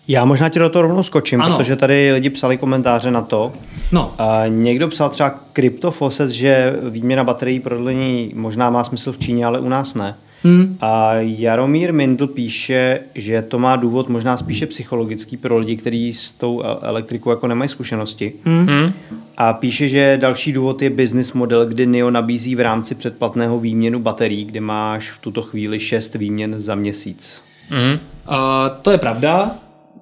Já 0.08 0.24
možná 0.24 0.48
ti 0.48 0.58
do 0.58 0.68
toho 0.68 0.82
rovnou 0.82 1.02
skočím, 1.02 1.42
Ano. 1.42 1.56
protože 1.58 1.76
tady 1.76 2.12
lidi 2.12 2.30
psali 2.30 2.56
komentáře 2.56 3.10
na 3.10 3.22
to. 3.22 3.52
No, 3.92 4.14
A 4.18 4.42
někdo 4.48 4.88
psal 4.88 5.08
třeba 5.08 5.34
CryptoFosset, 5.56 6.30
že 6.30 6.72
výměna 6.90 7.24
baterií 7.24 7.60
prodlení 7.60 8.32
možná 8.34 8.70
má 8.70 8.84
smysl 8.84 9.12
v 9.12 9.18
Číně, 9.18 9.46
ale 9.46 9.60
u 9.60 9.68
nás 9.68 9.94
ne. 9.94 10.14
Hmm. 10.42 10.76
A 10.80 11.14
Jaromír 11.14 11.92
Mindl 11.92 12.26
píše, 12.26 13.00
že 13.14 13.42
to 13.42 13.58
má 13.58 13.76
důvod 13.76 14.08
možná 14.08 14.36
spíše 14.36 14.66
psychologický 14.66 15.36
pro 15.36 15.58
lidi, 15.58 15.76
kteří 15.76 16.12
s 16.12 16.30
tou 16.30 16.62
el- 16.62 16.78
elektrikou 16.82 17.30
jako 17.30 17.46
nemají 17.46 17.68
zkušenosti. 17.68 18.32
Hmm. 18.44 18.92
A 19.36 19.52
píše, 19.52 19.88
že 19.88 20.18
další 20.20 20.52
důvod 20.52 20.82
je 20.82 20.90
business 20.90 21.32
model, 21.32 21.66
kdy 21.66 21.86
NIO 21.86 22.10
nabízí 22.10 22.54
v 22.54 22.60
rámci 22.60 22.94
předplatného 22.94 23.60
výměnu 23.60 23.98
baterií, 23.98 24.44
kde 24.44 24.60
máš 24.60 25.10
v 25.10 25.18
tuto 25.18 25.42
chvíli 25.42 25.80
šest 25.80 26.14
výměn 26.14 26.54
za 26.58 26.74
měsíc. 26.74 27.42
Mhm. 27.70 27.98
Uh, 28.28 28.36
to 28.82 28.90
je 28.90 28.98
pravda. 28.98 29.58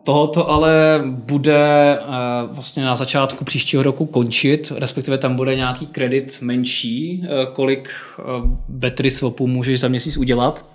Tohoto 0.07 0.51
ale 0.51 1.03
bude 1.07 1.99
uh, 2.01 2.55
vlastně 2.55 2.85
na 2.85 2.97
začátku 2.97 3.45
příštího 3.45 3.83
roku 3.83 4.07
končit, 4.07 4.73
respektive 4.77 5.19
tam 5.19 5.37
bude 5.37 5.55
nějaký 5.55 5.87
kredit 5.87 6.39
menší, 6.41 7.23
uh, 7.23 7.55
kolik 7.55 7.91
uh, 8.19 8.51
battery 8.69 9.11
swapů 9.11 9.47
můžeš 9.47 9.81
za 9.81 9.89
měsíc 9.89 10.17
udělat 10.17 10.67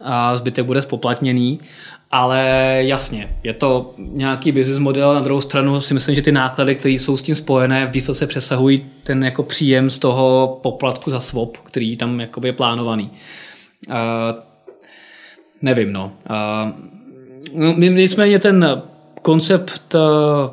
a 0.00 0.36
zbytek 0.36 0.64
bude 0.64 0.82
spoplatněný. 0.82 1.60
Ale 2.10 2.42
jasně, 2.80 3.36
je 3.42 3.52
to 3.52 3.94
nějaký 3.98 4.52
business 4.52 4.78
model, 4.78 5.14
na 5.14 5.20
druhou 5.20 5.40
stranu 5.40 5.80
si 5.80 5.94
myslím, 5.94 6.14
že 6.14 6.22
ty 6.22 6.32
náklady, 6.32 6.74
které 6.74 6.94
jsou 6.94 7.16
s 7.16 7.22
tím 7.22 7.34
spojené, 7.34 7.86
vysoce 7.86 8.26
přesahují 8.26 8.86
ten 9.04 9.24
jako 9.24 9.42
příjem 9.42 9.90
z 9.90 9.98
toho 9.98 10.58
poplatku 10.62 11.10
za 11.10 11.20
swap, 11.20 11.56
který 11.56 11.96
tam 11.96 12.20
je 12.44 12.52
plánovaný. 12.52 13.10
Uh, 13.88 13.94
nevím, 15.62 15.92
no. 15.92 16.12
Uh, 16.30 16.93
No, 17.52 17.74
my- 17.76 17.90
nicméně 17.90 18.38
ten 18.38 18.82
koncept 19.22 19.94
eh, 19.94 19.98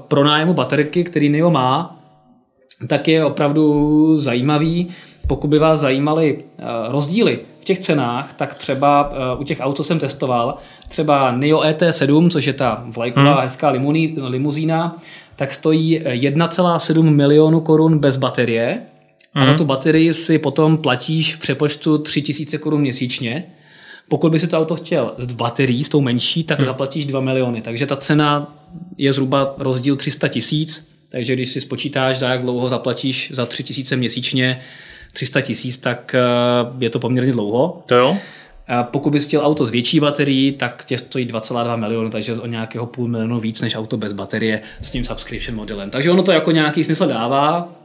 pronájmu 0.08 0.54
baterky, 0.54 1.04
který 1.04 1.30
NIO 1.30 1.52
má, 1.52 2.00
tak 2.88 3.08
je 3.08 3.26
opravdu 3.26 4.18
zajímavý. 4.18 4.88
Pokud 5.28 5.48
by 5.48 5.60
vás 5.60 5.80
zajímaly 5.80 6.38
eh, 6.38 6.64
rozdíly 6.88 7.40
v 7.62 7.64
těch 7.64 7.80
cenách, 7.80 8.34
tak 8.34 8.54
třeba 8.54 9.12
eh, 9.14 9.40
u 9.40 9.44
těch 9.44 9.60
aut, 9.60 9.78
co 9.78 9.84
jsem 9.84 10.00
testoval, 10.00 10.58
třeba 10.90 11.32
NIO 11.32 11.62
ET7, 11.62 12.30
což 12.30 12.46
je 12.46 12.54
ta 12.54 12.84
vlajková 12.88 13.34
hmm. 13.34 13.42
hezká 13.42 13.70
limuní, 13.70 14.16
limuzína, 14.18 14.98
tak 15.36 15.54
stojí 15.54 16.00
1,7 16.00 17.04
milionu 17.04 17.62
korun 17.62 18.00
bez 18.00 18.18
baterie 18.18 18.82
a 19.34 19.46
za 19.46 19.54
tu 19.54 19.66
baterii 19.66 20.14
si 20.14 20.40
potom 20.40 20.78
platíš 20.78 21.36
v 21.36 21.40
přepočtu 21.40 21.98
3000 21.98 22.58
korun 22.58 22.82
měsíčně. 22.82 23.44
Pokud 24.12 24.32
by 24.32 24.40
si 24.40 24.48
to 24.48 24.58
auto 24.58 24.76
chtěl 24.76 25.14
s 25.18 25.32
baterií, 25.32 25.84
s 25.84 25.90
tou 25.90 26.02
menší, 26.02 26.44
tak 26.44 26.62
zaplatíš 26.62 27.06
2 27.06 27.22
miliony. 27.22 27.62
Takže 27.62 27.86
ta 27.86 27.96
cena 27.96 28.58
je 28.98 29.14
zhruba 29.14 29.56
rozdíl 29.58 29.96
300 29.96 30.28
tisíc. 30.28 30.88
Takže 31.10 31.34
když 31.34 31.50
si 31.50 31.62
spočítáš, 31.62 32.18
za 32.18 32.30
jak 32.30 32.42
dlouho 32.42 32.70
zaplatíš 32.70 33.32
za 33.34 33.46
3 33.46 33.64
tisíce 33.64 33.96
měsíčně 33.96 34.60
300 35.14 35.42
tisíc, 35.42 35.78
tak 35.78 36.16
eh, 36.16 36.20
je 36.80 36.90
to 36.90 37.00
poměrně 37.00 37.32
dlouho. 37.32 37.84
To 37.86 37.96
jo? 37.96 38.18
A 38.68 38.84
pokud 38.84 39.10
bys 39.10 39.28
chtěl 39.28 39.42
auto 39.46 39.66
s 39.66 39.70
větší 39.70 40.00
baterií, 40.00 40.52
tak 40.52 40.86
tě 40.86 40.98
stojí 40.98 41.28
2,2 41.28 41.78
milionu, 41.78 42.10
takže 42.10 42.34
o 42.34 42.48
nějakého 42.48 42.86
půl 42.86 43.08
milionu 43.08 43.40
víc 43.40 43.62
než 43.62 43.76
auto 43.76 43.98
bez 43.98 44.14
baterie 44.14 44.62
s 44.82 44.90
tím 44.90 45.04
subscription 45.04 45.56
modelem. 45.56 45.90
Takže 45.90 46.12
ono 46.12 46.24
to 46.24 46.32
jako 46.32 46.52
nějaký 46.52 46.84
smysl 46.84 47.08
dává 47.08 47.76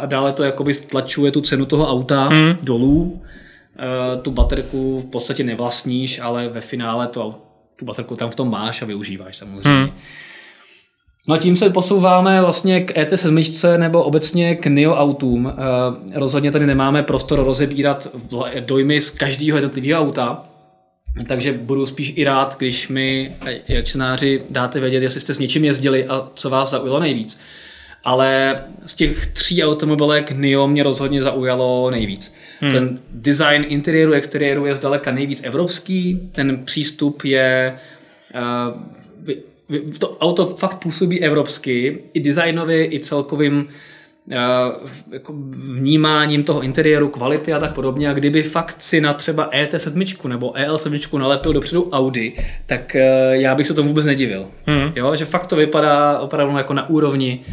a 0.00 0.06
dále 0.06 0.32
to 0.32 0.42
jakoby 0.42 0.74
stlačuje 0.74 1.32
tu 1.32 1.40
cenu 1.40 1.64
toho 1.64 1.90
auta 1.90 2.28
hmm. 2.28 2.54
dolů. 2.62 3.22
E, 3.78 4.22
Tu 4.22 4.30
baterku 4.30 4.98
v 5.00 5.10
podstatě 5.10 5.44
nevlastníš, 5.44 6.18
ale 6.18 6.48
ve 6.48 6.60
finále 6.60 7.06
tu, 7.06 7.34
tu 7.76 7.84
baterku 7.84 8.16
tam 8.16 8.30
v 8.30 8.34
tom 8.34 8.50
máš 8.50 8.82
a 8.82 8.86
využíváš 8.86 9.36
samozřejmě. 9.36 9.68
Hmm. 9.68 9.90
No 11.28 11.34
a 11.34 11.38
tím 11.38 11.56
se 11.56 11.70
posouváme 11.70 12.40
vlastně 12.40 12.80
k 12.80 12.96
ET7 12.96 13.78
nebo 13.78 14.02
obecně 14.02 14.54
k 14.54 14.66
NIO 14.66 14.94
autům. 14.94 15.52
Eh, 15.52 16.18
Rozhodně 16.18 16.52
tady 16.52 16.66
nemáme 16.66 17.02
prostor 17.02 17.44
rozebírat 17.44 18.08
dojmy 18.60 19.00
z 19.00 19.10
každého 19.10 19.58
jednotlivého 19.58 20.00
auta, 20.02 20.44
takže 21.28 21.52
budu 21.52 21.86
spíš 21.86 22.12
i 22.16 22.24
rád, 22.24 22.56
když 22.58 22.88
mi 22.88 23.36
eh, 23.46 23.60
jak 23.68 23.84
čtenáři 23.84 24.42
dáte 24.50 24.80
vědět, 24.80 25.02
jestli 25.02 25.20
jste 25.20 25.34
s 25.34 25.38
něčím 25.38 25.64
jezdili 25.64 26.06
a 26.06 26.28
co 26.34 26.50
vás 26.50 26.70
zaujalo 26.70 27.00
nejvíc. 27.00 27.38
Ale 28.06 28.60
z 28.86 28.94
těch 28.94 29.26
tří 29.26 29.64
automobilek 29.64 30.30
NIO 30.30 30.68
mě 30.68 30.82
rozhodně 30.82 31.22
zaujalo 31.22 31.90
nejvíc. 31.90 32.34
Hmm. 32.60 32.72
Ten 32.72 32.98
design 33.10 33.64
interiéru, 33.68 34.12
exteriéru 34.12 34.66
je 34.66 34.74
zdaleka 34.74 35.10
nejvíc 35.10 35.42
evropský, 35.44 36.30
ten 36.32 36.64
přístup 36.64 37.24
je 37.24 37.78
uh, 38.34 38.80
to 39.98 40.16
auto 40.20 40.46
fakt 40.46 40.74
působí 40.74 41.22
evropsky, 41.22 41.98
i 42.14 42.20
designově, 42.20 42.94
i 42.94 43.00
celkovým 43.00 43.68
eh, 44.30 44.36
jako 45.12 45.34
vnímáním 45.74 46.44
toho 46.44 46.60
interiéru, 46.60 47.08
kvality 47.08 47.52
a 47.52 47.58
tak 47.58 47.74
podobně. 47.74 48.10
A 48.10 48.12
kdyby 48.12 48.42
fakt 48.42 48.82
si 48.82 49.00
na 49.00 49.14
třeba 49.14 49.50
ET7 49.50 50.28
nebo 50.28 50.52
EL7 50.52 51.18
nalepil 51.18 51.52
dopředu 51.52 51.90
Audi, 51.90 52.32
tak 52.66 52.96
eh, 52.96 53.30
já 53.30 53.54
bych 53.54 53.66
se 53.66 53.74
tomu 53.74 53.88
vůbec 53.88 54.04
nedivil. 54.04 54.46
Mhm. 54.66 54.92
Jo, 54.96 55.16
že 55.16 55.24
fakt 55.24 55.46
to 55.46 55.56
vypadá 55.56 56.18
opravdu 56.18 56.56
jako 56.56 56.74
na 56.74 56.88
úrovni 56.88 57.44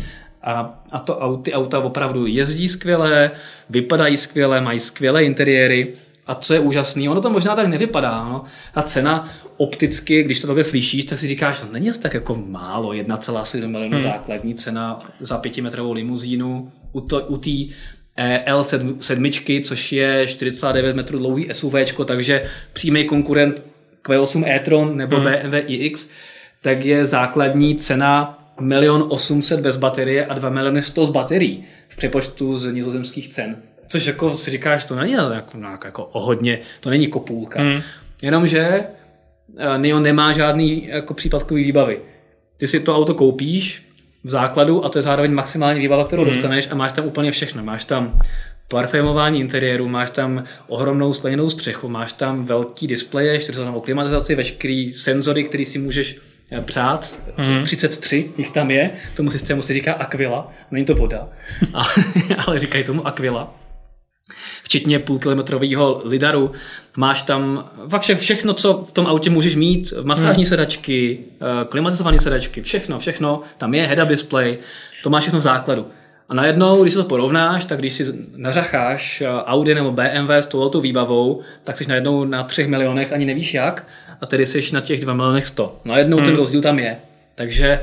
a, 0.44 0.82
a 0.92 1.00
to, 1.00 1.42
ty 1.44 1.54
auta 1.54 1.80
opravdu 1.80 2.26
jezdí 2.26 2.70
skvěle, 2.70 3.32
vypadají 3.70 4.18
skvěle, 4.18 4.62
mají 4.62 4.80
skvělé 4.80 5.24
interiéry 5.24 5.94
a 6.28 6.36
co 6.36 6.54
je 6.54 6.60
úžasný, 6.60 7.10
ono 7.10 7.22
to 7.22 7.30
možná 7.30 7.56
tak 7.56 7.68
nevypadá. 7.68 8.30
No. 8.30 8.44
Ta 8.74 8.82
cena 8.82 9.30
opticky, 9.58 10.24
když 10.24 10.42
to 10.42 10.48
takhle 10.48 10.64
slyšíš, 10.64 11.06
tak 11.06 11.20
si 11.20 11.28
říkáš, 11.28 11.62
no 11.62 11.68
není 11.72 11.92
tak 12.02 12.14
jako 12.14 12.36
málo, 12.48 12.90
1,7 12.90 13.68
milionu 13.68 13.98
hmm. 13.98 14.04
základní 14.04 14.56
cena 14.56 15.00
za 15.20 15.38
pětimetrovou 15.38 15.94
limuzínu. 15.94 16.72
U, 16.92 17.02
to, 17.02 17.22
u 17.22 17.38
té 17.38 17.50
L7, 18.48 19.62
což 19.64 19.92
je 19.92 20.28
49 20.28 20.96
metrů 20.96 21.20
dlouhý 21.20 21.50
SUV, 21.52 21.76
takže 22.06 22.46
přímý 22.74 23.06
konkurent 23.06 23.64
Q8 24.04 24.48
e-tron 24.48 24.98
nebo 24.98 25.16
hmm. 25.16 25.26
BMW 25.26 25.56
iX, 25.68 26.10
tak 26.62 26.86
je 26.86 27.06
základní 27.06 27.76
cena 27.76 28.43
1 28.60 29.12
800 29.12 29.60
bez 29.60 29.78
baterie 29.78 30.26
a 30.26 30.34
2 30.34 30.50
miliony 30.50 30.82
100 30.82 31.06
z 31.06 31.10
baterií 31.10 31.64
v 31.88 31.98
přepočtu 31.98 32.56
z 32.56 32.72
nizozemských 32.72 33.28
cen. 33.28 33.56
Což 33.88 34.06
jako 34.06 34.34
si 34.34 34.52
říkáš, 34.52 34.86
to 34.86 34.96
není 34.96 35.14
jako, 35.14 35.58
jako, 35.58 35.86
jako 35.86 36.06
o 36.06 36.20
hodně, 36.20 36.60
to 36.80 36.90
není 36.90 37.08
kopůlka. 37.08 37.62
Hmm. 37.62 37.82
Jenomže 38.22 38.84
eh, 39.58 39.78
Nio 39.78 40.00
nemá 40.00 40.34
žádný 40.34 40.88
jako 40.88 41.14
případkový 41.14 41.64
výbavy. 41.64 42.00
Ty 42.58 42.68
si 42.68 42.80
to 42.80 42.98
auto 42.98 43.14
koupíš 43.14 43.84
v 44.24 44.30
základu 44.30 44.86
a 44.86 44.90
to 44.90 44.98
je 44.98 45.02
zároveň 45.02 45.34
maximální 45.34 45.80
výbava, 45.80 46.06
kterou 46.06 46.26
dostaneš 46.26 46.68
a 46.72 46.76
máš 46.76 46.94
tam 46.94 47.06
úplně 47.06 47.32
všechno. 47.32 47.64
Máš 47.64 47.84
tam 47.84 48.20
parfémování 48.68 49.40
interiéru, 49.40 49.88
máš 49.88 50.12
tam 50.12 50.44
ohromnou 50.68 51.14
skleněnou 51.14 51.50
střechu, 51.50 51.88
máš 51.88 52.14
tam 52.14 52.46
velký 52.46 52.88
displeje, 52.88 53.40
4 53.40 53.62
klimatizaci, 53.82 54.36
veškerý 54.36 54.94
senzory, 54.94 55.44
který 55.44 55.66
si 55.66 55.80
můžeš 55.80 56.20
přát. 56.62 57.20
Mm. 57.38 57.64
33 57.64 58.32
jich 58.38 58.52
tam 58.52 58.72
je, 58.72 58.92
tomu 59.16 59.30
systému 59.30 59.62
se 59.62 59.74
říká 59.74 59.94
Aquila, 59.94 60.52
není 60.72 60.86
to 60.86 60.96
voda, 60.96 61.30
a, 61.74 61.84
ale 62.48 62.60
říkají 62.60 62.84
tomu 62.84 63.08
Aquila 63.08 63.54
včetně 64.64 65.00
půlkilometrového 65.00 66.02
lidaru. 66.06 66.52
Máš 66.98 67.22
tam 67.22 67.70
fakt 67.90 68.02
vše- 68.02 68.16
všechno, 68.16 68.54
co 68.54 68.74
v 68.88 68.92
tom 68.92 69.08
autě 69.08 69.30
můžeš 69.30 69.56
mít, 69.56 69.94
masážní 70.04 70.46
sedačky, 70.46 71.20
eh, 71.42 71.66
klimatizované 71.66 72.20
sedačky, 72.20 72.62
všechno, 72.62 73.00
všechno, 73.00 73.42
tam 73.58 73.74
je 73.74 73.88
head-up 73.88 74.08
display, 74.08 74.58
to 75.04 75.10
máš 75.10 75.24
všechno 75.24 75.40
v 75.40 75.44
základu. 75.44 75.88
A 76.30 76.34
najednou, 76.34 76.82
když 76.82 76.94
se 76.94 77.00
to 77.00 77.06
porovnáš, 77.06 77.66
tak 77.66 77.80
když 77.80 77.94
si 77.94 78.04
nařacháš 78.36 79.22
eh, 79.22 79.28
Audi 79.28 79.76
nebo 79.76 79.92
BMW 79.92 80.32
s 80.32 80.46
touhletou 80.46 80.82
výbavou, 80.82 81.42
tak 81.64 81.78
jsi 81.78 81.88
najednou 81.90 82.24
na 82.26 82.44
3 82.44 82.68
milionech 82.68 83.14
ani 83.14 83.26
nevíš 83.26 83.54
jak, 83.54 83.88
a 84.24 84.26
tedy 84.26 84.46
jsi 84.46 84.62
na 84.74 84.82
těch 84.82 85.02
2 85.02 85.14
milionech 85.14 85.48
100. 85.48 85.76
Najednou 85.86 86.22
ten 86.22 86.36
rozdíl 86.36 86.62
tam 86.62 86.80
je. 86.80 86.98
Takže 87.36 87.80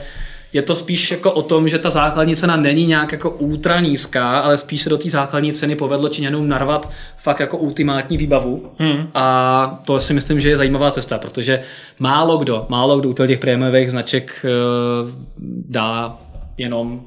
je 0.53 0.63
to 0.63 0.77
spíš 0.77 1.11
jako 1.11 1.33
o 1.33 1.43
tom, 1.43 1.69
že 1.69 1.79
ta 1.79 1.91
základní 1.91 2.37
cena 2.37 2.57
není 2.57 2.87
nějak 2.87 3.13
jako 3.13 3.31
ultra 3.31 3.81
nízká, 3.81 4.41
ale 4.41 4.59
spíš 4.59 4.83
se 4.83 4.91
do 4.91 4.99
té 4.99 5.11
základní 5.11 5.53
ceny 5.53 5.77
povedlo 5.77 6.09
Číňanům 6.09 6.49
narvat 6.49 6.91
fakt 7.17 7.41
jako 7.41 7.59
ultimátní 7.59 8.17
výbavu. 8.17 8.73
Hmm. 8.79 9.09
A 9.15 9.83
to 9.87 10.01
si 10.01 10.15
myslím, 10.15 10.41
že 10.41 10.49
je 10.49 10.57
zajímavá 10.57 10.91
cesta, 10.91 11.19
protože 11.19 11.63
málo 11.99 12.39
kdo, 12.39 12.67
málo 12.69 13.01
kdo 13.01 13.09
u 13.09 13.13
těch 13.13 13.39
prémiových 13.39 13.91
značek 13.91 14.45
eh, 14.45 14.51
dá 15.69 16.19
jenom 16.59 17.03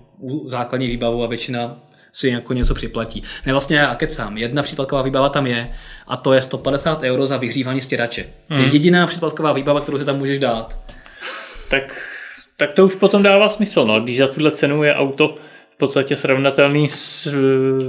základní 0.48 0.88
výbavu 0.88 1.24
a 1.24 1.28
většina 1.28 1.78
si 2.14 2.30
jako 2.30 2.54
něco 2.54 2.74
připlatí. 2.74 3.24
Ne 3.46 3.52
vlastně 3.52 3.78
já 3.78 3.96
kecám. 3.96 4.38
Jedna 4.38 4.64
příplatková 4.64 5.02
výbava 5.02 5.30
tam 5.30 5.48
je 5.48 5.74
a 6.08 6.18
to 6.18 6.34
je 6.34 6.42
150 6.42 7.02
euro 7.04 7.28
za 7.28 7.38
vyhřívání 7.38 7.82
stěrače. 7.82 8.26
To 8.48 8.62
je 8.62 8.68
jediná 8.68 9.08
příplatková 9.08 9.54
výbava, 9.54 9.82
kterou 9.82 10.00
si 10.00 10.06
tam 10.06 10.18
můžeš 10.18 10.40
dát. 10.40 10.80
Tak, 11.70 12.08
tak 12.58 12.74
to 12.74 12.86
už 12.86 12.96
potom 12.96 13.24
dává 13.24 13.50
smysl, 13.50 13.86
no. 13.86 14.02
Když 14.02 14.18
za 14.18 14.28
tuhle 14.28 14.52
cenu 14.52 14.84
je 14.84 14.96
auto 14.96 15.36
v 15.76 15.78
podstatě 15.78 16.16
srovnatelný 16.16 16.90
s 16.90 17.28
eh, 17.28 17.32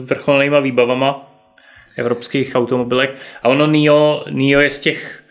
vrcholnýma 0.00 0.60
výbavama 0.60 1.30
evropských 1.96 2.54
automobilek. 2.54 3.16
A 3.42 3.48
ono 3.48 3.66
NIO, 3.66 4.24
NIO 4.30 4.60
je 4.60 4.70
z 4.70 4.78
těch 4.78 5.23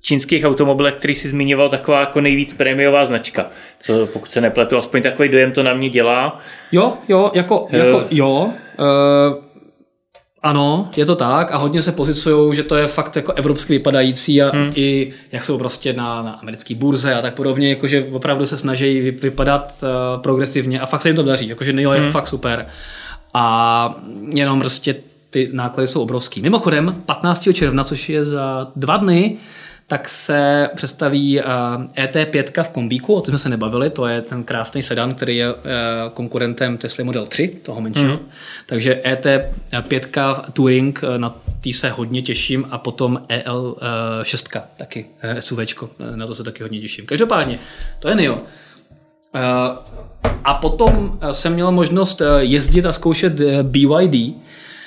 čínských 0.00 0.44
automobilech, 0.44 0.94
který 0.94 1.14
si 1.14 1.28
zmiňoval, 1.28 1.68
taková 1.68 2.00
jako 2.00 2.20
nejvíc 2.20 2.54
prémiová 2.54 3.06
značka. 3.06 3.46
Co, 3.82 4.06
pokud 4.06 4.32
se 4.32 4.40
nepletu, 4.40 4.76
aspoň 4.76 5.02
takový 5.02 5.28
dojem 5.28 5.52
to 5.52 5.62
na 5.62 5.74
mě 5.74 5.88
dělá. 5.88 6.40
Jo, 6.72 6.94
jo, 7.08 7.30
jako, 7.34 7.66
jako 7.70 8.06
jo. 8.10 8.52
Uh, 8.78 9.44
ano, 10.42 10.90
je 10.96 11.06
to 11.06 11.16
tak 11.16 11.52
a 11.52 11.56
hodně 11.56 11.82
se 11.82 11.92
pozicují, 11.92 12.56
že 12.56 12.62
to 12.62 12.76
je 12.76 12.86
fakt 12.86 13.16
jako 13.16 13.32
evropsky 13.32 13.72
vypadající 13.72 14.42
a 14.42 14.56
hmm. 14.56 14.72
i 14.74 15.12
jak 15.32 15.44
jsou 15.44 15.58
prostě 15.58 15.92
na, 15.92 16.22
na 16.22 16.32
americké 16.32 16.74
burze 16.74 17.14
a 17.14 17.22
tak 17.22 17.34
podobně, 17.34 17.68
jakože 17.68 18.06
opravdu 18.12 18.46
se 18.46 18.58
snaží 18.58 19.00
vypadat 19.10 19.72
uh, 19.82 20.22
progresivně 20.22 20.80
a 20.80 20.86
fakt 20.86 21.02
se 21.02 21.08
jim 21.08 21.16
to 21.16 21.22
daří, 21.22 21.48
jakože 21.48 21.72
je 21.72 21.88
hmm. 21.88 22.10
fakt 22.10 22.28
super. 22.28 22.66
A 23.34 23.94
jenom 24.34 24.60
prostě 24.60 24.94
ty 25.30 25.50
náklady 25.52 25.86
jsou 25.86 26.02
obrovský. 26.02 26.42
Mimochodem, 26.42 27.02
15. 27.06 27.48
června, 27.52 27.84
což 27.84 28.08
je 28.08 28.24
za 28.24 28.72
dva 28.76 28.96
dny, 28.96 29.36
tak 29.90 30.08
se 30.08 30.70
představí 30.74 31.40
ET5 31.96 32.62
v 32.62 32.68
kombíku, 32.68 33.14
o 33.14 33.20
tom 33.20 33.32
jsme 33.32 33.38
se 33.38 33.48
nebavili, 33.48 33.90
to 33.90 34.06
je 34.06 34.22
ten 34.22 34.44
krásný 34.44 34.82
sedan, 34.82 35.14
který 35.14 35.36
je 35.36 35.46
konkurentem 36.14 36.78
Tesla 36.78 37.04
Model 37.04 37.26
3, 37.26 37.48
toho 37.62 37.80
menšího. 37.80 38.12
Mm. 38.12 38.18
Takže 38.66 39.02
ET5 39.04 40.44
Touring, 40.52 41.00
na 41.16 41.36
tý 41.60 41.72
se 41.72 41.90
hodně 41.90 42.22
těším 42.22 42.66
a 42.70 42.78
potom 42.78 43.22
EL6 43.28 44.62
taky, 44.76 45.06
e, 45.22 45.42
SUVčko, 45.42 45.90
na 46.14 46.26
to 46.26 46.34
se 46.34 46.44
taky 46.44 46.62
hodně 46.62 46.80
těším. 46.80 47.06
Každopádně, 47.06 47.58
to 47.98 48.08
je 48.08 48.14
NIO. 48.14 48.42
A 50.44 50.54
potom 50.54 51.18
jsem 51.30 51.52
měl 51.52 51.72
možnost 51.72 52.22
jezdit 52.38 52.86
a 52.86 52.92
zkoušet 52.92 53.40
e, 53.40 53.62
BYD, 53.62 54.34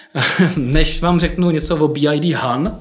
než 0.57 1.01
vám 1.01 1.19
řeknu 1.19 1.51
něco 1.51 1.77
o 1.77 1.87
BYD 1.87 2.35
Han, 2.35 2.79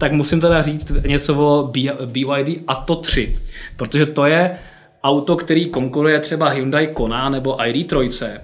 tak 0.00 0.12
musím 0.12 0.40
teda 0.40 0.62
říct 0.62 0.92
něco 1.06 1.34
o 1.36 1.72
BYD 2.06 2.62
a 2.66 2.74
to 2.74 2.96
3, 2.96 3.38
protože 3.76 4.06
to 4.06 4.26
je 4.26 4.58
auto, 5.04 5.36
který 5.36 5.66
konkuruje 5.66 6.20
třeba 6.20 6.48
Hyundai 6.48 6.86
Kona 6.86 7.28
nebo 7.28 7.56
ID3. 7.56 8.40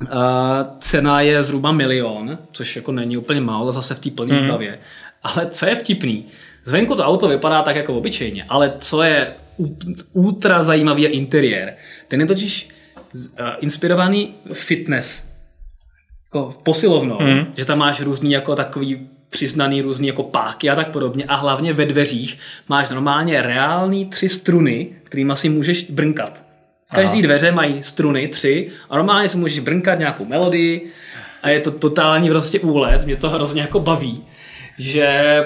Uh, 0.00 0.08
cena 0.78 1.20
je 1.20 1.42
zhruba 1.42 1.72
milion, 1.72 2.38
což 2.52 2.76
jako 2.76 2.92
není 2.92 3.16
úplně 3.16 3.40
málo 3.40 3.72
zase 3.72 3.94
v 3.94 3.98
té 3.98 4.10
plné 4.10 4.34
hmm. 4.34 4.42
výbavě. 4.42 4.78
Ale 5.22 5.46
co 5.50 5.66
je 5.66 5.76
vtipný, 5.76 6.24
zvenku 6.64 6.94
to 6.94 7.04
auto 7.04 7.28
vypadá 7.28 7.62
tak 7.62 7.76
jako 7.76 7.94
obyčejně, 7.94 8.44
ale 8.48 8.72
co 8.78 9.02
je 9.02 9.34
ultra 10.12 10.62
zajímavý 10.62 11.02
je 11.02 11.08
interiér. 11.08 11.74
Ten 12.08 12.20
je 12.20 12.26
totiž 12.26 12.68
uh, 13.14 13.46
inspirovaný 13.60 14.34
fitness 14.52 15.28
jako 16.24 16.54
posilovnou, 16.62 17.18
hmm. 17.18 17.46
že 17.56 17.64
tam 17.64 17.78
máš 17.78 18.00
různý 18.00 18.32
jako 18.32 18.54
takový 18.54 19.08
přiznaný 19.30 19.82
různý 19.82 20.06
jako 20.06 20.22
páky 20.22 20.70
a 20.70 20.74
tak 20.74 20.88
podobně 20.88 21.24
a 21.24 21.34
hlavně 21.34 21.72
ve 21.72 21.86
dveřích 21.86 22.38
máš 22.68 22.90
normálně 22.90 23.42
reální 23.42 24.06
tři 24.06 24.28
struny, 24.28 24.88
kterými 25.02 25.32
si 25.34 25.48
můžeš 25.48 25.90
brnkat. 25.90 26.44
Každý 26.94 27.18
Aha. 27.18 27.22
dveře 27.22 27.52
mají 27.52 27.82
struny, 27.82 28.28
tři 28.28 28.68
a 28.90 28.96
normálně 28.96 29.28
si 29.28 29.36
můžeš 29.36 29.58
brnkat 29.58 29.98
nějakou 29.98 30.24
melodii 30.24 30.90
a 31.42 31.48
je 31.48 31.60
to 31.60 31.70
totální 31.70 32.30
prostě 32.30 32.60
úlet, 32.60 33.04
mě 33.04 33.16
to 33.16 33.30
hrozně 33.30 33.60
jako 33.60 33.80
baví 33.80 34.24
že 34.78 35.44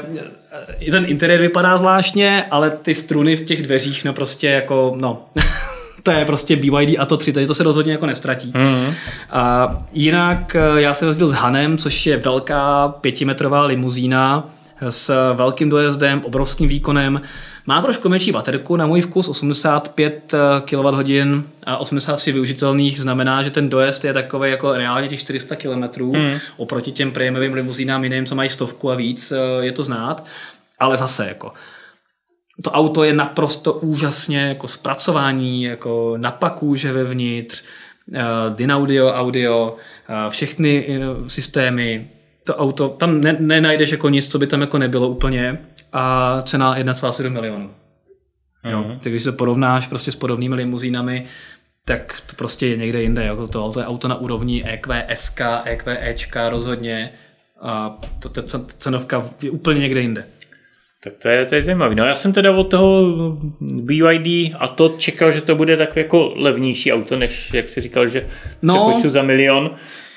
ten 0.90 1.04
interiér 1.08 1.40
vypadá 1.40 1.78
zvláštně, 1.78 2.44
ale 2.50 2.70
ty 2.70 2.94
struny 2.94 3.36
v 3.36 3.44
těch 3.44 3.62
dveřích, 3.62 4.04
no 4.04 4.12
prostě 4.12 4.48
jako, 4.48 4.92
no, 4.96 5.26
to 6.02 6.10
je 6.10 6.24
prostě 6.24 6.56
BYD 6.56 6.96
a 6.98 7.06
to 7.06 7.16
3, 7.16 7.32
takže 7.32 7.46
to 7.46 7.54
se 7.54 7.62
rozhodně 7.62 7.92
jako 7.92 8.06
nestratí. 8.06 8.52
Mm-hmm. 8.52 8.94
A 9.30 9.76
jinak 9.92 10.56
eh, 10.56 10.80
já 10.80 10.94
jsem 10.94 11.08
jezdil 11.08 11.28
s 11.28 11.32
Hanem, 11.32 11.78
což 11.78 12.06
je 12.06 12.16
velká 12.16 12.88
pětimetrová 12.88 13.64
limuzína 13.64 14.50
s 14.88 15.34
velkým 15.34 15.68
dojezdem, 15.68 16.20
obrovským 16.24 16.68
výkonem. 16.68 17.20
Má 17.66 17.82
trošku 17.82 18.08
menší 18.08 18.32
baterku, 18.32 18.76
na 18.76 18.86
můj 18.86 19.00
vkus 19.00 19.28
85 19.28 20.34
kWh 20.64 21.42
a 21.66 21.76
83 21.76 22.32
využitelných, 22.32 22.98
znamená, 22.98 23.42
že 23.42 23.50
ten 23.50 23.70
dojezd 23.70 24.04
je 24.04 24.12
takový 24.12 24.50
jako 24.50 24.72
reálně 24.72 25.08
těch 25.08 25.20
400 25.20 25.56
km 25.56 26.04
mm. 26.04 26.38
oproti 26.56 26.92
těm 26.92 27.12
prémiovým 27.12 27.52
limuzínám 27.52 28.04
jiným, 28.04 28.26
co 28.26 28.34
mají 28.34 28.50
stovku 28.50 28.90
a 28.90 28.94
víc, 28.94 29.32
eh, 29.32 29.64
je 29.64 29.72
to 29.72 29.82
znát. 29.82 30.24
Ale 30.78 30.96
zase 30.96 31.28
jako 31.28 31.52
to 32.62 32.70
auto 32.70 33.04
je 33.04 33.12
naprosto 33.12 33.72
úžasně 33.72 34.38
jako 34.38 34.68
zpracování, 34.68 35.62
jako 35.62 36.14
na 36.16 36.38
že 36.74 36.92
vevnitř, 36.92 37.64
uh, 38.08 38.16
Dynaudio, 38.56 39.12
audio, 39.12 39.76
uh, 40.08 40.30
všechny 40.30 40.98
uh, 40.98 41.26
systémy, 41.26 42.08
to 42.44 42.56
auto, 42.56 42.88
tam 42.88 43.20
ne, 43.20 43.36
nenajdeš 43.40 43.90
jako 43.90 44.08
nic, 44.08 44.28
co 44.28 44.38
by 44.38 44.46
tam 44.46 44.60
jako 44.60 44.78
nebylo 44.78 45.08
úplně 45.08 45.58
a 45.92 46.42
cena 46.42 46.78
1,7 46.78 47.30
milionů. 47.30 47.70
Mm-hmm. 48.64 48.70
Jo, 48.70 48.96
tak 49.02 49.12
když 49.12 49.22
se 49.22 49.32
porovnáš 49.32 49.86
prostě 49.86 50.12
s 50.12 50.16
podobnými 50.16 50.54
limuzínami, 50.54 51.26
tak 51.84 52.20
to 52.26 52.36
prostě 52.36 52.66
je 52.66 52.76
někde 52.76 53.02
jinde. 53.02 53.24
Jako 53.24 53.48
to 53.48 53.66
auto 53.66 53.80
je 53.80 53.86
auto 53.86 54.08
na 54.08 54.14
úrovni 54.14 54.64
EQ, 54.64 55.06
SK, 55.14 55.40
EQ, 55.64 55.98
Ečka 56.00 56.48
rozhodně 56.48 57.12
a 57.60 57.98
to, 58.18 58.28
to, 58.28 58.42
to, 58.42 58.64
cenovka 58.64 59.24
je 59.42 59.50
úplně 59.50 59.80
někde 59.80 60.00
jinde. 60.00 60.26
Tak 61.02 61.12
to 61.22 61.28
je, 61.28 61.46
to 61.46 61.54
je 61.54 61.62
zajímavé. 61.62 61.94
No 61.94 62.04
já 62.04 62.14
jsem 62.14 62.32
teda 62.32 62.52
od 62.52 62.64
toho 62.64 63.12
BYD 63.60 64.54
a 64.58 64.68
to 64.68 64.88
čekal, 64.88 65.32
že 65.32 65.40
to 65.40 65.56
bude 65.56 65.76
tak 65.76 65.96
jako 65.96 66.32
levnější 66.36 66.92
auto, 66.92 67.16
než 67.16 67.54
jak 67.54 67.68
jsi 67.68 67.80
říkal, 67.80 68.08
že 68.08 68.26
no. 68.62 69.00
se 69.00 69.10
za 69.10 69.22
milion. 69.22 69.70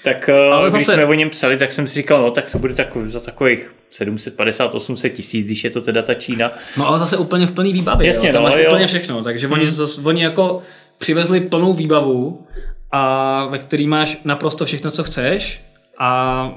Tak 0.04 0.30
eh, 0.30 0.50
Ale 0.52 0.70
když 0.70 0.86
zase... 0.86 0.94
jsme 0.94 1.06
o 1.06 1.14
něm 1.14 1.30
psali, 1.30 1.58
tak 1.58 1.72
jsem 1.72 1.88
si 1.88 1.94
říkal, 1.94 2.22
no 2.22 2.32
tak 2.32 2.52
to 2.52 2.60
bude 2.60 2.74
takový, 2.74 3.10
za 3.10 3.20
takových 3.20 3.76
750-800 3.92 5.10
tisíc, 5.10 5.46
když 5.46 5.64
je 5.64 5.70
to 5.70 5.82
teda 5.82 6.02
ta 6.02 6.14
Čína. 6.14 6.52
No 6.78 6.88
ale 6.88 7.00
zase 7.00 7.18
úplně 7.18 7.48
v 7.48 7.52
plný 7.52 7.74
výbavě, 7.74 8.08
Jasně, 8.08 8.30
jo? 8.30 8.34
Tam 8.34 8.44
no, 8.44 8.50
máš 8.50 8.60
jo. 8.60 8.68
úplně 8.68 8.88
všechno, 8.88 9.24
takže 9.24 9.48
hmm. 9.48 9.54
oni, 9.54 9.72
to, 9.72 9.86
oni 10.04 10.24
jako 10.24 10.62
přivezli 10.98 11.42
plnou 11.42 11.74
výbavu 11.74 12.48
a 12.92 13.46
ve 13.46 13.60
který 13.60 13.88
máš 13.88 14.18
naprosto 14.26 14.66
všechno, 14.66 14.92
co 14.92 15.04
chceš 15.04 15.62
a 16.00 16.52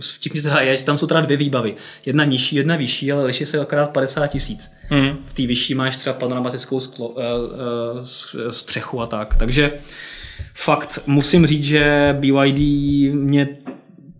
vtipně 0.00 0.42
teda 0.42 0.60
je, 0.60 0.76
že 0.76 0.84
tam 0.84 0.98
jsou 0.98 1.06
teda 1.06 1.20
dvě 1.20 1.36
výbavy. 1.36 1.74
Jedna 2.06 2.24
nižší, 2.24 2.56
jedna 2.56 2.76
vyšší, 2.76 3.12
ale 3.12 3.24
liší 3.24 3.46
se 3.46 3.58
akorát 3.58 3.90
50 3.90 4.26
tisíc. 4.26 4.72
Mm. 4.90 5.18
V 5.26 5.32
té 5.32 5.46
vyšší 5.46 5.74
máš 5.74 5.96
třeba 5.96 6.14
panoramatickou 6.14 6.80
sklo, 6.80 7.08
uh, 7.08 7.16
uh, 7.16 8.50
střechu 8.50 9.00
a 9.00 9.06
tak. 9.06 9.36
Takže 9.36 9.72
fakt 10.54 10.98
musím 11.06 11.46
říct, 11.46 11.64
že 11.64 12.16
BYD 12.20 12.58
mě 13.14 13.48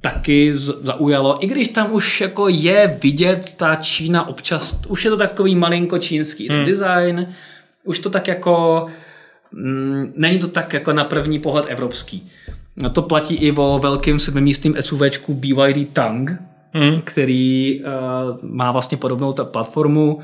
taky 0.00 0.52
zaujalo, 0.56 1.44
i 1.44 1.46
když 1.46 1.68
tam 1.68 1.92
už 1.92 2.20
jako 2.20 2.48
je 2.48 2.98
vidět 3.02 3.54
ta 3.56 3.74
Čína 3.74 4.28
občas, 4.28 4.80
už 4.88 5.04
je 5.04 5.10
to 5.10 5.16
takový 5.16 5.56
malinko 5.56 5.98
čínský 5.98 6.48
mm. 6.50 6.64
design, 6.64 7.34
už 7.84 7.98
to 7.98 8.10
tak 8.10 8.28
jako, 8.28 8.86
mm, 9.52 10.12
není 10.16 10.38
to 10.38 10.48
tak 10.48 10.72
jako 10.72 10.92
na 10.92 11.04
první 11.04 11.38
pohled 11.38 11.66
evropský. 11.68 12.30
No 12.80 12.90
to 12.90 13.02
platí 13.02 13.34
i 13.34 13.52
o 13.52 13.78
velkým 13.78 14.18
sedmimístným 14.18 14.76
SUVčku 14.80 15.34
BYD 15.34 15.92
Tang, 15.92 16.42
hmm. 16.72 17.00
který 17.04 17.80
uh, 17.80 17.90
má 18.42 18.72
vlastně 18.72 18.98
podobnou 18.98 19.32
ta 19.32 19.44
platformu. 19.44 20.20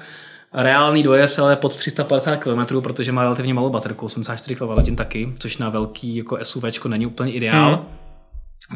Reálný 0.55 1.03
dojezd 1.03 1.39
ale 1.39 1.57
pod 1.57 1.77
350 1.77 2.37
km, 2.37 2.81
protože 2.81 3.13
má 3.13 3.23
relativně 3.23 3.55
malou 3.55 3.71
baterku, 3.71 4.07
84 4.07 4.55
kWh 4.55 4.97
taky, 4.97 5.33
což 5.39 5.59
na 5.59 5.71
velký 5.71 6.17
jako 6.17 6.39
SUVčko 6.43 6.89
není 6.89 7.07
úplně 7.07 7.33
ideál. 7.33 7.75
Hmm. 7.75 7.85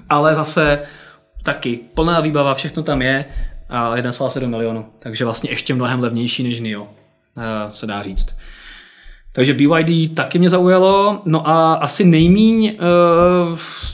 Ale 0.09 0.35
zase 0.35 0.83
taky 1.43 1.81
plná 1.95 2.21
výbava, 2.21 2.55
všechno 2.55 2.83
tam 2.83 3.03
je 3.03 3.25
a 3.69 3.97
1,7 3.97 4.47
milionu. 4.47 4.87
Takže 4.99 5.25
vlastně 5.25 5.51
ještě 5.51 5.75
mnohem 5.75 6.01
levnější 6.01 6.43
než 6.43 6.61
NIO, 6.61 6.83
uh, 6.83 6.89
se 7.73 7.87
dá 7.87 8.03
říct. 8.03 8.35
Takže 9.33 9.55
BYD 9.55 10.15
taky 10.15 10.39
mě 10.39 10.51
zaujalo, 10.51 11.23
no 11.25 11.49
a 11.49 11.75
asi 11.75 12.05
nejmíň, 12.05 12.67
eh, 12.67 12.77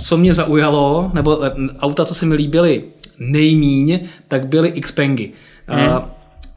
co 0.02 0.16
mě 0.16 0.34
zaujalo, 0.34 1.10
nebo 1.14 1.44
eh, 1.44 1.50
auta, 1.80 2.04
co 2.04 2.14
se 2.14 2.26
mi 2.26 2.34
líbily 2.34 2.84
nejmíň, 3.18 4.00
tak 4.28 4.46
byly 4.46 4.72
Xpengy. 4.80 5.32
Hmm. 5.66 5.88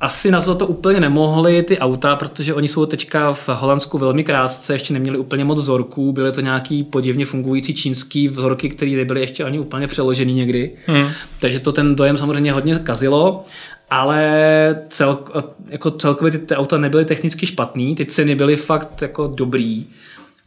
Asi 0.02 0.32
na 0.32 0.42
to 0.42 0.56
to 0.56 0.68
úplně 0.68 1.00
nemohli 1.00 1.64
ty 1.64 1.80
auta, 1.80 2.16
protože 2.16 2.54
oni 2.54 2.68
jsou 2.68 2.86
teďka 2.86 3.34
v 3.34 3.50
Holandsku 3.50 3.98
velmi 3.98 4.24
krátce, 4.24 4.74
ještě 4.74 4.94
neměli 4.94 5.18
úplně 5.18 5.46
moc 5.46 5.62
vzorků, 5.62 6.14
byly 6.14 6.32
to 6.32 6.42
nějaký 6.42 6.84
podivně 6.84 7.26
fungující 7.26 7.74
čínský 7.74 8.28
vzorky, 8.28 8.70
které 8.70 8.92
nebyly 8.92 9.22
ještě 9.22 9.44
ani 9.44 9.60
úplně 9.60 9.88
přeložený 9.88 10.34
někdy. 10.34 10.72
Hmm. 10.86 11.08
Takže 11.40 11.60
to 11.60 11.72
ten 11.72 11.96
dojem 11.96 12.18
samozřejmě 12.18 12.52
hodně 12.52 12.76
kazilo 12.76 13.46
ale 13.90 14.86
cel, 14.90 15.20
jako 15.68 15.92
celkově 15.92 16.32
ty, 16.32 16.38
ty 16.38 16.56
auta 16.56 16.78
nebyly 16.78 17.06
technicky 17.06 17.46
špatný, 17.46 17.96
ty 17.96 18.06
ceny 18.06 18.36
byly 18.36 18.56
fakt 18.56 19.02
jako 19.02 19.28
dobrý, 19.28 19.86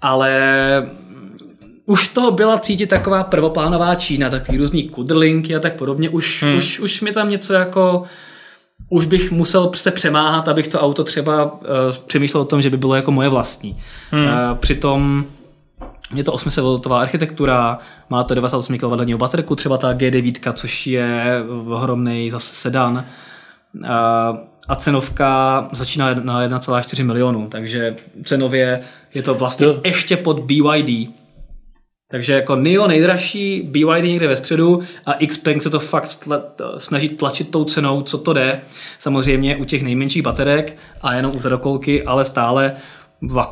ale 0.01 0.91
už 1.87 2.09
to 2.09 2.31
byla 2.31 2.59
cítit 2.59 2.87
taková 2.87 3.25
prvoplánová 3.25 3.95
Čína, 3.95 4.31
takový 4.31 4.59
různý 4.59 4.89
kudrlinky 4.89 5.57
a 5.57 5.61
tak 5.61 5.77
podobně, 5.77 6.09
už, 6.09 6.43
hmm. 6.43 6.57
už, 6.57 6.81
už 6.81 7.01
mi 7.01 7.13
tam 7.13 7.31
něco 7.31 7.53
jako 7.53 8.05
už 8.89 9.07
bych 9.07 9.33
musel 9.33 9.71
se 9.75 9.91
přemáhat, 9.91 10.49
abych 10.49 10.69
to 10.69 10.81
auto 10.81 11.05
třeba 11.05 11.53
uh, 11.53 11.59
přemýšlel 12.07 12.43
o 12.43 12.47
tom, 12.47 12.63
že 12.63 12.71
by 12.71 12.77
bylo 12.77 12.95
jako 12.95 13.11
moje 13.11 13.29
vlastní. 13.29 13.77
Hmm. 14.11 14.25
Uh, 14.25 14.31
přitom 14.59 15.25
je 16.15 16.25
to 16.25 16.33
800V 16.33 16.95
architektura, 16.95 17.79
má 18.11 18.25
to 18.25 18.35
98 18.35 18.79
kWh 18.79 19.17
baterku, 19.17 19.57
třeba 19.57 19.79
ta 19.79 19.93
G9, 19.93 20.53
což 20.53 20.87
je 20.87 21.45
ohromný 21.67 22.31
zase 22.31 22.55
sedan. 22.55 23.05
A 24.69 24.77
cenovka 24.77 25.69
začíná 25.73 26.15
na 26.15 26.49
1,4 26.49 27.05
milionu, 27.05 27.49
takže 27.49 27.97
cenově 28.25 28.81
je 29.15 29.23
to 29.23 29.35
vlastně 29.35 29.67
to... 29.67 29.81
ještě 29.85 30.17
pod 30.17 30.41
BYD. 30.41 31.11
Takže 32.11 32.33
jako 32.33 32.57
NIO 32.57 32.89
nejdražší, 32.89 33.63
BYD 33.63 34.05
někde 34.05 34.29
ve 34.29 34.37
středu 34.37 34.83
a 35.07 35.27
Xpeng 35.27 35.63
se 35.63 35.71
to 35.71 35.81
fakt 35.81 36.29
snaží 36.79 37.09
tlačit 37.09 37.51
tou 37.51 37.65
cenou, 37.65 38.03
co 38.03 38.19
to 38.19 38.33
jde. 38.33 38.61
Samozřejmě 38.99 39.57
u 39.57 39.65
těch 39.65 39.83
nejmenších 39.83 40.23
baterek 40.23 40.77
a 41.03 41.15
jenom 41.15 41.37
u 41.37 41.41
zadokolky, 41.41 42.05
ale 42.05 42.25
stále 42.25 42.77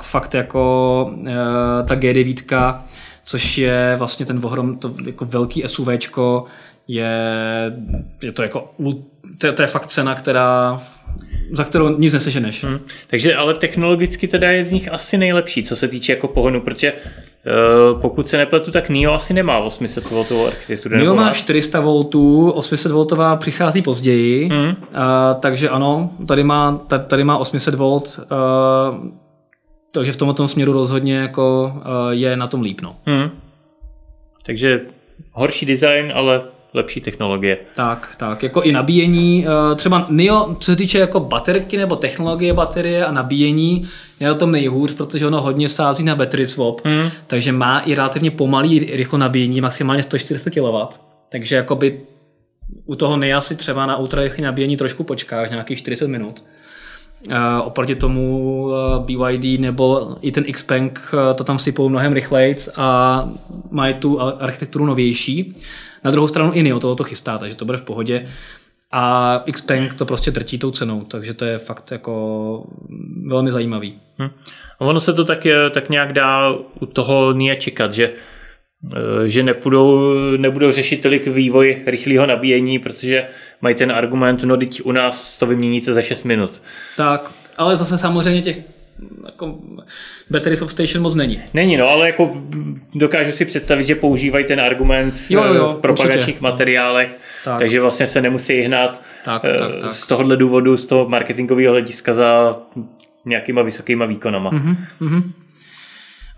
fakt 0.00 0.34
jako 0.34 1.14
e, 1.26 1.34
ta 1.88 1.94
G9, 1.94 2.80
což 3.24 3.58
je 3.58 3.94
vlastně 3.98 4.26
ten 4.26 4.40
ohrom, 4.42 4.78
to 4.78 4.94
jako 5.06 5.24
velký 5.24 5.62
SUVčko, 5.66 6.44
je, 6.90 7.12
je 8.22 8.32
to 8.32 8.42
jako, 8.42 8.74
to, 9.38 9.52
to 9.52 9.62
je 9.62 9.68
fakt 9.68 9.86
cena, 9.86 10.14
která 10.14 10.82
za 11.52 11.64
kterou 11.64 11.98
nic 11.98 12.12
neseženeš. 12.12 12.64
Hmm. 12.64 12.78
Takže 13.06 13.36
ale 13.36 13.54
technologicky 13.54 14.28
teda 14.28 14.50
je 14.50 14.64
z 14.64 14.72
nich 14.72 14.92
asi 14.92 15.18
nejlepší, 15.18 15.62
co 15.62 15.76
se 15.76 15.88
týče 15.88 16.12
jako 16.12 16.28
pohonu, 16.28 16.60
protože 16.60 16.92
uh, 16.92 18.00
pokud 18.00 18.28
se 18.28 18.36
nepletu, 18.36 18.70
tak 18.70 18.88
NIO 18.88 19.12
asi 19.12 19.34
nemá 19.34 19.58
800 19.58 20.10
V 20.10 20.46
architekturu. 20.46 20.96
NIO 20.96 21.14
má 21.14 21.32
400 21.32 21.80
V, 21.80 22.10
800 22.54 22.92
V 22.92 23.36
přichází 23.36 23.82
později, 23.82 24.48
hmm. 24.48 24.68
uh, 24.68 24.74
takže 25.40 25.68
ano, 25.68 26.10
tady 26.28 26.44
má, 26.44 26.86
tady 27.06 27.24
má 27.24 27.38
800 27.38 27.74
V, 27.74 27.82
uh, 27.82 27.98
takže 29.92 30.12
v 30.12 30.16
tomto 30.16 30.48
směru 30.48 30.72
rozhodně 30.72 31.16
jako 31.16 31.72
uh, 31.76 31.82
je 32.10 32.36
na 32.36 32.46
tom 32.46 32.62
líp. 32.62 32.80
No. 32.80 32.96
Hmm. 33.06 33.30
Takže 34.46 34.80
horší 35.32 35.66
design, 35.66 36.12
ale 36.14 36.42
lepší 36.74 37.00
technologie. 37.00 37.58
Tak, 37.74 38.14
tak, 38.16 38.42
jako 38.42 38.62
i 38.62 38.72
nabíjení, 38.72 39.46
eh, 39.46 39.74
třeba 39.74 40.06
NIO, 40.10 40.56
co 40.60 40.72
se 40.72 40.76
týče 40.76 40.98
jako 40.98 41.20
baterky 41.20 41.76
nebo 41.76 41.96
technologie 41.96 42.54
baterie 42.54 43.06
a 43.06 43.12
nabíjení, 43.12 43.88
je 44.20 44.28
na 44.28 44.34
tom 44.34 44.52
nejhůř, 44.52 44.94
protože 44.94 45.26
ono 45.26 45.40
hodně 45.40 45.68
sází 45.68 46.04
na 46.04 46.14
battery 46.14 46.46
swap, 46.46 46.84
mm. 46.84 47.10
takže 47.26 47.52
má 47.52 47.80
i 47.80 47.94
relativně 47.94 48.30
pomalý 48.30 48.78
rychlo 48.78 49.18
nabíjení, 49.18 49.60
maximálně 49.60 50.02
140 50.02 50.50
kW. 50.50 50.98
Takže 51.28 51.56
jakoby 51.56 52.00
u 52.84 52.94
toho 52.94 53.16
NIA 53.16 53.40
si 53.40 53.56
třeba 53.56 53.86
na 53.86 53.96
ultrarychlé 53.96 54.44
nabíjení 54.44 54.76
trošku 54.76 55.04
počkáš, 55.04 55.50
nějakých 55.50 55.78
40 55.78 56.08
minut. 56.08 56.44
Uh, 57.26 57.36
oproti 57.64 57.94
tomu 57.94 58.62
uh, 58.62 58.74
eh, 59.26 59.36
BYD 59.38 59.60
nebo 59.60 60.16
i 60.20 60.32
ten 60.32 60.44
Xpeng 60.44 61.12
uh, 61.12 61.36
to 61.36 61.44
tam 61.44 61.58
sypou 61.58 61.88
mnohem 61.88 62.12
rychleji 62.12 62.56
a 62.76 63.28
mají 63.70 63.94
tu 63.94 64.20
architekturu 64.20 64.86
novější. 64.86 65.54
Na 66.04 66.10
druhou 66.10 66.28
stranu 66.28 66.52
i 66.52 66.62
NIO 66.62 66.80
toho 66.80 66.94
to 66.94 67.04
chystá, 67.04 67.38
takže 67.38 67.56
to 67.56 67.64
bude 67.64 67.78
v 67.78 67.82
pohodě. 67.82 68.28
A 68.92 69.44
Xpeng 69.52 69.94
to 69.94 70.06
prostě 70.06 70.30
drtí 70.30 70.58
tou 70.58 70.70
cenou, 70.70 71.04
takže 71.04 71.34
to 71.34 71.44
je 71.44 71.58
fakt 71.58 71.92
jako 71.92 72.64
velmi 73.26 73.52
zajímavý. 73.52 73.98
Hm. 74.18 74.30
Ono 74.78 75.00
se 75.00 75.12
to 75.12 75.24
tak, 75.24 75.46
tak 75.70 75.90
nějak 75.90 76.12
dá 76.12 76.50
u 76.80 76.86
toho 76.86 77.32
NIA 77.32 77.54
čekat, 77.54 77.94
že 77.94 78.12
eh, 78.92 79.28
že 79.28 79.42
nepůjdou, 79.42 80.14
nebudou 80.36 80.70
řešit 80.70 81.02
tolik 81.02 81.26
vývoj 81.26 81.82
rychlého 81.86 82.26
nabíjení, 82.26 82.78
protože 82.78 83.26
mají 83.60 83.74
ten 83.74 83.92
argument, 83.92 84.42
no 84.42 84.56
teď 84.56 84.80
u 84.84 84.92
nás 84.92 85.38
to 85.38 85.46
vyměníte 85.46 85.92
za 85.92 86.02
6 86.02 86.24
minut. 86.24 86.62
Tak, 86.96 87.30
ale 87.56 87.76
zase 87.76 87.98
samozřejmě 87.98 88.42
těch 88.42 88.58
jako 89.26 89.58
battery 90.30 90.56
substation 90.56 91.02
moc 91.02 91.14
není. 91.14 91.40
Není, 91.54 91.76
no, 91.76 91.88
ale 91.88 92.06
jako 92.06 92.36
dokážu 92.94 93.32
si 93.32 93.44
představit, 93.44 93.84
že 93.84 93.94
používají 93.94 94.44
ten 94.44 94.60
argument 94.60 95.14
jo, 95.30 95.44
jo, 95.44 95.54
jo, 95.54 95.74
v 95.78 95.80
propagačních 95.80 96.20
určitě. 96.20 96.42
materiálech, 96.42 97.08
tak. 97.44 97.58
takže 97.58 97.80
vlastně 97.80 98.06
se 98.06 98.22
nemusí 98.22 98.60
hnát 98.60 99.02
tak, 99.24 99.42
tak, 99.42 99.52
eh, 99.76 99.80
tak. 99.80 99.94
z 99.94 100.06
tohohle 100.06 100.36
důvodu, 100.36 100.76
z 100.76 100.84
toho 100.84 101.08
marketingového 101.08 101.72
hlediska 101.72 102.14
za 102.14 102.56
nějakýma 103.24 103.62
vysokýma 103.62 104.06
výkonama. 104.06 104.50
Mm-hmm, 104.50 104.76
mm-hmm. 105.00 105.22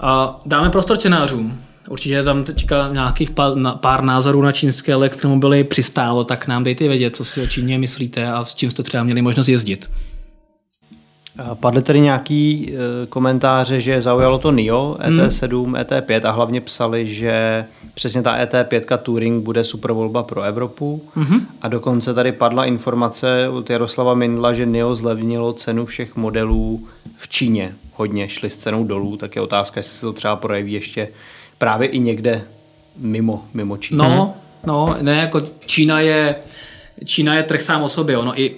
A 0.01 0.41
dáme 0.47 0.71
prostor 0.71 0.99
čenářům. 0.99 1.61
Určitě 1.89 2.23
tam 2.23 2.45
teďka 2.45 2.89
nějakých 2.93 3.31
pár, 3.31 3.53
pár 3.81 4.03
názorů 4.03 4.43
na 4.43 4.53
čínské 4.53 4.93
elektromobily 4.93 5.65
přistálo, 5.65 6.25
tak 6.25 6.49
nám 6.49 6.65
dejte 6.65 6.89
vědět, 6.89 7.17
co 7.17 7.25
si 7.25 7.41
o 7.41 7.47
Číně 7.47 7.79
myslíte 7.79 8.27
a 8.27 8.45
s 8.45 8.55
čím 8.55 8.71
jste 8.71 8.83
třeba 8.83 9.05
měli 9.05 9.23
možnost 9.23 9.49
jezdit. 9.49 9.91
Padly 11.55 11.83
tady 11.83 12.01
nějaký 12.01 12.73
e, 12.73 13.07
komentáře, 13.07 13.81
že 13.81 14.03
zaujalo 14.03 14.39
to 14.39 14.51
NIO, 14.51 14.97
ET7, 15.01 15.65
hmm. 15.65 15.75
ET5 15.75 16.29
a 16.29 16.31
hlavně 16.31 16.61
psali, 16.61 17.07
že 17.07 17.65
přesně 17.95 18.23
ta 18.23 18.45
ET5 18.45 18.99
Touring 18.99 19.45
bude 19.45 19.65
super 19.65 19.93
volba 19.93 20.23
pro 20.23 20.43
Evropu. 20.43 21.03
Hmm. 21.15 21.47
A 21.63 21.69
dokonce 21.69 22.15
tady 22.15 22.33
padla 22.33 22.65
informace 22.65 23.49
od 23.49 23.71
Jaroslava 23.71 24.15
Mindla, 24.15 24.53
že 24.53 24.67
NIO 24.67 24.95
zlevnilo 24.95 25.53
cenu 25.53 25.87
všech 25.87 26.17
modelů 26.17 26.87
v 27.17 27.29
Číně. 27.29 27.75
Hodně 27.95 28.29
šli 28.29 28.51
s 28.51 28.57
cenou 28.57 28.85
dolů, 28.85 29.17
tak 29.17 29.37
je 29.37 29.43
otázka, 29.43 29.79
jestli 29.79 29.99
se 29.99 30.07
to 30.07 30.13
třeba 30.13 30.37
projeví 30.37 30.73
ještě 30.73 31.09
právě 31.59 31.89
i 31.89 31.99
někde 31.99 32.45
mimo, 32.97 33.45
mimo 33.55 33.77
Čínu. 33.77 34.05
No, 34.05 34.35
no, 34.67 34.97
ne, 35.01 35.17
jako 35.17 35.41
Čína 35.67 36.01
je 36.01 36.35
Čína 37.05 37.35
je 37.35 37.43
trh 37.43 37.63
sám 37.63 37.83
o 37.83 37.89
sobě. 37.89 38.19
Ono 38.19 38.41
i, 38.41 38.55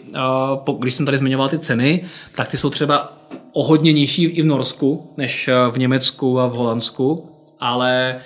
uh, 0.66 0.78
když 0.78 0.94
jsem 0.94 1.06
tady 1.06 1.18
zmiňoval 1.18 1.48
ty 1.48 1.58
ceny, 1.58 2.04
tak 2.34 2.48
ty 2.48 2.56
jsou 2.56 2.70
třeba 2.70 3.18
o 3.52 3.64
hodně 3.64 3.92
nižší 3.92 4.24
i 4.24 4.42
v 4.42 4.46
Norsku, 4.46 5.12
než 5.16 5.48
uh, 5.48 5.74
v 5.74 5.78
Německu 5.78 6.40
a 6.40 6.46
v 6.46 6.52
Holandsku, 6.52 7.30
ale 7.60 8.16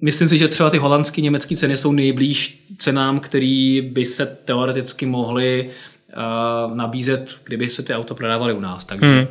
myslím 0.00 0.28
si, 0.28 0.38
že 0.38 0.48
třeba 0.48 0.70
ty 0.70 0.78
holandské 0.78 1.20
německé 1.20 1.56
ceny 1.56 1.76
jsou 1.76 1.92
nejblíž 1.92 2.66
cenám, 2.78 3.20
které 3.20 3.80
by 3.90 4.06
se 4.06 4.26
teoreticky 4.44 5.06
mohly 5.06 5.70
uh, 5.70 6.76
nabízet, 6.76 7.40
kdyby 7.44 7.68
se 7.68 7.82
ty 7.82 7.94
auto 7.94 8.14
prodávaly 8.14 8.54
u 8.54 8.60
nás. 8.60 8.84
Takže 8.84 9.06
hmm. 9.06 9.26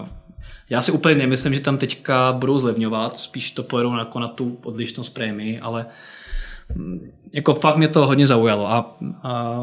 uh, 0.00 0.08
já 0.70 0.80
si 0.80 0.92
úplně 0.92 1.14
nemyslím, 1.14 1.54
že 1.54 1.60
tam 1.60 1.78
teďka 1.78 2.32
budou 2.32 2.58
zlevňovat, 2.58 3.18
spíš 3.18 3.50
to 3.50 3.62
pojedou 3.62 3.96
jako 3.96 4.20
na 4.20 4.28
tu 4.28 4.58
odlišnost 4.62 5.08
prémii, 5.08 5.60
ale 5.60 5.86
jako 7.32 7.54
fakt 7.54 7.76
mě 7.76 7.88
to 7.88 8.06
hodně 8.06 8.26
zaujalo 8.26 8.72
a, 8.72 8.96
a 9.22 9.62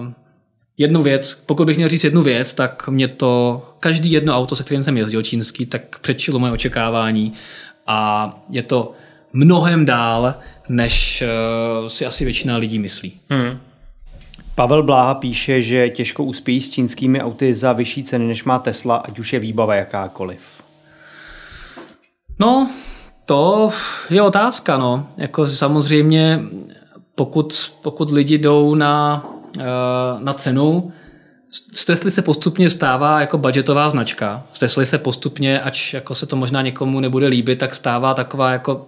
jednu 0.78 1.01
věc, 1.01 1.43
pokud 1.45 1.66
bych 1.66 1.78
měl 1.78 1.89
říct 1.89 2.03
jednu 2.03 2.22
věc, 2.22 2.53
tak 2.53 2.88
mě 2.88 3.08
to, 3.08 3.64
každý 3.80 4.12
jedno 4.12 4.38
auto, 4.38 4.56
se 4.56 4.64
kterým 4.64 4.84
jsem 4.84 4.97
jezdil 4.97 5.24
čínský, 5.24 5.66
tak 5.66 5.99
předčilo 5.99 6.39
moje 6.39 6.51
očekávání 6.51 7.34
a 7.88 8.30
je 8.49 8.64
to 8.64 8.91
mnohem 9.34 9.86
dál, 9.86 10.36
než 10.70 11.24
uh, 11.82 11.88
si 11.88 12.06
asi 12.06 12.24
většina 12.24 12.58
lidí 12.58 12.80
myslí. 12.80 13.14
Hmm. 13.30 13.60
Pavel 14.56 14.84
Bláha 14.84 15.14
píše, 15.14 15.62
že 15.62 15.89
těžko 15.89 16.24
uspějí 16.24 16.62
s 16.62 16.70
čínskými 16.70 17.22
auty 17.22 17.53
za 17.53 17.74
vyšší 17.74 18.03
ceny, 18.03 18.28
než 18.28 18.43
má 18.43 18.60
Tesla, 18.60 18.95
ať 18.95 19.20
už 19.20 19.34
je 19.34 19.39
výbava 19.39 19.76
jakákoliv. 19.76 20.39
No, 22.39 22.70
to 23.26 23.70
je 24.10 24.22
otázka, 24.22 24.78
no. 24.78 25.08
Jako 25.18 25.47
samozřejmě 25.47 26.39
pokud, 27.16 27.74
pokud 27.82 28.11
lidi 28.11 28.38
jdou 28.38 28.76
na, 28.76 29.26
eh, 29.59 29.63
na 30.20 30.34
cenu, 30.34 30.91
z 31.74 31.86
Tesly 31.86 32.11
se 32.11 32.22
postupně 32.22 32.70
stává 32.70 33.22
jako 33.22 33.38
budgetová 33.38 33.89
značka. 33.89 34.43
Z 34.53 34.59
Tesly 34.59 34.86
se 34.86 34.97
postupně, 34.97 35.61
ač 35.61 35.93
jako 35.93 36.16
se 36.16 36.26
to 36.26 36.36
možná 36.36 36.61
někomu 36.61 36.99
nebude 36.99 37.28
líbit, 37.28 37.59
tak 37.59 37.76
stává 37.76 38.13
taková 38.13 38.51
jako 38.51 38.88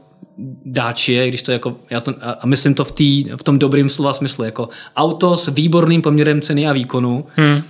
dáčie, 0.66 1.28
když 1.28 1.42
to 1.42 1.52
jako, 1.52 1.76
já 1.90 2.02
to, 2.02 2.14
a 2.40 2.46
myslím 2.46 2.74
to 2.74 2.86
v, 2.86 2.92
tý, 2.92 3.26
v 3.36 3.44
tom 3.44 3.60
dobrým 3.60 3.90
slova 3.90 4.14
smyslu, 4.14 4.44
jako 4.44 4.70
auto 4.96 5.38
s 5.38 5.48
výborným 5.48 6.02
poměrem 6.02 6.42
ceny 6.42 6.68
a 6.68 6.74
výkonu, 6.74 7.26
hmm. 7.36 7.62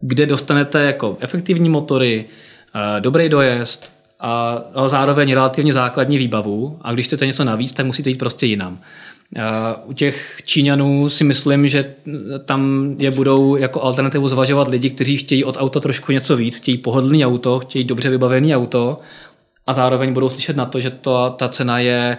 kde 0.00 0.26
dostanete 0.26 0.82
jako 0.82 1.16
efektivní 1.20 1.68
motory, 1.68 2.24
eh, 2.74 3.00
dobrý 3.00 3.28
dojezd, 3.28 3.94
a, 4.20 4.62
a 4.74 4.88
zároveň 4.88 5.34
relativně 5.34 5.72
základní 5.72 6.18
výbavu 6.18 6.78
a 6.82 6.92
když 6.92 7.06
chcete 7.06 7.26
něco 7.26 7.44
navíc, 7.44 7.72
tak 7.72 7.86
musíte 7.86 8.10
jít 8.10 8.18
prostě 8.18 8.46
jinam. 8.46 8.78
U 9.84 9.92
těch 9.92 10.40
Číňanů 10.44 11.10
si 11.10 11.24
myslím, 11.24 11.68
že 11.68 11.94
tam 12.44 12.94
je 12.98 13.10
budou 13.10 13.56
jako 13.56 13.82
alternativu 13.82 14.28
zvažovat 14.28 14.68
lidi, 14.68 14.90
kteří 14.90 15.16
chtějí 15.16 15.44
od 15.44 15.56
auta 15.60 15.80
trošku 15.80 16.12
něco 16.12 16.36
víc, 16.36 16.56
chtějí 16.56 16.78
pohodlný 16.78 17.26
auto, 17.26 17.58
chtějí 17.58 17.84
dobře 17.84 18.10
vybavený 18.10 18.56
auto 18.56 19.00
a 19.66 19.72
zároveň 19.72 20.12
budou 20.12 20.28
slyšet 20.28 20.56
na 20.56 20.64
to, 20.64 20.80
že 20.80 20.90
to, 20.90 21.34
ta 21.38 21.48
cena 21.48 21.78
je 21.78 22.18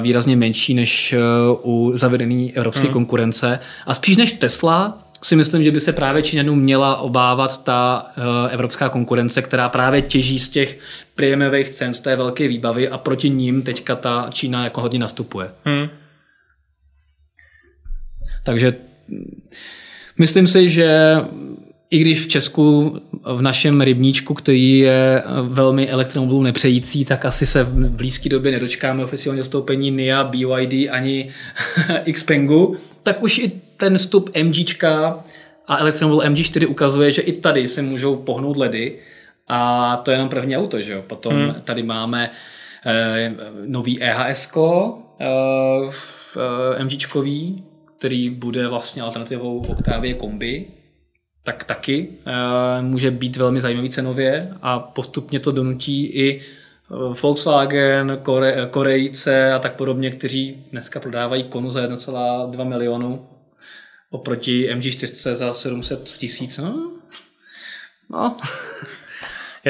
výrazně 0.00 0.36
menší 0.36 0.74
než 0.74 1.12
e, 1.12 1.18
u 1.62 1.92
zavedené 1.94 2.48
evropské 2.54 2.84
hmm. 2.84 2.92
konkurence. 2.92 3.58
A 3.86 3.94
spíš 3.94 4.16
než 4.16 4.32
Tesla 4.32 4.98
si 5.22 5.36
myslím, 5.36 5.62
že 5.62 5.70
by 5.70 5.80
se 5.80 5.92
právě 5.92 6.22
Číňanům 6.22 6.58
měla 6.58 6.96
obávat 6.96 7.64
ta 7.64 8.06
evropská 8.50 8.88
konkurence, 8.88 9.42
která 9.42 9.68
právě 9.68 10.02
těží 10.02 10.38
z 10.38 10.48
těch 10.48 10.78
prémiových 11.14 11.70
cen, 11.70 11.94
z 11.94 12.00
té 12.00 12.16
velké 12.16 12.48
výbavy 12.48 12.88
a 12.88 12.98
proti 12.98 13.30
ním 13.30 13.62
teďka 13.62 13.96
ta 13.96 14.26
Čína 14.30 14.64
jako 14.64 14.80
hodně 14.80 14.98
nastupuje. 14.98 15.50
Hmm. 15.64 15.88
Takže 18.48 18.74
myslím 20.18 20.46
si, 20.46 20.68
že 20.68 21.16
i 21.90 21.98
když 21.98 22.20
v 22.20 22.28
Česku 22.28 22.96
v 23.24 23.42
našem 23.42 23.80
rybníčku, 23.80 24.34
který 24.34 24.78
je 24.78 25.22
velmi 25.42 25.88
elektromobilů 25.88 26.42
nepřející, 26.42 27.04
tak 27.04 27.24
asi 27.24 27.46
se 27.46 27.62
v 27.62 27.90
blízké 27.90 28.28
době 28.28 28.52
nedočkáme 28.52 29.04
oficiálně 29.04 29.42
zastoupení 29.42 29.90
NIA, 29.90 30.24
BYD 30.24 30.88
ani 30.90 31.28
Xpengu, 32.12 32.76
tak 33.02 33.22
už 33.22 33.38
i 33.38 33.50
ten 33.76 33.98
vstup 33.98 34.30
MGčka 34.42 35.24
A 35.66 35.78
Electromobil 35.78 36.30
MG4 36.30 36.70
ukazuje, 36.70 37.10
že 37.10 37.22
i 37.22 37.32
tady 37.32 37.68
se 37.68 37.82
můžou 37.82 38.16
pohnout 38.16 38.56
ledy 38.56 38.98
a 39.48 39.96
to 39.96 40.10
je 40.10 40.14
jenom 40.14 40.28
první 40.28 40.56
auto, 40.56 40.80
že 40.80 40.92
jo. 40.92 41.02
Potom 41.06 41.32
hmm. 41.32 41.54
tady 41.64 41.82
máme 41.82 42.30
eh, 42.86 43.34
nový 43.66 44.02
EHS, 44.02 44.52
eh, 44.56 45.26
eh, 46.76 46.84
MGčkový, 46.84 47.67
který 47.98 48.30
bude 48.30 48.68
vlastně 48.68 49.02
alternativou 49.02 49.60
Octavie 49.60 50.14
kombi, 50.14 50.66
tak 51.42 51.64
taky 51.64 52.08
eh, 52.26 52.82
může 52.82 53.10
být 53.10 53.36
velmi 53.36 53.60
zajímavý 53.60 53.90
cenově 53.90 54.52
a 54.62 54.78
postupně 54.78 55.40
to 55.40 55.52
donutí 55.52 56.06
i 56.06 56.40
eh, 56.40 56.44
Volkswagen, 57.22 58.18
Kore, 58.22 58.68
Korejce 58.70 59.52
a 59.52 59.58
tak 59.58 59.76
podobně, 59.76 60.10
kteří 60.10 60.64
dneska 60.70 61.00
prodávají 61.00 61.44
konu 61.44 61.70
za 61.70 61.86
1,2 61.86 62.68
milionu 62.68 63.28
oproti 64.10 64.68
MG4 64.74 65.34
za 65.34 65.52
700 65.52 66.04
tisíc. 66.04 66.58
No, 66.58 66.92
no. 68.10 68.36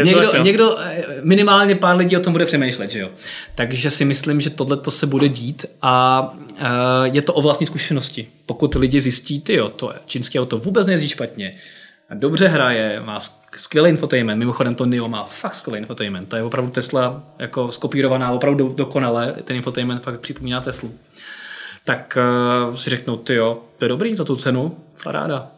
někdo, 0.05 0.30
tak, 0.30 0.43
někdo, 0.43 0.78
eh, 0.80 1.05
minimálně 1.22 1.74
pár 1.74 1.97
lidí 1.97 2.16
o 2.16 2.20
tom 2.20 2.32
bude 2.32 2.47
přemýšlet, 2.47 2.91
že 2.91 2.99
jo. 2.99 3.11
Takže 3.55 3.91
si 3.91 4.05
myslím, 4.05 4.41
že 4.41 4.51
tohle 4.51 4.76
to 4.76 4.91
se 4.91 5.07
bude 5.07 5.28
dít 5.28 5.66
a 5.82 6.22
uh, 6.51 6.59
je 7.03 7.22
to 7.22 7.34
o 7.34 7.43
vlastní 7.43 7.66
zkušenosti. 7.66 8.28
Pokud 8.47 8.74
lidi 8.74 9.01
zjistí, 9.01 9.41
ty 9.41 9.55
jo, 9.55 9.68
to 9.68 9.93
čínské 10.07 10.41
auto 10.41 10.59
vůbec 10.59 10.86
nejezdí 10.86 11.09
špatně, 11.09 11.55
dobře 12.14 12.49
hraje, 12.49 13.03
má 13.05 13.18
skvělý 13.57 13.91
infotainment, 13.91 14.39
mimochodem 14.39 14.74
to 14.74 14.86
NIO 14.86 15.09
má 15.09 15.24
fakt 15.24 15.55
skvělý 15.55 15.80
infotainment, 15.80 16.28
to 16.28 16.36
je 16.36 16.43
opravdu 16.43 16.70
Tesla 16.70 17.22
jako 17.39 17.72
skopírovaná, 17.72 18.32
opravdu 18.32 18.68
dokonale, 18.68 19.34
ten 19.45 19.57
infotainment 19.57 20.03
fakt 20.03 20.20
připomíná 20.20 20.61
Teslu. 20.61 20.95
Tak 21.84 22.18
uh, 22.68 22.74
si 22.74 22.91
řeknou, 22.91 23.16
ty 23.16 23.34
jo, 23.34 23.59
to 23.78 23.84
je 23.84 23.89
dobrý 23.89 24.16
za 24.16 24.24
tu 24.24 24.36
cenu, 24.36 24.76
faráda, 24.97 25.51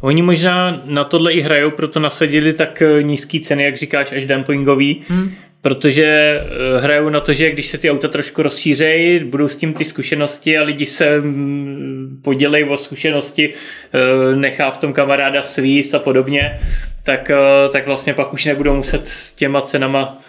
Oni 0.00 0.22
možná 0.22 0.82
na 0.84 1.04
tohle 1.04 1.32
i 1.32 1.40
hrajou, 1.40 1.70
proto 1.70 2.00
nasadili 2.00 2.52
tak 2.52 2.82
eh, 2.82 3.02
nízký 3.02 3.40
ceny, 3.40 3.64
jak 3.64 3.76
říkáš, 3.76 4.12
až 4.12 4.24
dumpingový, 4.24 5.02
hmm. 5.08 5.30
protože 5.62 6.04
eh, 6.04 6.80
hrajou 6.80 7.08
na 7.08 7.20
to, 7.20 7.32
že 7.32 7.50
když 7.50 7.66
se 7.66 7.78
ty 7.78 7.90
auta 7.90 8.08
trošku 8.08 8.42
rozšířejí, 8.42 9.24
budou 9.24 9.48
s 9.48 9.56
tím 9.56 9.74
ty 9.74 9.84
zkušenosti 9.84 10.58
a 10.58 10.62
lidi 10.62 10.86
se 10.86 11.20
mm, 11.20 12.20
podělejí 12.24 12.64
o 12.64 12.76
zkušenosti, 12.76 13.54
eh, 13.54 14.36
nechá 14.36 14.70
v 14.70 14.78
tom 14.78 14.92
kamaráda 14.92 15.42
svíst 15.42 15.94
a 15.94 15.98
podobně, 15.98 16.58
tak, 17.02 17.30
tak 17.72 17.86
vlastně 17.86 18.14
pak 18.14 18.32
už 18.32 18.44
nebudou 18.44 18.74
muset 18.74 19.06
s 19.06 19.32
těma 19.32 19.60
cenama 19.60 20.22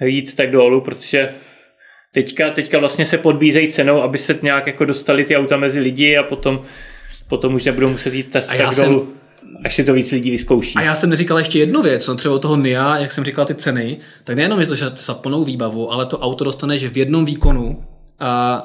jít 0.00 0.36
tak 0.36 0.50
dolů, 0.50 0.80
protože 0.80 1.28
teďka, 2.12 2.50
teďka 2.50 2.78
vlastně 2.78 3.06
se 3.06 3.18
podbízejí 3.18 3.68
cenou, 3.68 4.02
aby 4.02 4.18
se 4.18 4.38
nějak 4.42 4.66
jako 4.66 4.84
dostali 4.84 5.24
ty 5.24 5.36
auta 5.36 5.56
mezi 5.56 5.80
lidi 5.80 6.16
a 6.16 6.22
potom 6.22 6.64
potom 7.32 7.54
už 7.54 7.64
nebudou 7.64 7.88
muset 7.88 8.14
jít 8.14 8.32
tak, 8.32 8.46
tak 8.46 8.72
jsem... 8.72 8.84
dolů, 8.84 9.12
až 9.64 9.74
si 9.74 9.84
to 9.84 9.92
víc 9.92 10.12
lidí 10.12 10.30
vyzkouší. 10.30 10.74
A 10.74 10.82
já 10.82 10.94
jsem 10.94 11.10
neříkal 11.10 11.38
ještě 11.38 11.58
jednu 11.58 11.82
věc, 11.82 12.08
no 12.08 12.14
třeba 12.14 12.38
toho 12.38 12.56
NIA, 12.56 12.96
jak 12.96 13.12
jsem 13.12 13.24
říkal 13.24 13.44
ty 13.44 13.54
ceny, 13.54 13.96
tak 14.24 14.36
nejenom 14.36 14.60
je 14.60 14.66
to, 14.66 14.74
že 14.74 14.84
za 14.96 15.14
plnou 15.14 15.44
výbavu, 15.44 15.92
ale 15.92 16.06
to 16.06 16.18
auto 16.18 16.44
dostaneš 16.44 16.84
v 16.84 16.96
jednom 16.96 17.24
výkonu 17.24 17.84
a 18.20 18.62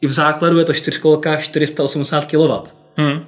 i 0.00 0.06
v 0.06 0.12
základu 0.12 0.58
je 0.58 0.64
to 0.64 0.72
čtyřkolka 0.72 1.36
480 1.36 2.26
kW. 2.26 2.52
Hmm. 2.96 3.24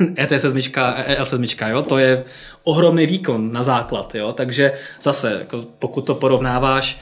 ET7, 0.14 0.52
EL7, 0.52 1.70
jo, 1.70 1.82
to 1.82 1.98
je 1.98 2.24
ohromný 2.64 3.06
výkon 3.06 3.52
na 3.52 3.62
základ, 3.62 4.14
jo, 4.14 4.32
takže 4.32 4.72
zase, 5.00 5.36
jako 5.38 5.64
pokud 5.78 6.06
to 6.06 6.14
porovnáváš 6.14 7.00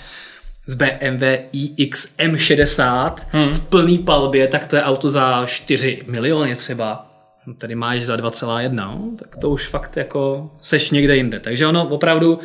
z 0.67 0.75
BMW 0.75 1.23
iX 1.53 2.09
M60 2.19 3.15
hmm. 3.31 3.49
v 3.49 3.61
plný 3.61 3.99
palbě, 3.99 4.49
tak 4.49 4.67
to 4.67 4.77
je 4.77 4.83
auto 4.83 5.11
za 5.11 5.47
4 5.47 6.03
miliony 6.07 6.57
třeba. 6.57 7.11
Tady 7.59 7.75
máš 7.75 8.03
za 8.03 8.17
2,1, 8.17 8.75
no? 8.75 9.11
tak 9.19 9.37
to 9.37 9.51
už 9.51 9.67
fakt 9.67 9.97
jako 9.97 10.51
seš 10.61 10.91
někde 10.91 11.17
jinde. 11.17 11.41
Takže 11.41 11.67
ono 11.67 11.89
opravdu 11.89 12.39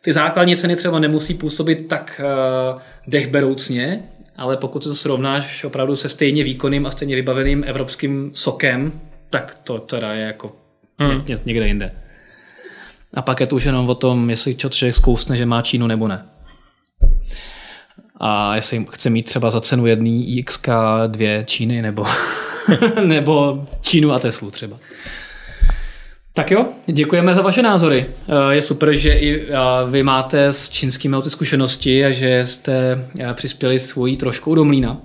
ty 0.00 0.12
základní 0.12 0.56
ceny 0.56 0.76
třeba 0.76 0.98
nemusí 0.98 1.34
působit 1.34 1.88
tak 1.88 2.20
uh, 2.74 2.80
dechberoucně, 3.06 4.02
ale 4.36 4.56
pokud 4.56 4.82
se 4.82 4.88
to 4.88 4.94
srovnáš 4.94 5.64
opravdu 5.64 5.96
se 5.96 6.08
stejně 6.08 6.44
výkonným 6.44 6.86
a 6.86 6.90
stejně 6.90 7.14
vybaveným 7.14 7.64
evropským 7.66 8.30
sokem, 8.34 9.00
tak 9.30 9.54
to 9.64 9.78
teda 9.78 10.12
je 10.12 10.26
jako 10.26 10.52
hmm. 10.98 11.24
někde 11.44 11.66
jinde. 11.66 11.92
A 13.14 13.22
pak 13.22 13.40
je 13.40 13.46
to 13.46 13.56
už 13.56 13.64
jenom 13.64 13.88
o 13.88 13.94
tom, 13.94 14.30
jestli 14.30 14.54
člověk 14.54 14.94
zkousne, 14.94 15.36
že 15.36 15.46
má 15.46 15.62
Čínu 15.62 15.86
nebo 15.86 16.08
ne 16.08 16.24
a 18.20 18.56
jestli 18.56 18.86
chce 18.90 19.10
mít 19.10 19.22
třeba 19.22 19.50
za 19.50 19.60
cenu 19.60 19.86
jedný 19.86 20.42
XK 20.42 20.68
dvě 21.06 21.44
Číny 21.46 21.82
nebo, 21.82 22.04
nebo 23.04 23.66
Čínu 23.80 24.12
a 24.12 24.18
Teslu 24.18 24.50
třeba. 24.50 24.78
Tak 26.36 26.50
jo, 26.50 26.66
děkujeme 26.86 27.34
za 27.34 27.42
vaše 27.42 27.62
názory. 27.62 28.06
Eh, 28.28 28.54
je 28.54 28.62
super, 28.62 28.94
že 28.94 29.12
i 29.12 29.42
eh, 29.42 29.56
vy 29.90 30.02
máte 30.02 30.46
s 30.46 30.70
čínskými 30.70 31.16
auty 31.16 31.30
zkušenosti 31.30 32.04
a 32.04 32.10
že 32.10 32.46
jste 32.46 33.04
eh, 33.20 33.34
přispěli 33.34 33.78
svojí 33.78 34.16
trošku 34.16 34.54
do 34.54 34.64
mlína. 34.64 35.00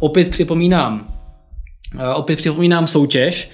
Opět 0.00 0.28
připomínám, 0.28 1.17
Opět 2.14 2.36
připomínám 2.36 2.86
soutěž. 2.86 3.50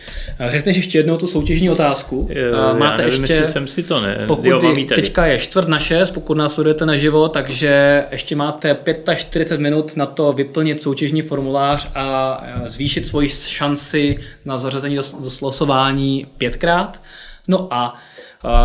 Řekneš 0.48 0.76
ještě 0.76 0.98
jednou 0.98 1.16
tu 1.16 1.26
soutěžní 1.26 1.70
otázku. 1.70 2.28
Jo, 2.30 2.74
Máte 2.78 3.02
já 3.02 3.08
nevím, 3.08 3.22
ještě, 3.22 3.46
jsem 3.46 3.66
si 3.66 3.82
to 3.82 4.00
ne. 4.00 4.24
Pokud 4.28 4.46
jo, 4.46 4.60
mám 4.62 4.86
teďka 4.86 5.26
je 5.26 5.38
čtvrt 5.38 5.68
na 5.68 5.78
šest, 5.78 6.10
pokud 6.10 6.36
nás 6.36 6.54
sledujete 6.54 6.86
naživo, 6.86 7.28
takže 7.28 8.04
ještě 8.10 8.36
máte 8.36 8.76
45 9.14 9.60
minut 9.60 9.96
na 9.96 10.06
to 10.06 10.32
vyplnit 10.32 10.82
soutěžní 10.82 11.22
formulář 11.22 11.90
a 11.94 12.40
zvýšit 12.66 13.06
svoji 13.06 13.28
šanci 13.28 14.18
na 14.44 14.58
zařazení 14.58 14.96
do, 14.96 15.02
slosování 15.30 16.26
pětkrát. 16.38 17.02
No 17.48 17.68
a 17.70 17.96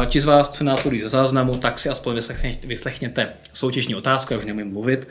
ti 0.05 0.21
z 0.21 0.25
vás, 0.25 0.49
co 0.49 0.63
nás 0.63 0.79
sledují 0.79 1.01
ze 1.01 1.09
záznamu, 1.09 1.57
tak 1.57 1.79
si 1.79 1.89
aspoň 1.89 2.15
vyslechněte, 2.15 2.67
vyslechněte 2.67 3.33
soutěžní 3.53 3.95
otázku, 3.95 4.33
já 4.33 4.39
už 4.39 4.45
nemůžu 4.45 4.69
mluvit, 4.69 5.07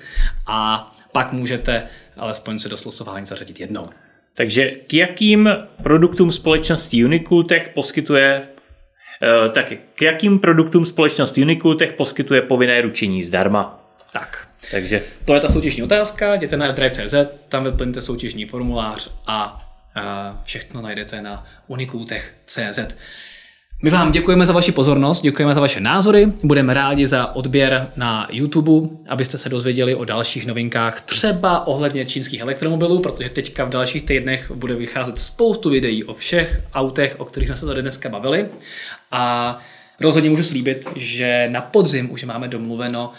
a 0.46 0.90
pak 1.12 1.32
můžete 1.32 1.82
alespoň 2.16 2.58
se 2.58 2.68
do 2.68 2.76
slosování 2.76 3.26
zařadit 3.26 3.60
jednou. 3.60 3.86
Takže 4.38 4.70
k 4.70 4.94
jakým 4.94 5.48
produktům 5.82 6.32
společnosti 6.32 7.04
Unicooltech 7.04 7.68
poskytuje 7.68 8.42
eh, 9.22 9.48
tak 9.48 9.72
k 9.94 10.02
jakým 10.02 10.38
produktům 10.38 10.86
společnost 10.86 11.38
Unicooltech 11.38 11.92
poskytuje 11.92 12.42
povinné 12.42 12.80
ručení 12.80 13.22
zdarma? 13.22 13.84
Tak. 14.12 14.48
Takže 14.70 15.02
to 15.24 15.34
je 15.34 15.40
ta 15.40 15.48
soutěžní 15.48 15.82
otázka, 15.82 16.34
jděte 16.34 16.56
na 16.56 16.72
drive.cz, 16.72 17.14
tam 17.48 17.64
vyplňte 17.64 18.00
soutěžní 18.00 18.44
formulář 18.44 19.10
a 19.26 19.64
všechno 20.44 20.82
najdete 20.82 21.22
na 21.22 21.46
unicooltech.cz. 21.66 22.78
My 23.82 23.90
vám 23.90 24.12
děkujeme 24.12 24.46
za 24.46 24.52
vaši 24.52 24.72
pozornost, 24.72 25.22
děkujeme 25.22 25.54
za 25.54 25.60
vaše 25.60 25.80
názory, 25.80 26.32
budeme 26.44 26.74
rádi 26.74 27.06
za 27.06 27.34
odběr 27.34 27.92
na 27.96 28.28
YouTube, 28.30 28.88
abyste 29.08 29.38
se 29.38 29.48
dozvěděli 29.48 29.94
o 29.94 30.04
dalších 30.04 30.46
novinkách, 30.46 31.00
třeba 31.00 31.66
ohledně 31.66 32.04
čínských 32.04 32.40
elektromobilů, 32.40 32.98
protože 32.98 33.28
teďka 33.28 33.64
v 33.64 33.68
dalších 33.68 34.02
týdnech 34.02 34.50
bude 34.50 34.74
vycházet 34.74 35.18
spoustu 35.18 35.70
videí 35.70 36.04
o 36.04 36.14
všech 36.14 36.60
autech, 36.74 37.14
o 37.18 37.24
kterých 37.24 37.48
jsme 37.48 37.56
se 37.56 37.66
tady 37.66 37.82
dneska 37.82 38.08
bavili. 38.08 38.48
A 39.10 39.58
rozhodně 40.00 40.30
můžu 40.30 40.42
slíbit, 40.42 40.88
že 40.96 41.48
na 41.52 41.60
podzim 41.60 42.10
už 42.10 42.24
máme 42.24 42.48
domluveno, 42.48 43.12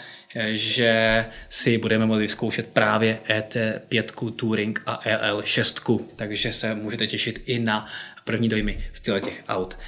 že 0.50 1.24
si 1.48 1.78
budeme 1.78 2.06
moci 2.06 2.20
vyzkoušet 2.20 2.66
právě 2.72 3.18
ET5 3.28 4.30
Touring 4.30 4.82
a 4.86 5.00
EL6, 5.04 6.00
takže 6.16 6.52
se 6.52 6.74
můžete 6.74 7.06
těšit 7.06 7.42
i 7.46 7.58
na 7.58 7.86
první 8.24 8.48
dojmy 8.48 8.84
z 8.92 9.00
těch 9.00 9.44
aut. 9.48 9.78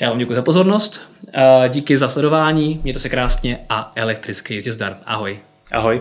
Já 0.00 0.08
vám 0.08 0.18
děkuji 0.18 0.34
za 0.34 0.42
pozornost, 0.42 1.00
díky 1.68 1.96
za 1.98 2.08
sledování, 2.08 2.80
mějte 2.82 2.98
se 3.00 3.08
krásně 3.08 3.58
a 3.68 3.92
elektricky 3.94 4.54
jezdě 4.54 4.72
zdar. 4.72 4.96
Ahoj. 5.04 5.38
Ahoj. 5.72 6.00